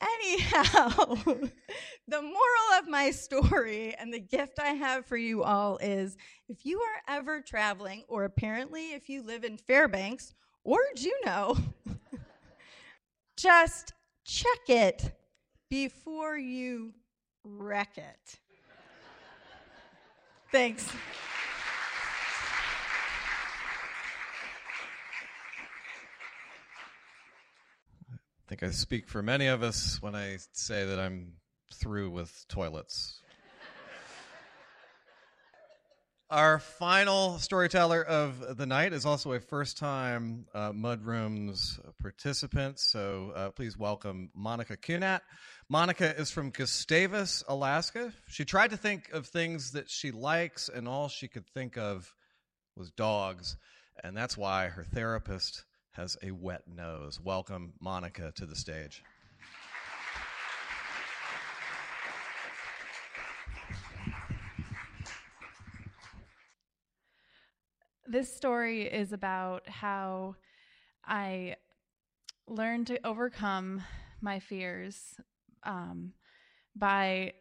Anyhow, 0.00 0.88
the 2.08 2.22
moral 2.22 2.78
of 2.78 2.88
my 2.88 3.10
story 3.10 3.94
and 3.98 4.12
the 4.12 4.20
gift 4.20 4.58
I 4.58 4.68
have 4.68 5.06
for 5.06 5.16
you 5.16 5.42
all 5.42 5.78
is 5.78 6.16
if 6.48 6.66
you 6.66 6.80
are 6.80 7.16
ever 7.16 7.40
traveling, 7.40 8.04
or 8.08 8.24
apparently 8.24 8.92
if 8.92 9.08
you 9.08 9.22
live 9.22 9.44
in 9.44 9.56
Fairbanks 9.56 10.34
or 10.64 10.78
Juneau, 10.94 11.56
just 13.36 13.94
check 14.24 14.68
it 14.68 15.12
before 15.70 16.36
you 16.36 16.92
wreck 17.42 17.96
it. 17.96 18.38
Thanks. 20.52 20.90
I 28.46 28.48
think 28.48 28.62
I 28.62 28.70
speak 28.70 29.08
for 29.08 29.24
many 29.24 29.48
of 29.48 29.64
us 29.64 30.00
when 30.00 30.14
I 30.14 30.36
say 30.52 30.84
that 30.84 31.00
I'm 31.00 31.32
through 31.74 32.10
with 32.10 32.44
toilets. 32.48 33.20
Our 36.30 36.60
final 36.60 37.40
storyteller 37.40 38.04
of 38.04 38.56
the 38.56 38.66
night 38.66 38.92
is 38.92 39.04
also 39.04 39.32
a 39.32 39.40
first 39.40 39.78
time 39.78 40.46
uh, 40.54 40.70
Mudrooms 40.70 41.80
participant, 42.00 42.78
so 42.78 43.32
uh, 43.34 43.50
please 43.50 43.76
welcome 43.76 44.30
Monica 44.32 44.76
Kunat. 44.76 45.22
Monica 45.68 46.16
is 46.16 46.30
from 46.30 46.50
Gustavus, 46.50 47.42
Alaska. 47.48 48.12
She 48.28 48.44
tried 48.44 48.70
to 48.70 48.76
think 48.76 49.10
of 49.10 49.26
things 49.26 49.72
that 49.72 49.90
she 49.90 50.12
likes, 50.12 50.68
and 50.68 50.86
all 50.86 51.08
she 51.08 51.26
could 51.26 51.48
think 51.48 51.76
of 51.76 52.14
was 52.76 52.92
dogs. 52.92 53.56
And 54.04 54.16
that's 54.16 54.36
why 54.36 54.68
her 54.68 54.84
therapist 54.84 55.64
has 55.96 56.14
a 56.22 56.30
wet 56.30 56.62
nose. 56.68 57.18
Welcome, 57.18 57.72
Monica, 57.80 58.30
to 58.36 58.44
the 58.44 58.54
stage. 58.54 59.02
This 68.06 68.36
story 68.36 68.82
is 68.82 69.12
about 69.12 69.66
how 69.68 70.36
I 71.02 71.56
learned 72.46 72.88
to 72.88 73.04
overcome 73.04 73.82
my 74.20 74.38
fears 74.38 75.18
um, 75.64 76.12
by 76.76 77.32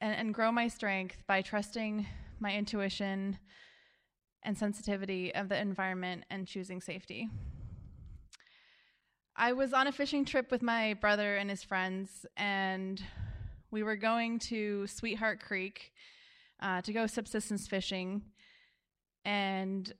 and, 0.00 0.14
and 0.14 0.34
grow 0.34 0.52
my 0.52 0.68
strength 0.68 1.24
by 1.26 1.42
trusting 1.42 2.06
my 2.38 2.54
intuition 2.54 3.38
and 4.42 4.56
sensitivity 4.56 5.34
of 5.34 5.48
the 5.48 5.58
environment 5.60 6.24
and 6.30 6.46
choosing 6.46 6.80
safety. 6.80 7.28
I 9.34 9.52
was 9.52 9.72
on 9.72 9.86
a 9.86 9.92
fishing 9.92 10.24
trip 10.24 10.50
with 10.50 10.62
my 10.62 10.94
brother 10.94 11.36
and 11.36 11.48
his 11.48 11.62
friends, 11.62 12.26
and 12.36 13.02
we 13.70 13.82
were 13.82 13.96
going 13.96 14.38
to 14.40 14.86
Sweetheart 14.86 15.40
Creek 15.40 15.92
uh, 16.60 16.82
to 16.82 16.92
go 16.92 17.06
subsistence 17.06 17.66
fishing. 17.66 18.22
And 19.24 19.90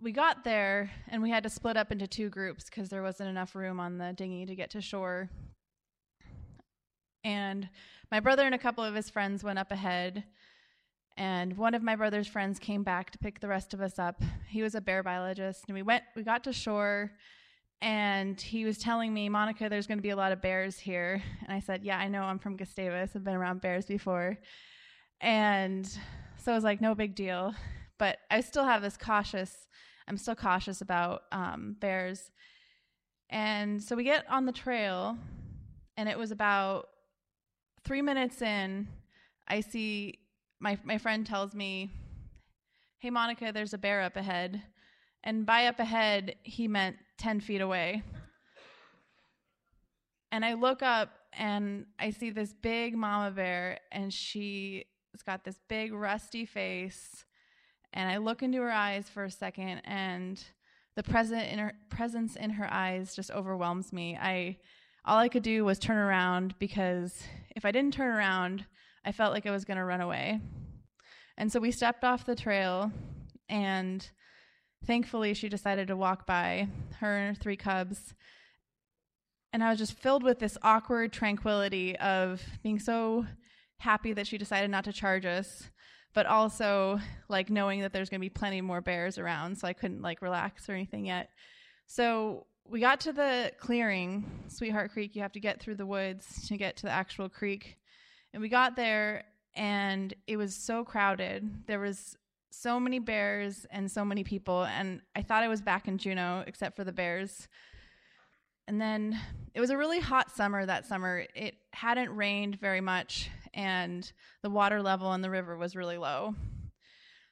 we 0.00 0.12
got 0.12 0.44
there, 0.44 0.90
and 1.08 1.22
we 1.22 1.30
had 1.30 1.42
to 1.42 1.50
split 1.50 1.76
up 1.76 1.90
into 1.90 2.06
two 2.06 2.28
groups 2.28 2.66
because 2.66 2.88
there 2.88 3.02
wasn't 3.02 3.30
enough 3.30 3.56
room 3.56 3.80
on 3.80 3.98
the 3.98 4.12
dinghy 4.12 4.46
to 4.46 4.54
get 4.54 4.70
to 4.70 4.80
shore. 4.80 5.28
And 7.24 7.68
my 8.12 8.20
brother 8.20 8.46
and 8.46 8.54
a 8.54 8.58
couple 8.58 8.84
of 8.84 8.94
his 8.94 9.10
friends 9.10 9.42
went 9.42 9.58
up 9.58 9.72
ahead, 9.72 10.22
and 11.18 11.58
one 11.58 11.74
of 11.74 11.82
my 11.82 11.96
brother's 11.96 12.28
friends 12.28 12.60
came 12.60 12.84
back 12.84 13.10
to 13.10 13.18
pick 13.18 13.40
the 13.40 13.48
rest 13.48 13.74
of 13.74 13.80
us 13.80 13.98
up. 13.98 14.22
He 14.48 14.62
was 14.62 14.76
a 14.76 14.80
bear 14.80 15.02
biologist, 15.02 15.64
and 15.66 15.74
we 15.74 15.82
went. 15.82 16.04
We 16.14 16.22
got 16.22 16.44
to 16.44 16.52
shore, 16.52 17.10
and 17.82 18.40
he 18.40 18.64
was 18.64 18.78
telling 18.78 19.12
me, 19.12 19.28
Monica, 19.28 19.68
there's 19.68 19.88
going 19.88 19.98
to 19.98 20.02
be 20.02 20.10
a 20.10 20.16
lot 20.16 20.30
of 20.30 20.40
bears 20.40 20.78
here. 20.78 21.20
And 21.42 21.52
I 21.52 21.58
said, 21.58 21.84
Yeah, 21.84 21.98
I 21.98 22.06
know. 22.06 22.22
I'm 22.22 22.38
from 22.38 22.56
Gustavus. 22.56 23.10
I've 23.16 23.24
been 23.24 23.34
around 23.34 23.60
bears 23.60 23.84
before, 23.84 24.38
and 25.20 25.84
so 26.36 26.52
I 26.52 26.54
was 26.54 26.62
like, 26.62 26.80
No 26.80 26.94
big 26.94 27.16
deal. 27.16 27.52
But 27.98 28.18
I 28.30 28.40
still 28.40 28.64
have 28.64 28.80
this 28.80 28.96
cautious. 28.96 29.66
I'm 30.06 30.16
still 30.16 30.36
cautious 30.36 30.82
about 30.82 31.22
um, 31.32 31.74
bears. 31.80 32.30
And 33.28 33.82
so 33.82 33.96
we 33.96 34.04
get 34.04 34.24
on 34.30 34.46
the 34.46 34.52
trail, 34.52 35.18
and 35.96 36.08
it 36.08 36.16
was 36.16 36.30
about 36.30 36.86
three 37.84 38.02
minutes 38.02 38.40
in. 38.40 38.86
I 39.48 39.60
see 39.60 40.20
my 40.60 40.78
my 40.84 40.98
friend 40.98 41.26
tells 41.26 41.54
me, 41.54 41.90
"Hey 42.98 43.10
Monica, 43.10 43.52
there's 43.52 43.74
a 43.74 43.78
bear 43.78 44.02
up 44.02 44.16
ahead." 44.16 44.62
And 45.24 45.44
by 45.44 45.66
up 45.66 45.80
ahead, 45.80 46.36
he 46.42 46.68
meant 46.68 46.96
10 47.18 47.40
feet 47.40 47.60
away. 47.60 48.02
And 50.30 50.44
I 50.44 50.54
look 50.54 50.82
up 50.82 51.10
and 51.32 51.86
I 51.98 52.10
see 52.10 52.30
this 52.30 52.52
big 52.52 52.96
mama 52.96 53.30
bear 53.30 53.80
and 53.90 54.12
she's 54.12 54.84
got 55.26 55.44
this 55.44 55.58
big 55.68 55.92
rusty 55.92 56.44
face 56.44 57.24
and 57.92 58.10
I 58.10 58.18
look 58.18 58.42
into 58.42 58.60
her 58.60 58.70
eyes 58.70 59.08
for 59.08 59.24
a 59.24 59.30
second 59.30 59.80
and 59.84 60.42
the 60.94 61.02
present 61.02 61.50
in 61.50 61.58
her, 61.58 61.74
presence 61.90 62.36
in 62.36 62.50
her 62.50 62.72
eyes 62.72 63.14
just 63.14 63.30
overwhelms 63.30 63.92
me. 63.92 64.16
I 64.20 64.58
all 65.04 65.18
I 65.18 65.28
could 65.28 65.42
do 65.42 65.64
was 65.64 65.78
turn 65.78 65.96
around 65.96 66.58
because 66.58 67.22
if 67.56 67.64
I 67.64 67.70
didn't 67.70 67.94
turn 67.94 68.14
around, 68.14 68.66
I 69.04 69.12
felt 69.12 69.32
like 69.32 69.46
I 69.46 69.50
was 69.50 69.64
going 69.64 69.78
to 69.78 69.84
run 69.84 70.00
away. 70.00 70.40
And 71.36 71.52
so 71.52 71.60
we 71.60 71.70
stepped 71.70 72.04
off 72.04 72.26
the 72.26 72.34
trail, 72.34 72.90
and 73.48 74.08
thankfully, 74.84 75.34
she 75.34 75.48
decided 75.48 75.88
to 75.88 75.96
walk 75.96 76.26
by 76.26 76.68
her 76.98 77.34
three 77.40 77.56
cubs. 77.56 78.14
And 79.52 79.62
I 79.62 79.70
was 79.70 79.78
just 79.78 79.98
filled 79.98 80.22
with 80.22 80.40
this 80.40 80.58
awkward 80.62 81.12
tranquility 81.12 81.96
of 81.98 82.42
being 82.62 82.78
so 82.78 83.24
happy 83.78 84.12
that 84.12 84.26
she 84.26 84.36
decided 84.36 84.70
not 84.70 84.84
to 84.84 84.92
charge 84.92 85.24
us, 85.24 85.70
but 86.12 86.26
also 86.26 87.00
like 87.28 87.48
knowing 87.48 87.80
that 87.80 87.92
there's 87.92 88.10
going 88.10 88.20
to 88.20 88.24
be 88.24 88.28
plenty 88.28 88.60
more 88.60 88.80
bears 88.80 89.16
around, 89.16 89.56
so 89.56 89.66
I 89.66 89.72
couldn't 89.72 90.02
like 90.02 90.20
relax 90.20 90.68
or 90.68 90.72
anything 90.72 91.06
yet. 91.06 91.30
So 91.86 92.46
we 92.68 92.80
got 92.80 93.00
to 93.00 93.12
the 93.12 93.52
clearing, 93.58 94.42
Sweetheart 94.48 94.92
Creek. 94.92 95.16
You 95.16 95.22
have 95.22 95.32
to 95.32 95.40
get 95.40 95.60
through 95.60 95.76
the 95.76 95.86
woods 95.86 96.46
to 96.48 96.58
get 96.58 96.76
to 96.78 96.82
the 96.82 96.92
actual 96.92 97.28
creek. 97.30 97.77
And 98.32 98.42
we 98.42 98.48
got 98.48 98.76
there 98.76 99.24
and 99.54 100.14
it 100.26 100.36
was 100.36 100.54
so 100.54 100.84
crowded. 100.84 101.66
There 101.66 101.80
was 101.80 102.16
so 102.50 102.80
many 102.80 102.98
bears 102.98 103.66
and 103.70 103.90
so 103.90 104.04
many 104.04 104.24
people 104.24 104.64
and 104.64 105.00
I 105.14 105.22
thought 105.22 105.42
I 105.42 105.48
was 105.48 105.60
back 105.60 105.88
in 105.88 105.98
Juneau 105.98 106.44
except 106.46 106.76
for 106.76 106.84
the 106.84 106.92
bears. 106.92 107.48
And 108.66 108.80
then 108.80 109.18
it 109.54 109.60
was 109.60 109.70
a 109.70 109.76
really 109.76 110.00
hot 110.00 110.30
summer 110.30 110.64
that 110.66 110.86
summer. 110.86 111.24
It 111.34 111.54
hadn't 111.72 112.14
rained 112.14 112.60
very 112.60 112.80
much 112.80 113.30
and 113.54 114.10
the 114.42 114.50
water 114.50 114.82
level 114.82 115.12
in 115.14 115.22
the 115.22 115.30
river 115.30 115.56
was 115.56 115.74
really 115.74 115.98
low. 115.98 116.34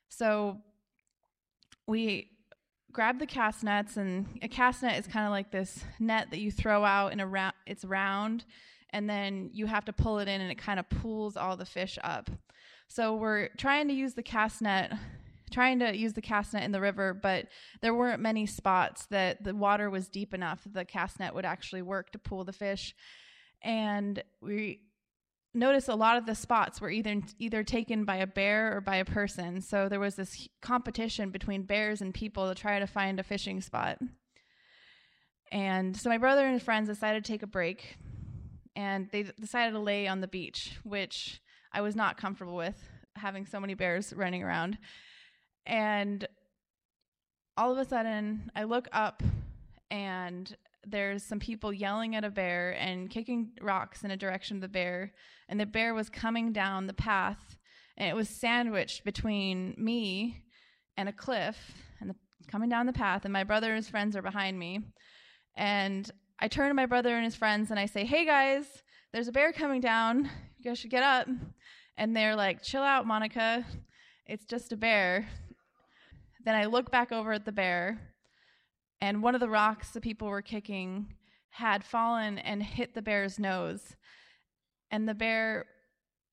So 0.09 0.59
we 1.87 2.31
grabbed 2.93 3.21
the 3.21 3.27
cast 3.27 3.63
nets 3.63 3.97
and 3.97 4.39
a 4.43 4.49
cast 4.49 4.83
net 4.83 4.99
is 4.99 5.07
kind 5.07 5.27
of 5.27 5.31
like 5.31 5.51
this 5.51 5.85
net 6.01 6.31
that 6.31 6.39
you 6.39 6.51
throw 6.51 6.85
out 6.85 7.13
in 7.13 7.21
a 7.21 7.27
round 7.27 7.55
it's 7.67 7.85
round 7.85 8.45
and 8.97 9.11
then 9.11 9.51
you 9.53 9.67
have 9.67 9.85
to 9.85 9.93
pull 9.93 10.21
it 10.21 10.27
in 10.27 10.41
and 10.41 10.51
it 10.51 10.57
kind 10.57 10.81
of 10.81 10.89
pulls 10.89 11.37
all 11.37 11.55
the 11.55 11.67
fish 11.67 11.99
up. 12.03 12.31
So 12.89 13.15
we're 13.15 13.49
trying 13.59 13.89
to 13.89 13.95
use 13.95 14.15
the 14.15 14.23
cast 14.23 14.63
net 14.63 14.95
trying 15.53 15.79
to 15.79 15.97
use 15.97 16.15
the 16.15 16.23
cast 16.23 16.55
net 16.55 16.65
in 16.65 16.73
the 16.73 16.81
river, 16.81 17.15
but 17.15 17.47
there 17.83 17.95
weren't 17.95 18.21
many 18.21 18.47
spots 18.47 19.07
that 19.11 19.45
the 19.45 19.55
water 19.55 19.91
was 19.91 20.09
deep 20.09 20.35
enough 20.35 20.65
that 20.65 20.73
the 20.73 20.85
cast 20.85 21.21
net 21.21 21.35
would 21.35 21.45
actually 21.45 21.83
work 21.83 22.11
to 22.11 22.19
pull 22.19 22.43
the 22.43 22.55
fish. 22.55 22.97
And 23.63 24.25
we 24.41 24.81
noticed 25.55 25.89
a 25.89 25.95
lot 25.95 26.17
of 26.17 26.27
the 26.27 26.35
spots 26.35 26.81
were 26.81 26.91
either 26.91 27.21
either 27.39 27.63
taken 27.63 28.07
by 28.07 28.17
a 28.17 28.27
bear 28.27 28.77
or 28.77 28.81
by 28.81 28.97
a 28.97 29.05
person. 29.05 29.61
So 29.61 29.91
there 29.91 30.01
was 30.01 30.17
this 30.17 30.49
competition 30.63 31.31
between 31.31 31.63
bears 31.65 32.01
and 32.01 32.15
people 32.15 32.49
to 32.49 32.55
try 32.55 32.79
to 32.79 32.87
find 32.87 33.21
a 33.21 33.23
fishing 33.23 33.61
spot. 33.61 33.99
And 35.53 35.97
so 35.97 36.09
my 36.09 36.19
brother 36.19 36.47
and 36.47 36.61
friends 36.63 36.89
decided 36.89 37.25
to 37.25 37.31
take 37.31 37.43
a 37.43 37.47
break 37.47 37.99
and 38.77 39.09
they 39.11 39.23
decided 39.41 39.73
to 39.73 39.81
lay 39.81 40.07
on 40.07 40.21
the 40.21 40.29
beach, 40.29 40.79
which 40.85 41.41
I 41.73 41.81
was 41.81 41.97
not 41.97 42.19
comfortable 42.19 42.55
with, 42.55 42.77
having 43.17 43.47
so 43.47 43.59
many 43.59 43.75
bears 43.75 44.13
running 44.13 44.43
around. 44.43 44.77
And 45.65 46.29
all 47.57 47.73
of 47.73 47.79
a 47.79 47.87
sudden, 47.87 48.51
I 48.55 48.65
look 48.65 48.87
up 48.93 49.23
and 49.91 50.55
there's 50.87 51.25
some 51.25 51.41
people 51.41 51.73
yelling 51.73 52.15
at 52.15 52.25
a 52.25 52.31
bear 52.31 52.73
and 52.79 53.11
kicking 53.11 53.53
rocks 53.63 54.05
in 54.05 54.11
a 54.11 54.17
direction 54.17 54.59
of 54.59 54.61
the 54.61 54.69
bear. 54.69 55.15
And 55.49 55.59
the 55.59 55.67
bear 55.67 55.95
was 55.95 56.11
coming 56.11 56.53
down 56.53 56.87
the 56.87 56.93
path 56.93 57.57
and 57.97 58.09
it 58.09 58.15
was 58.15 58.29
sandwiched 58.29 59.05
between 59.05 59.75
me 59.79 60.43
and 60.99 61.09
a 61.09 61.13
cliff 61.13 61.57
and 61.99 62.11
the, 62.11 62.15
coming 62.47 62.69
down 62.69 62.85
the 62.85 62.93
path. 62.93 63.25
And 63.25 63.33
my 63.33 63.43
brother 63.43 63.69
and 63.69 63.77
his 63.77 63.89
friends 63.89 64.15
are 64.17 64.23
behind 64.23 64.59
me. 64.59 64.81
And 65.57 66.11
I 66.39 66.49
turn 66.49 66.69
to 66.69 66.75
my 66.75 66.87
brother 66.87 67.15
and 67.17 67.25
his 67.25 67.35
friends 67.35 67.71
and 67.71 67.81
I 67.81 67.87
say, 67.87 68.05
Hey 68.05 68.25
guys, 68.25 68.65
there's 69.13 69.29
a 69.29 69.33
bear 69.33 69.53
coming 69.53 69.81
down. 69.81 70.31
You 70.59 70.65
guys 70.65 70.79
should 70.79 70.91
get 70.91 71.03
up. 71.03 71.29
And 71.97 72.15
they're 72.15 72.37
like, 72.37 72.63
Chill 72.63 72.83
out, 72.83 73.07
Monica. 73.07 73.65
It's 74.27 74.45
just 74.45 74.73
a 74.73 74.77
bear. 74.77 75.29
Then 76.45 76.55
I 76.55 76.67
look 76.67 76.91
back 76.91 77.11
over 77.11 77.33
at 77.33 77.45
the 77.45 77.53
bear, 77.53 78.01
and 79.01 79.21
one 79.21 79.35
of 79.35 79.41
the 79.41 79.49
rocks 79.49 79.91
the 79.91 80.01
people 80.01 80.29
were 80.29 80.43
kicking 80.43 81.15
had 81.51 81.83
fallen 81.83 82.39
and 82.39 82.63
hit 82.63 82.95
the 82.95 83.03
bear's 83.03 83.39
nose. 83.39 83.97
And 84.91 85.09
the 85.09 85.15
bear, 85.15 85.67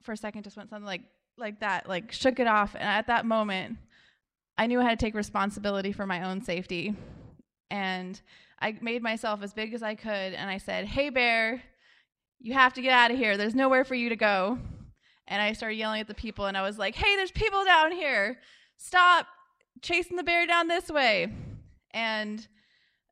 for 0.03 0.11
a 0.11 0.17
second, 0.17 0.43
just 0.43 0.55
went 0.55 0.69
something 0.69 0.85
like, 0.85 1.01
like 1.37 1.61
that, 1.61 1.89
like 1.89 2.11
shook 2.11 2.39
it 2.39 2.45
off. 2.45 2.75
And 2.75 2.83
at 2.83 3.07
that 3.07 3.25
moment, 3.25 3.77
I 4.57 4.67
knew 4.67 4.79
I 4.79 4.83
had 4.83 4.99
to 4.99 5.05
take 5.05 5.15
responsibility 5.15 5.91
for 5.91 6.05
my 6.05 6.29
own 6.29 6.43
safety. 6.43 6.95
And 7.69 8.19
I 8.59 8.77
made 8.81 9.03
myself 9.03 9.41
as 9.41 9.53
big 9.53 9.73
as 9.73 9.83
I 9.83 9.95
could 9.95 10.33
and 10.33 10.49
I 10.49 10.57
said, 10.57 10.85
Hey, 10.85 11.09
bear, 11.09 11.61
you 12.39 12.53
have 12.53 12.73
to 12.73 12.81
get 12.81 12.93
out 12.93 13.11
of 13.11 13.17
here. 13.17 13.37
There's 13.37 13.55
nowhere 13.55 13.83
for 13.83 13.95
you 13.95 14.09
to 14.09 14.15
go. 14.15 14.59
And 15.27 15.41
I 15.41 15.53
started 15.53 15.75
yelling 15.75 16.01
at 16.01 16.07
the 16.07 16.13
people 16.13 16.45
and 16.45 16.57
I 16.57 16.61
was 16.61 16.77
like, 16.77 16.95
Hey, 16.95 17.15
there's 17.15 17.31
people 17.31 17.63
down 17.65 17.91
here. 17.91 18.39
Stop 18.77 19.27
chasing 19.81 20.17
the 20.17 20.23
bear 20.23 20.45
down 20.45 20.67
this 20.67 20.89
way. 20.89 21.33
And 21.91 22.47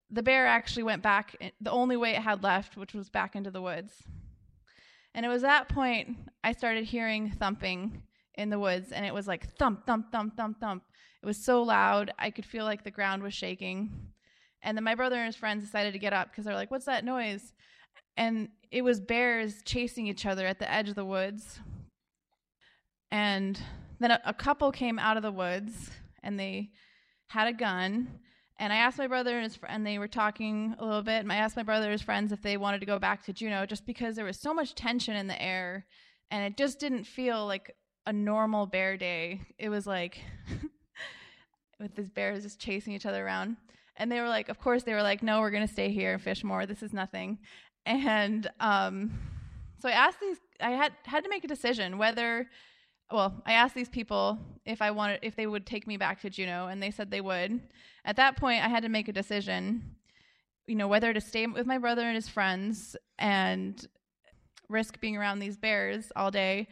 the 0.10 0.24
bear 0.24 0.46
actually 0.46 0.84
went 0.84 1.02
back 1.02 1.36
eh, 1.40 1.52
the 1.62 1.72
only 1.72 1.98
way 1.98 2.12
it 2.12 2.22
had 2.22 2.44
left, 2.44 2.78
which 2.78 2.94
was 2.94 3.10
back 3.10 3.36
into 3.36 3.52
the 3.52 3.62
woods. 3.62 4.04
And 5.14 5.26
it 5.26 5.30
was 5.30 5.42
that 5.42 5.70
point 5.70 6.18
I 6.44 6.54
started 6.54 6.86
hearing 6.86 7.32
thumping 7.32 8.04
in 8.36 8.50
the 8.50 8.60
woods, 8.60 8.92
and 8.92 9.06
it 9.06 9.14
was 9.14 9.28
like 9.28 9.56
thump, 9.58 9.86
thump, 9.86 10.12
thump, 10.12 10.38
thump, 10.38 10.60
thump. 10.60 10.84
It 11.22 11.26
was 11.26 11.44
so 11.44 11.64
loud, 11.64 12.12
I 12.18 12.32
could 12.32 12.46
feel 12.46 12.66
like 12.66 12.84
the 12.84 12.92
ground 12.92 13.22
was 13.22 13.34
shaking. 13.34 14.11
And 14.64 14.78
then 14.78 14.84
my 14.84 14.96
brother 14.96 15.18
and 15.18 15.26
his 15.26 15.36
friends 15.36 15.64
decided 15.64 15.94
to 15.94 16.00
get 16.00 16.14
up 16.14 16.30
because 16.30 16.46
they're 16.46 16.56
like, 16.56 16.72
What's 16.72 16.86
that 16.86 17.06
noise? 17.06 17.54
And 18.18 18.50
it 18.72 18.84
was 18.84 19.00
bears 19.00 19.62
chasing 19.64 20.08
each 20.08 20.26
other 20.26 20.46
at 20.46 20.60
the 20.60 20.72
edge 20.72 20.90
of 20.90 20.96
the 20.96 21.06
woods. 21.06 21.60
And 23.12 23.60
then 24.00 24.12
a, 24.12 24.22
a 24.26 24.34
couple 24.34 24.72
came 24.72 25.00
out 25.00 25.18
of 25.18 25.24
the 25.24 25.32
woods 25.32 25.92
and 26.24 26.40
they 26.40 26.72
had 27.28 27.48
a 27.48 27.54
gun. 27.54 28.20
And 28.58 28.72
I 28.72 28.78
asked 28.78 29.00
my 29.00 29.08
brother 29.08 29.36
and 29.36 29.44
his 29.44 29.56
friend, 29.56 29.76
and 29.76 29.88
they 29.88 29.98
were 29.98 30.08
talking 30.08 30.76
a 30.78 30.86
little 30.86 31.02
bit. 31.02 31.22
And 31.22 31.32
I 31.32 31.38
asked 31.38 31.56
my 31.56 31.64
brother 31.64 31.86
and 31.86 31.94
his 31.94 32.02
friends 32.02 32.32
if 32.32 32.42
they 32.44 32.58
wanted 32.58 32.80
to 32.82 32.86
go 32.86 33.00
back 33.00 33.24
to 33.26 33.34
Juneau 33.34 33.66
just 33.66 33.86
because 33.86 34.16
there 34.16 34.26
was 34.26 34.40
so 34.40 34.54
much 34.54 34.76
tension 34.76 35.16
in 35.16 35.28
the 35.28 35.42
air 35.42 35.86
and 36.30 36.44
it 36.46 36.58
just 36.58 36.80
didn't 36.80 37.04
feel 37.04 37.46
like 37.46 37.76
a 38.06 38.14
normal 38.14 38.66
bear 38.66 38.98
day. 38.98 39.42
It 39.60 39.70
was 39.70 39.86
like 39.86 40.22
with 41.80 41.96
these 41.96 42.10
bears 42.10 42.44
just 42.44 42.60
chasing 42.60 42.94
each 42.94 43.06
other 43.06 43.26
around. 43.26 43.58
And 43.98 44.12
they 44.12 44.20
were 44.20 44.30
like, 44.30 44.50
of 44.50 44.60
course, 44.60 44.84
they 44.84 44.94
were 44.94 45.04
like, 45.04 45.22
no, 45.22 45.42
we're 45.42 45.52
going 45.52 45.68
to 45.68 45.72
stay 45.72 45.92
here 45.92 46.14
and 46.14 46.22
fish 46.22 46.44
more. 46.44 46.66
This 46.66 46.82
is 46.82 46.94
nothing. 46.94 47.40
And 47.86 48.50
um, 48.60 49.12
so 49.80 49.90
I 49.90 49.94
asked 49.94 50.20
these, 50.20 50.38
I 50.60 50.72
had 50.72 50.94
had 51.04 51.24
to 51.24 51.30
make 51.30 51.44
a 51.44 51.48
decision 51.48 51.98
whether, 51.98 52.48
well, 53.12 53.42
I 53.46 53.54
asked 53.54 53.76
these 53.76 53.90
people 53.90 54.40
if 54.66 54.82
I 54.82 54.92
wanted, 54.92 55.20
if 55.22 55.36
they 55.36 55.48
would 55.48 55.66
take 55.66 55.88
me 55.88 55.98
back 55.98 56.22
to 56.22 56.30
Juneau, 56.30 56.68
and 56.68 56.82
they 56.82 56.92
said 56.92 57.12
they 57.12 57.22
would. 57.22 57.60
At 58.06 58.16
that 58.16 58.38
point, 58.38 58.64
I 58.64 58.70
had 58.70 58.84
to 58.84 58.90
make 58.90 59.08
a 59.08 59.14
decision, 59.14 59.96
you 60.68 60.76
know, 60.76 60.88
whether 60.88 61.14
to 61.14 61.22
stay 61.22 61.46
with 61.48 61.68
my 61.68 61.78
brother 61.78 62.04
and 62.04 62.16
his 62.16 62.30
friends 62.30 62.96
and 63.20 63.86
risk 64.70 65.00
being 65.02 65.18
around 65.18 65.40
these 65.40 65.58
bears 65.58 66.12
all 66.16 66.32
day, 66.32 66.68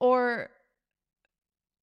or 0.00 0.50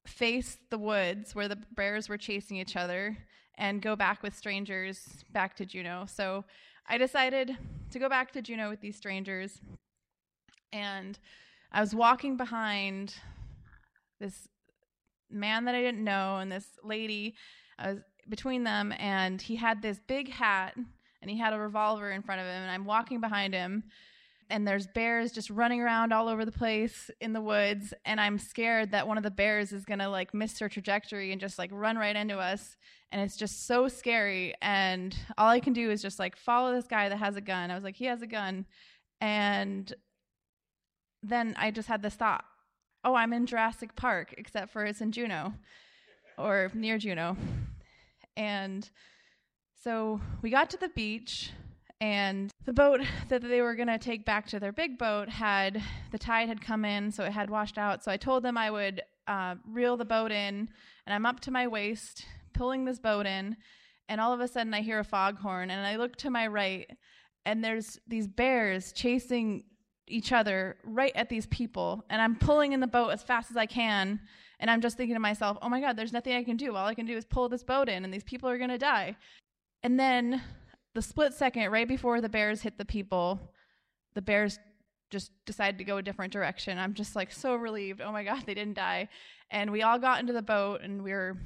face 0.06 0.58
the 0.70 0.78
woods 0.78 1.34
where 1.36 1.48
the 1.48 1.58
bears 1.76 2.10
were 2.10 2.18
chasing 2.18 2.58
each 2.58 2.76
other 2.76 3.18
and 3.56 3.82
go 3.82 3.96
back 3.96 4.24
with 4.24 4.36
strangers 4.36 5.24
back 5.32 5.56
to 5.58 5.66
Juneau. 5.66 6.06
So 6.08 6.46
I 6.88 6.98
decided 6.98 7.58
to 7.92 8.00
go 8.00 8.10
back 8.10 8.32
to 8.34 8.42
Juneau 8.42 8.70
with 8.70 8.82
these 8.82 8.96
strangers. 8.96 9.60
And 10.74 11.20
I 11.72 11.82
was 11.82 11.94
walking 11.94 12.38
behind 12.38 13.16
this 14.20 14.48
man 15.30 15.66
that 15.66 15.76
I 15.76 15.82
didn't 15.82 16.04
know 16.04 16.38
and 16.38 16.52
this 16.52 16.68
lady. 16.84 17.36
I 17.78 17.92
was 17.92 18.00
between 18.30 18.64
them, 18.64 18.94
and 18.98 19.42
he 19.42 19.56
had 19.56 19.82
this 19.82 20.00
big 20.08 20.30
hat 20.30 20.76
and 21.22 21.30
he 21.30 21.38
had 21.38 21.54
a 21.54 21.60
revolver 21.60 22.12
in 22.12 22.22
front 22.22 22.42
of 22.42 22.48
him. 22.48 22.62
And 22.62 22.72
I'm 22.72 22.86
walking 22.86 23.22
behind 23.22 23.54
him, 23.54 23.84
and 24.52 24.68
there's 24.68 24.86
bears 24.86 25.32
just 25.32 25.50
running 25.50 25.80
around 25.80 26.12
all 26.12 26.28
over 26.28 26.44
the 26.44 26.52
place 26.52 27.10
in 27.22 27.32
the 27.34 27.42
woods 27.42 27.94
and 28.06 28.20
i'm 28.20 28.38
scared 28.38 28.92
that 28.92 29.08
one 29.08 29.18
of 29.18 29.24
the 29.24 29.32
bears 29.32 29.72
is 29.72 29.86
to 29.86 30.08
like 30.08 30.34
miss 30.34 30.60
her 30.60 30.70
trajectory 30.70 31.32
and 31.32 31.40
just 31.40 31.58
like 31.58 31.70
run 31.74 31.98
right 31.98 32.16
into 32.16 32.38
us 32.38 32.76
and 33.12 33.22
it's 33.22 33.38
just 33.38 33.66
so 33.66 33.88
scary 33.88 34.54
and 34.62 35.16
all 35.38 35.50
i 35.50 35.60
can 35.60 35.74
do 35.74 35.90
is 35.90 36.02
just 36.02 36.20
like 36.20 36.36
follow 36.36 36.74
this 36.74 36.88
guy 36.88 37.10
that 37.10 37.18
has 37.18 37.36
a 37.36 37.42
gun. 37.42 37.72
I 37.72 37.76
was 37.76 37.84
like 37.84 37.96
he 37.96 38.06
has 38.06 38.22
a 38.22 38.28
gun. 38.28 38.66
And 39.20 39.94
then 41.24 41.56
i 41.58 41.72
just 41.72 41.88
had 41.88 42.02
this 42.02 42.16
thought 42.16 42.44
oh 43.04 43.14
i'm 43.14 43.32
in 43.32 43.46
jurassic 43.46 43.96
park 43.96 44.34
except 44.40 44.72
for 44.72 44.84
it's 44.86 45.02
in 45.02 45.12
juneau 45.12 45.54
or 46.38 46.72
near 46.74 46.98
juneau. 46.98 47.38
And 48.36 48.90
so 49.84 50.20
we 50.42 50.50
got 50.50 50.70
to 50.72 50.78
the 50.78 50.90
beach 50.90 51.52
and 52.02 52.52
the 52.66 52.74
boat 52.74 53.00
that 53.30 53.42
they 53.42 53.62
were 53.62 53.76
going 53.76 53.88
to 53.88 53.98
take 53.98 54.26
back 54.26 54.48
to 54.48 54.60
their 54.60 54.74
big 54.74 54.98
boat 54.98 55.30
had 55.30 55.82
the 56.12 56.18
tide 56.18 56.50
had 56.50 56.60
come 56.60 56.84
in 56.84 57.12
so 57.12 57.24
it 57.24 57.32
had 57.32 57.50
washed 57.50 57.78
out. 57.78 58.04
So 58.04 58.12
i 58.12 58.18
told 58.18 58.44
them 58.44 58.58
i 58.58 58.70
would 58.70 59.02
uh, 59.28 59.56
reel 59.66 59.96
the 59.96 60.04
boat 60.04 60.32
in 60.32 60.68
and 61.06 61.14
i'm 61.14 61.26
up 61.26 61.40
to 61.42 61.52
my 61.52 61.68
waist 61.68 62.26
pulling 62.54 62.84
this 62.84 63.00
boat 63.00 63.26
in 63.26 63.56
and 64.10 64.20
all 64.20 64.34
of 64.34 64.42
a 64.42 64.48
sudden 64.48 64.74
i 64.74 64.82
hear 64.82 65.00
a 65.00 65.04
foghorn 65.04 65.70
and 65.70 65.86
i 65.86 65.96
look 65.96 66.16
to 66.18 66.30
my 66.30 66.48
right 66.48 66.90
and 67.46 67.64
there's 67.64 68.00
these 68.08 68.28
bears 68.28 68.92
chasing 68.92 69.64
each 70.08 70.34
other 70.34 70.76
right 70.84 71.14
at 71.16 71.30
these 71.30 71.46
people 71.46 72.04
and 72.10 72.22
i'm 72.22 72.36
pulling 72.36 72.74
in 72.74 72.82
the 72.82 72.88
boat 72.88 73.10
as 73.10 73.24
fast 73.24 73.52
as 73.52 73.56
i 73.56 73.66
can 73.66 74.20
and 74.60 74.70
i'm 74.70 74.82
just 74.82 74.98
thinking 74.98 75.16
to 75.16 75.20
myself 75.20 75.58
oh 75.62 75.70
my 75.70 75.80
god 75.80 75.96
there's 75.96 76.12
nothing 76.14 76.34
i 76.34 76.44
can 76.44 76.58
do. 76.58 76.76
All 76.76 76.88
i 76.88 76.96
can 76.96 77.06
do 77.06 77.16
is 77.16 77.26
pull 77.26 77.48
this 77.48 77.64
boat 77.64 77.88
in 77.88 78.04
and 78.04 78.14
these 78.14 78.24
people 78.24 78.50
are 78.50 78.58
going 78.58 78.70
to 78.70 78.78
die. 78.78 79.16
And 79.84 80.00
then 80.00 80.42
the 80.94 81.02
split 81.02 81.34
second 81.34 81.72
right 81.72 81.88
before 81.88 82.22
the 82.22 82.30
bears 82.30 82.62
hit 82.62 82.78
the 82.78 82.86
people, 82.86 83.40
the 84.14 84.22
bears 84.22 84.60
just 85.10 85.32
decided 85.46 85.78
to 85.78 85.84
go 85.84 85.98
a 85.98 86.02
different 86.02 86.34
direction. 86.34 86.78
I'm 86.78 86.94
just 86.94 87.16
like 87.16 87.32
so 87.32 87.56
relieved. 87.56 88.02
Oh 88.02 88.12
my 88.12 88.24
God, 88.24 88.44
they 88.46 88.54
didn't 88.54 88.76
die. 88.76 89.10
And 89.52 89.72
we 89.72 89.84
all 89.84 90.00
got 90.00 90.20
into 90.20 90.34
the 90.34 90.42
boat 90.42 90.82
and 90.82 91.04
we 91.04 91.12
were 91.12 91.38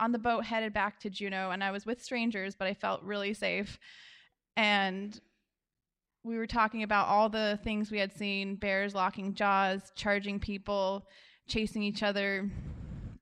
on 0.00 0.12
the 0.12 0.18
boat 0.18 0.44
headed 0.44 0.72
back 0.72 1.00
to 1.00 1.10
Juneau. 1.10 1.50
And 1.50 1.64
I 1.64 1.70
was 1.70 1.86
with 1.86 2.02
strangers, 2.02 2.54
but 2.54 2.68
I 2.68 2.74
felt 2.74 3.02
really 3.02 3.34
safe. 3.34 3.78
And 4.56 5.18
we 6.22 6.36
were 6.36 6.46
talking 6.46 6.82
about 6.82 7.08
all 7.08 7.28
the 7.28 7.58
things 7.64 7.90
we 7.90 7.98
had 7.98 8.12
seen 8.12 8.56
bears 8.56 8.94
locking 8.94 9.34
jaws, 9.34 9.92
charging 9.96 10.38
people, 10.38 11.06
chasing 11.48 11.82
each 11.82 12.02
other. 12.02 12.50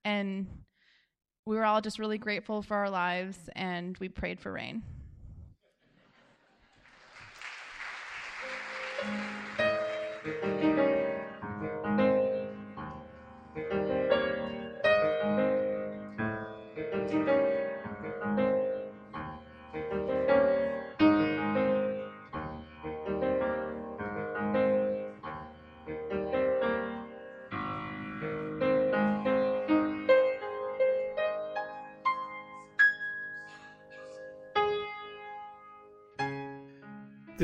And 0.04 0.46
we 1.44 1.56
were 1.56 1.64
all 1.64 1.80
just 1.80 2.00
really 2.00 2.18
grateful 2.18 2.62
for 2.62 2.76
our 2.76 2.90
lives 2.90 3.38
and 3.54 3.96
we 3.98 4.08
prayed 4.08 4.40
for 4.40 4.52
rain. 4.52 4.82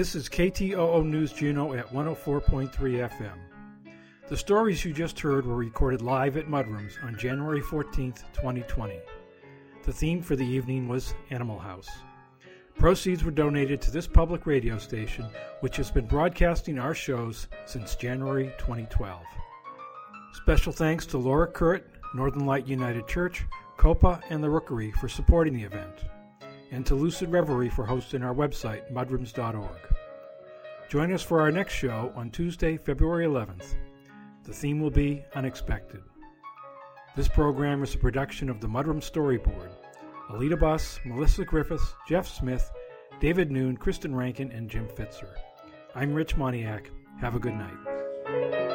This 0.03 0.17
is 0.17 0.29
KTOO 0.29 1.07
News 1.07 1.33
Juneau 1.33 1.75
at 1.75 1.87
104.3 1.93 2.73
FM. 2.73 3.39
The 4.29 4.37
stories 4.37 4.85
you 4.85 4.93
just 4.93 5.21
heard 5.21 5.47
were 5.47 5.55
recorded 5.55 6.03
live 6.03 6.37
at 6.37 6.49
Mudrooms 6.49 6.95
on 7.05 7.17
January 7.17 7.61
14th, 7.61 8.25
2020. 8.33 8.99
The 9.85 9.93
theme 9.93 10.21
for 10.21 10.35
the 10.35 10.45
evening 10.45 10.89
was 10.89 11.15
Animal 11.31 11.57
House. 11.57 11.89
Proceeds 12.77 13.23
were 13.23 13.31
donated 13.31 13.81
to 13.81 13.93
this 13.93 14.09
public 14.09 14.45
radio 14.45 14.77
station, 14.77 15.25
which 15.61 15.77
has 15.77 15.93
been 15.93 16.07
broadcasting 16.07 16.81
our 16.81 16.97
shows 16.97 17.47
since 17.65 17.95
January 17.95 18.53
2012. 18.59 19.23
Special 20.33 20.73
thanks 20.73 21.07
to 21.07 21.17
Laura 21.17 21.47
Kurt, 21.47 21.89
Northern 22.13 22.45
Light 22.45 22.67
United 22.67 23.07
Church, 23.07 23.45
Coppa, 23.79 24.21
and 24.31 24.43
the 24.43 24.51
Rookery 24.51 24.91
for 24.91 25.09
supporting 25.09 25.55
the 25.55 25.63
event 25.63 26.07
and 26.73 26.85
to 26.87 26.95
Lucid 26.95 27.31
Reverie 27.31 27.69
for 27.69 27.85
hosting 27.85 28.23
our 28.25 28.35
website, 28.35 28.91
mudrooms.org. 28.91 29.95
Join 30.89 31.13
us 31.13 31.23
for 31.23 31.41
our 31.41 31.53
next 31.53 31.75
show 31.75 32.13
on 32.17 32.31
Tuesday, 32.31 32.77
February 32.77 33.27
11th. 33.27 33.75
The 34.45 34.53
theme 34.53 34.81
will 34.81 34.91
be 34.91 35.25
Unexpected. 35.35 36.03
This 37.15 37.29
program 37.29 37.83
is 37.83 37.95
a 37.95 37.99
production 37.99 38.49
of 38.49 38.61
the 38.61 38.67
Mudroom 38.67 39.01
Storyboard. 39.01 39.71
Alita 40.31 40.59
Buss, 40.59 40.99
Melissa 41.05 41.45
Griffiths, 41.45 41.95
Jeff 42.09 42.27
Smith, 42.27 42.71
David 43.21 43.51
Noon, 43.51 43.77
Kristen 43.77 44.17
Rankin, 44.17 44.51
and 44.51 44.69
Jim 44.69 44.89
Fitzer. 44.89 45.35
I'm 45.95 46.15
Rich 46.15 46.37
Moniak. 46.37 46.87
Have 47.21 47.37
a 47.37 47.39
good 47.39 47.55
night. 47.55 48.72